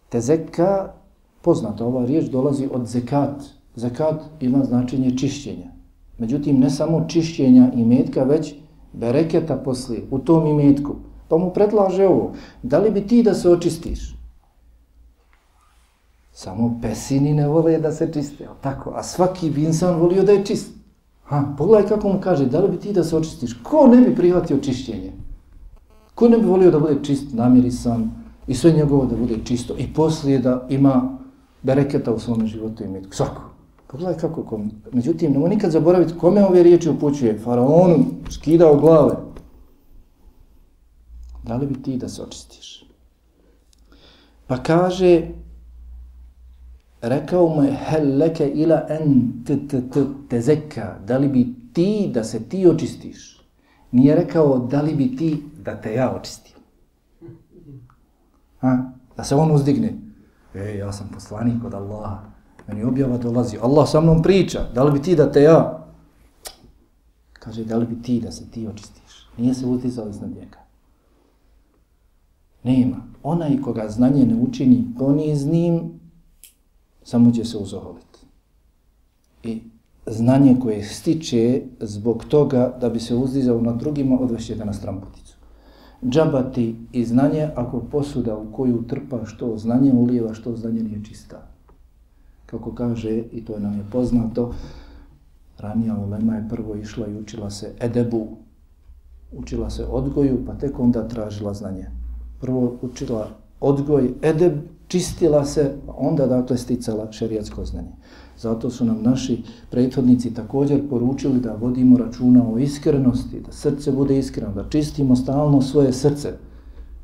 Tezekka, 0.10 0.94
poznata 1.42 1.86
ova 1.86 2.06
riječ, 2.06 2.26
dolazi 2.26 2.70
od 2.72 2.86
zekat. 2.86 3.44
Zekat 3.76 4.22
ima 4.40 4.64
značenje 4.64 5.18
čišćenja. 5.18 5.72
Međutim, 6.18 6.60
ne 6.60 6.70
samo 6.70 7.06
čišćenja 7.08 7.72
i 7.76 7.86
metka, 7.86 8.24
već 8.24 8.54
bereketa 8.94 9.56
poslije 9.56 10.02
u 10.12 10.20
tom 10.20 10.48
imetku. 10.48 10.96
Pa 11.28 11.38
mu 11.38 11.54
predlaže 11.54 12.08
ovo, 12.08 12.34
da 12.64 12.80
li 12.80 12.92
bi 12.92 13.08
ti 13.08 13.24
da 13.24 13.34
se 13.34 13.50
očistiš? 13.50 14.16
Samo 16.32 16.80
pesini 16.82 17.34
ne 17.34 17.48
vole 17.48 17.78
da 17.78 17.92
se 17.92 18.14
čiste, 18.14 18.48
tako? 18.62 18.94
A 18.96 19.04
svaki 19.04 19.50
bi 19.50 19.64
insan 19.64 19.96
volio 19.96 20.24
da 20.24 20.32
je 20.32 20.46
čist. 20.46 20.79
Ha, 21.30 21.44
pogledaj 21.58 21.90
kako 21.90 22.10
mu 22.10 22.22
kaže, 22.22 22.46
da 22.46 22.60
li 22.60 22.70
bi 22.70 22.80
ti 22.80 22.94
da 22.94 23.04
se 23.04 23.18
očistiš? 23.18 23.54
Ko 23.64 23.88
ne 23.88 24.02
bi 24.02 24.16
prihvatio 24.16 24.58
čišćenje? 24.58 25.12
Ko 26.16 26.30
ne 26.30 26.38
bi 26.38 26.46
volio 26.46 26.72
da 26.72 26.80
bude 26.80 26.96
čist, 27.04 27.34
namirisan 27.34 28.12
i 28.48 28.56
sve 28.56 28.72
njegovo 28.72 29.06
da 29.06 29.16
bude 29.16 29.38
čisto 29.44 29.76
i 29.78 29.94
poslije 29.94 30.40
da 30.40 30.68
ima 30.70 31.18
bereketa 31.62 32.14
u 32.14 32.20
svom 32.20 32.48
životu 32.48 32.84
i 32.84 32.88
metku? 32.88 33.16
Svako. 33.16 33.42
Pogledaj 33.88 34.18
kako 34.18 34.44
kom. 34.44 34.72
Međutim, 34.92 35.32
nemoj 35.32 35.50
nikad 35.50 35.72
zaboraviti 35.72 36.18
kome 36.18 36.46
ove 36.46 36.64
riječi 36.64 36.90
upućuje. 36.90 37.40
Faraonu 37.40 38.06
skidao 38.30 38.80
glave. 38.80 39.16
Da 41.44 41.56
li 41.56 41.68
bi 41.68 41.82
ti 41.82 41.98
da 41.98 42.10
se 42.10 42.24
očistiš? 42.24 42.86
Pa 44.48 44.58
kaže, 44.58 45.28
rekao 47.02 47.48
mu 47.48 47.64
je, 47.64 47.72
hel 47.72 48.18
leke 48.18 48.48
ila 48.48 48.86
en 48.90 49.32
t 49.46 49.68
t 49.68 49.82
t 49.94 50.06
te 50.30 50.42
zeka, 50.42 51.00
da 51.08 51.18
li 51.18 51.28
bi 51.28 51.56
ti 51.74 52.12
da 52.14 52.24
se 52.24 52.50
ti 52.50 52.68
očistiš? 52.68 53.42
Nije 53.92 54.16
rekao, 54.16 54.60
da 54.60 54.82
li 54.82 54.96
bi 54.96 55.16
ti 55.16 55.44
da 55.64 55.82
te 55.82 55.94
ja 55.94 56.16
očistim? 56.16 56.56
Ha? 58.60 58.92
Da 59.18 59.24
se 59.24 59.36
on 59.36 59.52
uzdigne. 59.52 59.94
E, 60.54 60.78
ja 60.78 60.92
sam 60.92 61.10
poslanik 61.14 61.64
od 61.64 61.74
Allaha. 61.74 62.20
Meni 62.68 62.84
objava 62.84 63.18
dolazi. 63.18 63.58
Allah 63.62 63.90
sa 63.90 64.02
mnom 64.02 64.22
priča. 64.22 64.60
Da 64.76 64.84
li 64.84 64.92
bi 64.92 65.02
ti 65.02 65.16
da 65.16 65.32
te 65.32 65.42
ja? 65.42 65.88
Kaže, 67.34 67.66
da 67.66 67.78
li 67.78 67.86
bi 67.86 68.02
ti 68.02 68.22
da 68.22 68.32
se 68.32 68.52
ti 68.52 68.68
očistiš? 68.68 69.28
Nije 69.38 69.54
se 69.54 69.66
uzdizao 69.66 70.10
iznad 70.10 70.30
njega. 70.30 70.58
Nema. 72.64 72.98
Onaj 73.24 73.62
koga 73.62 73.90
znanje 73.90 74.26
ne 74.26 74.36
učini 74.36 74.86
poniznim, 75.00 75.99
samo 77.10 77.32
će 77.32 77.46
se 77.46 77.58
uzoholiti. 77.58 78.20
I 79.44 79.62
znanje 80.06 80.56
koje 80.62 80.84
stiče 80.84 81.62
zbog 81.80 82.26
toga 82.26 82.78
da 82.82 82.90
bi 82.90 83.00
se 83.00 83.16
uzdizao 83.16 83.62
na 83.62 83.74
drugima, 83.74 84.20
odvešće 84.20 84.56
ga 84.56 84.66
na 84.66 84.74
stramputicu. 84.74 85.38
Džabati 86.06 86.76
i 86.92 87.06
znanje, 87.06 87.50
ako 87.56 87.80
posuda 87.80 88.38
u 88.38 88.52
koju 88.52 88.84
trpa 88.88 89.26
što 89.26 89.58
znanje 89.58 89.94
ulijeva, 89.94 90.34
što 90.34 90.56
znanje 90.56 90.84
nije 90.84 91.04
čista. 91.04 91.48
Kako 92.46 92.76
kaže, 92.76 93.18
i 93.32 93.46
to 93.46 93.54
je 93.54 93.60
nam 93.60 93.78
je 93.78 93.86
poznato, 93.92 94.54
ranija 95.58 95.98
ulema 95.98 96.36
je 96.36 96.50
prvo 96.50 96.76
išla 96.76 97.08
i 97.08 97.18
učila 97.18 97.50
se 97.50 97.74
edebu, 97.82 98.28
učila 99.32 99.70
se 99.70 99.86
odgoju, 99.86 100.46
pa 100.46 100.54
tek 100.54 100.80
onda 100.80 101.08
tražila 101.08 101.54
znanje. 101.54 101.90
Prvo 102.42 102.78
učila 102.82 103.30
odgoj, 103.62 104.14
edeb, 104.22 104.54
čistila 104.88 105.46
se, 105.46 105.76
onda 105.88 106.28
dakle 106.28 106.58
sticala 106.58 107.12
šerijatsko 107.12 107.66
znanje. 107.66 107.92
Zato 108.38 108.70
su 108.70 108.86
nam 108.86 109.02
naši 109.02 109.44
prethodnici 109.70 110.34
također 110.34 110.90
poručili 110.90 111.40
da 111.40 111.56
vodimo 111.62 111.98
računa 111.98 112.44
o 112.54 112.58
iskrenosti, 112.58 113.40
da 113.40 113.52
srce 113.52 113.92
bude 113.92 114.18
iskreno, 114.18 114.54
da 114.54 114.70
čistimo 114.70 115.16
stalno 115.16 115.62
svoje 115.62 115.94
srce. 115.94 116.34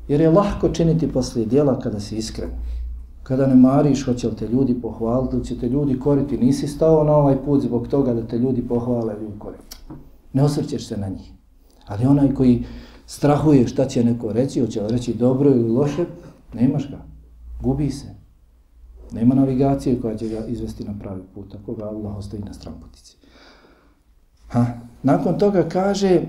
Jer 0.08 0.20
je 0.20 0.30
lahko 0.30 0.68
činiti 0.68 1.12
poslije 1.12 1.46
dijela 1.46 1.80
kada 1.80 2.00
si 2.00 2.16
iskren. 2.16 2.50
Kada 3.22 3.46
ne 3.46 3.54
mariš, 3.54 4.04
hoće 4.04 4.28
li 4.28 4.36
te 4.36 4.48
ljudi 4.48 4.74
pohvaliti, 4.82 5.44
će 5.44 5.58
te 5.58 5.68
ljudi 5.68 5.98
koriti. 5.98 6.38
Nisi 6.38 6.68
stao 6.68 7.04
na 7.04 7.16
ovaj 7.16 7.44
put 7.44 7.62
zbog 7.62 7.88
toga 7.88 8.14
da 8.14 8.26
te 8.26 8.38
ljudi 8.38 8.62
pohvale 8.68 9.14
ili 9.20 9.38
koriti. 9.38 9.76
Ne 10.32 10.42
osvrćeš 10.42 10.86
se 10.86 10.96
na 10.96 11.08
njih. 11.08 11.32
Ali 11.86 12.06
onaj 12.06 12.34
koji 12.34 12.64
strahuje 13.06 13.68
šta 13.68 13.84
će 13.84 14.04
neko 14.04 14.32
reći, 14.32 14.60
hoće 14.60 14.82
li 14.82 14.88
reći 14.88 15.14
dobro 15.14 15.50
ili 15.50 15.68
loše, 15.68 16.04
nemaš 16.54 16.90
ga. 16.90 16.98
Gubi 17.62 17.90
se. 17.90 18.14
Nema 19.12 19.34
navigacije 19.34 20.00
koja 20.00 20.16
će 20.16 20.28
ga 20.28 20.46
izvesti 20.46 20.84
na 20.84 20.94
pravi 21.00 21.22
put, 21.34 21.54
ako 21.54 21.74
ga 21.74 21.84
Allah 21.84 22.16
ostavi 22.16 22.42
na 22.42 22.52
stramputici. 22.52 23.16
Ha. 24.48 24.66
Nakon 25.02 25.38
toga 25.38 25.68
kaže 25.68 26.22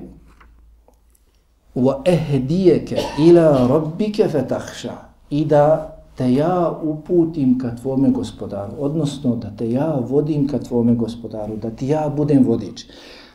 wa 1.75 2.03
إِلَى 2.03 2.97
ila 3.19 3.91
فَتَحْشَ 4.29 4.89
i 5.29 5.45
da 5.45 5.97
te 6.15 6.33
ja 6.33 6.79
uputim 6.83 7.59
ka 7.59 7.75
tvome 7.75 8.09
gospodaru, 8.09 8.73
odnosno 8.79 9.35
da 9.35 9.51
te 9.57 9.71
ja 9.71 9.99
vodim 10.09 10.47
ka 10.47 10.59
tvome 10.59 10.95
gospodaru, 10.95 11.55
da 11.55 11.69
ti 11.69 11.87
ja 11.87 12.09
budem 12.17 12.43
vodič. 12.43 12.85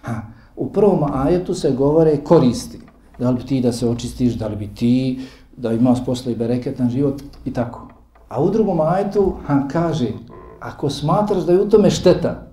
Ha. 0.02 0.22
U 0.56 0.72
prvom 0.72 1.04
ajetu 1.12 1.54
se 1.54 1.72
govore 1.72 2.16
koristi. 2.16 2.78
Da 3.18 3.30
li 3.30 3.36
bi 3.36 3.44
ti 3.44 3.60
da 3.60 3.72
se 3.72 3.88
očistiš, 3.88 4.34
da 4.34 4.48
li 4.48 4.56
bi 4.56 4.74
ti 4.74 5.20
da 5.62 5.72
imaš 5.72 6.04
posle 6.04 6.32
i 6.32 6.36
bereketan 6.36 6.90
život 6.90 7.22
i 7.44 7.52
tako. 7.52 7.88
A 8.28 8.42
u 8.42 8.50
drugom 8.50 8.80
ajetu 8.80 9.32
han 9.46 9.68
kaže, 9.68 10.08
ako 10.60 10.90
smatraš 10.90 11.42
da 11.42 11.52
je 11.52 11.62
u 11.62 11.68
tome 11.68 11.90
šteta, 11.90 12.46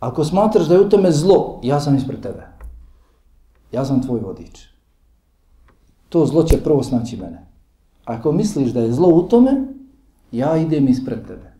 ako 0.00 0.24
smatraš 0.24 0.66
da 0.66 0.74
je 0.74 0.80
u 0.80 0.88
tome 0.88 1.12
zlo, 1.12 1.60
ja 1.62 1.80
sam 1.80 1.96
ispred 1.96 2.20
tebe. 2.20 2.46
Ja 3.72 3.84
sam 3.84 4.02
tvoj 4.02 4.20
vodič. 4.20 4.68
To 6.08 6.26
zlo 6.26 6.42
će 6.42 6.62
prvo 6.64 6.82
snaći 6.82 7.16
mene. 7.16 7.46
Ako 8.04 8.32
misliš 8.32 8.70
da 8.72 8.80
je 8.80 8.92
zlo 8.92 9.08
u 9.08 9.22
tome, 9.22 9.66
ja 10.32 10.56
idem 10.56 10.88
ispred 10.88 11.26
tebe. 11.26 11.52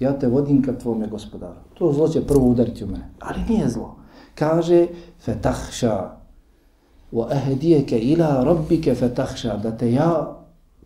Ja 0.00 0.18
te 0.18 0.28
vodim 0.28 0.62
ka 0.62 0.78
tvome 0.78 1.06
gospodaru. 1.06 1.60
To 1.74 1.92
zlo 1.92 2.08
će 2.08 2.26
prvo 2.26 2.48
udariti 2.48 2.84
u 2.84 2.86
mene. 2.86 3.10
Ali 3.20 3.40
nije 3.48 3.68
zlo. 3.68 3.96
Kaže, 4.34 4.86
fetahša, 5.20 6.10
wa 7.12 7.28
ahdiyaka 7.30 7.96
ila 7.96 8.44
rabbika 8.44 8.94
fatakhsha 8.94 9.56
da 9.56 9.76
te 9.76 9.92
ja 9.92 10.36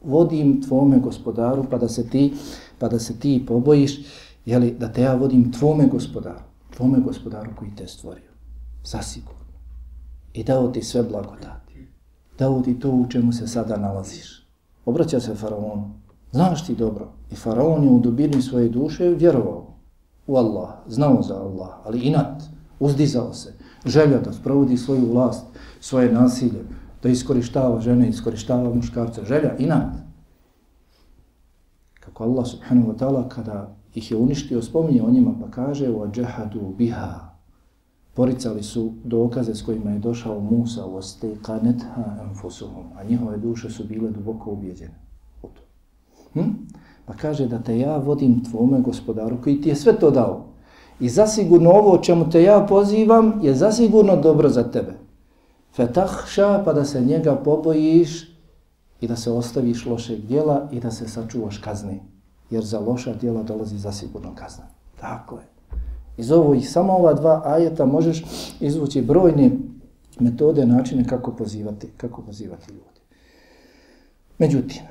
vodim 0.04 0.62
tvome 0.62 0.98
gospodaru 0.98 1.64
pa 1.70 1.78
da 1.78 1.88
se 1.88 2.08
ti 2.08 2.32
pa 2.78 2.88
da 2.88 2.98
se 2.98 3.18
ti 3.18 3.44
pobojiš 3.46 3.98
je 4.46 4.58
li 4.58 4.70
da 4.78 4.92
te 4.92 5.02
ja 5.02 5.14
vodim 5.14 5.52
tvome 5.52 5.86
gospodaru 5.86 6.50
tvome 6.76 6.98
gospodaru 7.00 7.50
koji 7.58 7.70
te 7.76 7.86
stvorio 7.86 8.30
zasigurno. 8.84 9.40
I 10.32 10.44
dao 10.44 10.68
ti 10.68 10.82
sve 10.82 11.02
blagodati. 11.02 11.88
Dao 12.38 12.62
ti 12.62 12.78
to 12.78 12.90
u 12.90 13.06
čemu 13.08 13.32
se 13.32 13.46
sada 13.46 13.76
nalaziš. 13.76 14.46
Obraća 14.84 15.20
se 15.20 15.34
faraonu. 15.34 15.90
Znaš 16.32 16.66
ti 16.66 16.74
dobro. 16.74 17.12
I 17.30 17.34
faraon 17.34 17.84
je 17.84 17.90
u 17.90 17.98
dubini 17.98 18.42
svoje 18.42 18.68
duše 18.68 19.08
vjerovao 19.08 19.66
u 20.26 20.36
Allah 20.36 20.70
znao 20.86 21.22
za 21.22 21.34
Allah 21.34 21.68
ali 21.84 22.00
inat 22.00 22.42
uzdizao 22.80 23.34
se 23.34 23.54
želja 23.86 24.18
da 24.18 24.32
sprovodi 24.32 24.76
svoju 24.76 25.12
vlast 25.12 25.44
svoje 25.79 26.11
nasilje, 26.11 26.63
da 27.05 27.09
iskorištava 27.09 27.81
žene, 27.81 28.09
iskorištava 28.09 28.73
muškarce, 28.73 29.21
želja, 29.25 29.57
inat. 29.57 29.93
Kako 31.99 32.23
Allah 32.23 32.47
subhanahu 32.47 32.91
wa 32.91 32.97
ta'ala 32.97 33.29
kada 33.29 33.75
ih 33.95 34.11
je 34.11 34.17
uništio, 34.17 34.61
spominje 34.61 35.01
o 35.01 35.11
njima 35.11 35.33
pa 35.41 35.51
kaže 35.51 35.89
وَجَحَدُوا 35.89 36.75
بِهَا 36.77 37.35
Poricali 38.13 38.63
su 38.63 38.93
dokaze 39.03 39.55
s 39.55 39.61
kojima 39.61 39.91
je 39.91 39.99
došao 39.99 40.39
Musa 40.39 40.85
وَسْتَيْقَنَتْهَا 40.85 42.05
أَنْفُسُهُمْ 42.25 42.85
A 42.95 43.03
njihove 43.03 43.37
duše 43.37 43.69
su 43.69 43.83
bile 43.83 44.11
duboko 44.11 44.51
ubijeđene. 44.51 44.99
Hm? 46.33 46.49
Pa 47.05 47.13
kaže 47.13 47.47
da 47.47 47.59
te 47.59 47.79
ja 47.79 47.97
vodim 47.97 48.43
tvome 48.43 48.81
gospodaru 48.81 49.41
koji 49.41 49.61
ti 49.61 49.69
je 49.69 49.75
sve 49.75 49.99
to 49.99 50.11
dao. 50.11 50.45
I 50.99 51.09
zasigurno 51.09 51.69
ovo 51.69 51.91
o 51.91 51.97
čemu 51.97 52.29
te 52.29 52.43
ja 52.43 52.65
pozivam 52.69 53.39
je 53.41 53.55
zasigurno 53.55 54.15
dobro 54.15 54.49
za 54.49 54.63
tebe 54.63 54.98
fetahša, 55.76 56.62
pa 56.64 56.72
da 56.72 56.84
se 56.84 57.00
njega 57.00 57.36
pobojiš 57.36 58.30
i 59.00 59.08
da 59.08 59.16
se 59.16 59.30
ostaviš 59.30 59.86
lošeg 59.86 60.20
dijela 60.20 60.68
i 60.72 60.80
da 60.80 60.90
se 60.90 61.08
sačuvaš 61.08 61.58
kazni. 61.58 62.00
Jer 62.50 62.64
za 62.64 62.80
loša 62.80 63.14
dijela 63.14 63.42
dolazi 63.42 63.78
za 63.78 63.92
sigurno 63.92 64.34
kazna. 64.34 64.64
Tako 65.00 65.36
je. 65.36 65.44
Iz 66.16 66.30
ovih 66.30 66.70
samo 66.70 66.92
ova 66.92 67.14
dva 67.14 67.42
ajeta 67.44 67.86
možeš 67.86 68.24
izvući 68.60 69.02
brojne 69.02 69.50
metode, 70.20 70.66
načine 70.66 71.04
kako 71.04 71.32
pozivati, 71.32 71.88
kako 71.96 72.22
pozivati 72.22 72.70
ljudi. 72.72 73.00
Međutim, 74.38 74.82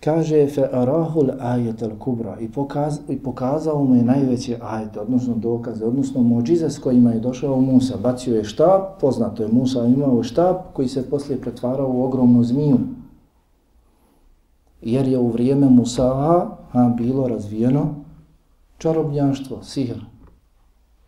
kaže 0.00 0.46
fe 0.46 0.68
arahul 0.72 1.30
ajet 1.40 1.82
al 1.82 1.90
kubra 1.98 2.36
i, 2.40 2.48
pokaz, 2.48 2.98
i 3.08 3.18
pokazao 3.18 3.84
mu 3.84 3.94
je 3.94 4.02
najveće 4.02 4.58
ajete, 4.62 5.00
odnosno 5.00 5.34
dokaze, 5.34 5.84
odnosno 5.84 6.22
mođize 6.22 6.70
s 6.70 6.78
kojima 6.78 7.10
je 7.10 7.20
došao 7.20 7.60
Musa. 7.60 7.96
Bacio 8.02 8.36
je 8.36 8.44
štab, 8.44 8.82
poznato 9.00 9.42
je 9.42 9.48
Musa 9.52 9.86
imao 9.86 10.22
štab 10.22 10.56
koji 10.72 10.88
se 10.88 11.10
poslije 11.10 11.40
pretvarao 11.40 11.90
u 11.90 12.04
ogromnu 12.04 12.44
zmiju. 12.44 12.78
jer 14.82 15.08
je 15.08 15.18
u 15.18 15.28
vrijeme 15.28 15.68
Musa 15.68 16.12
a, 16.72 16.88
bilo 16.96 17.28
razvijeno 17.28 17.94
čarobnjaštvo, 18.78 19.62
sihr. 19.62 19.98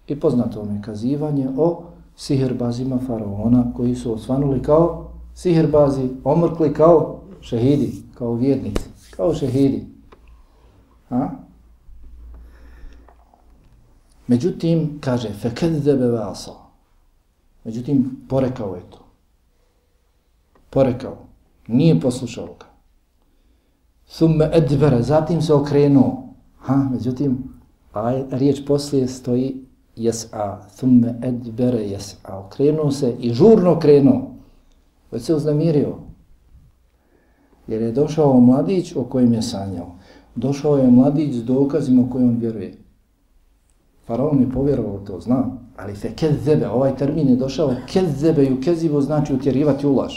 I 0.07 0.21
poznato 0.21 0.61
vam 0.61 0.77
je 0.77 0.83
kazivanje 0.83 1.49
o 1.57 1.83
sihirbazima 2.17 2.99
faraona 3.07 3.73
koji 3.77 3.95
su 3.95 4.15
osvanuli 4.15 4.63
kao 4.63 5.11
sihirbazi, 5.35 6.09
omrkli 6.25 6.75
kao 6.75 7.21
šehidi, 7.41 8.03
kao 8.21 8.35
vjernici, 8.35 8.85
kao 9.17 9.35
šehidi. 9.35 9.87
A? 11.11 11.29
Međutim, 14.27 14.99
kaže, 15.01 15.29
fekedzebe 15.33 16.07
vasa. 16.07 16.51
Međutim, 17.65 18.27
porekao 18.29 18.75
je 18.75 18.83
to. 18.91 18.99
Porekao. 20.71 21.17
Nije 21.67 22.01
poslušao 22.01 22.47
ga. 22.47 22.67
Thumme 24.07 24.51
edbere, 24.53 25.03
zatim 25.03 25.43
se 25.43 25.55
okrenuo. 25.55 26.35
Ha, 26.59 26.89
međutim, 26.93 27.39
a 27.93 28.23
riječ 28.31 28.61
poslije 28.67 29.09
stoji 29.09 29.65
jes'a, 29.97 30.59
thumme 30.77 31.15
edbere 31.23 31.79
jes'a. 31.79 32.47
Okrenuo 32.47 32.91
se 32.91 33.17
i 33.19 33.33
žurno 33.33 33.79
krenuo. 33.79 34.35
Već 35.11 35.23
se 35.23 35.35
uznamirio. 35.35 36.10
Jer 37.71 37.83
je 37.83 37.93
došao 37.93 38.41
mladić 38.41 38.97
o 38.97 39.05
kojem 39.05 39.33
je 39.33 39.43
sanjao. 39.43 39.95
Došao 40.35 40.77
je 40.77 40.91
mladić 40.91 41.35
s 41.35 41.45
dokazima 41.45 42.03
o 42.03 42.11
kojim 42.13 42.29
on 42.29 42.37
vjeruje. 42.37 42.75
Faraon 44.07 44.41
je 44.41 44.51
povjerovao 44.51 44.99
to, 44.99 45.21
zna. 45.21 45.45
Ali 45.77 45.95
fe 45.95 46.11
kezebe, 46.17 46.69
ovaj 46.69 46.97
termin 46.97 47.29
je 47.29 47.37
došao, 47.37 47.75
kezebe 47.93 48.45
i 48.45 48.53
ukezivo 48.53 49.01
znači 49.01 49.35
utjerivati 49.35 49.87
ulaž. 49.87 50.15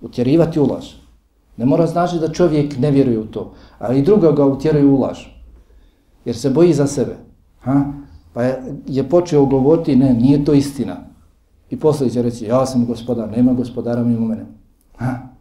Utjerivati 0.00 0.60
ulaž. 0.60 0.86
Ne 1.56 1.66
mora 1.66 1.86
znači 1.86 2.18
da 2.18 2.32
čovjek 2.32 2.78
ne 2.78 2.90
vjeruje 2.90 3.18
u 3.18 3.26
to, 3.26 3.52
ali 3.78 4.02
druga 4.02 4.32
ga 4.32 4.46
utjeruje 4.46 4.84
laž. 4.84 5.18
Jer 6.24 6.36
se 6.36 6.50
boji 6.50 6.72
za 6.72 6.86
sebe. 6.86 7.16
Ha? 7.60 7.84
Pa 8.32 8.42
je, 8.42 8.62
je 8.86 9.08
počeo 9.08 9.46
govoriti, 9.46 9.96
ne, 9.96 10.14
nije 10.14 10.44
to 10.44 10.52
istina. 10.52 10.96
I 11.70 11.78
poslije 11.78 12.10
će 12.10 12.22
reći, 12.22 12.44
ja 12.44 12.66
sam 12.66 12.86
gospodar, 12.86 13.30
nema 13.30 13.52
gospodara 13.52 14.04
mimo 14.04 14.26
mene. 14.26 14.46
Ha? 14.96 15.28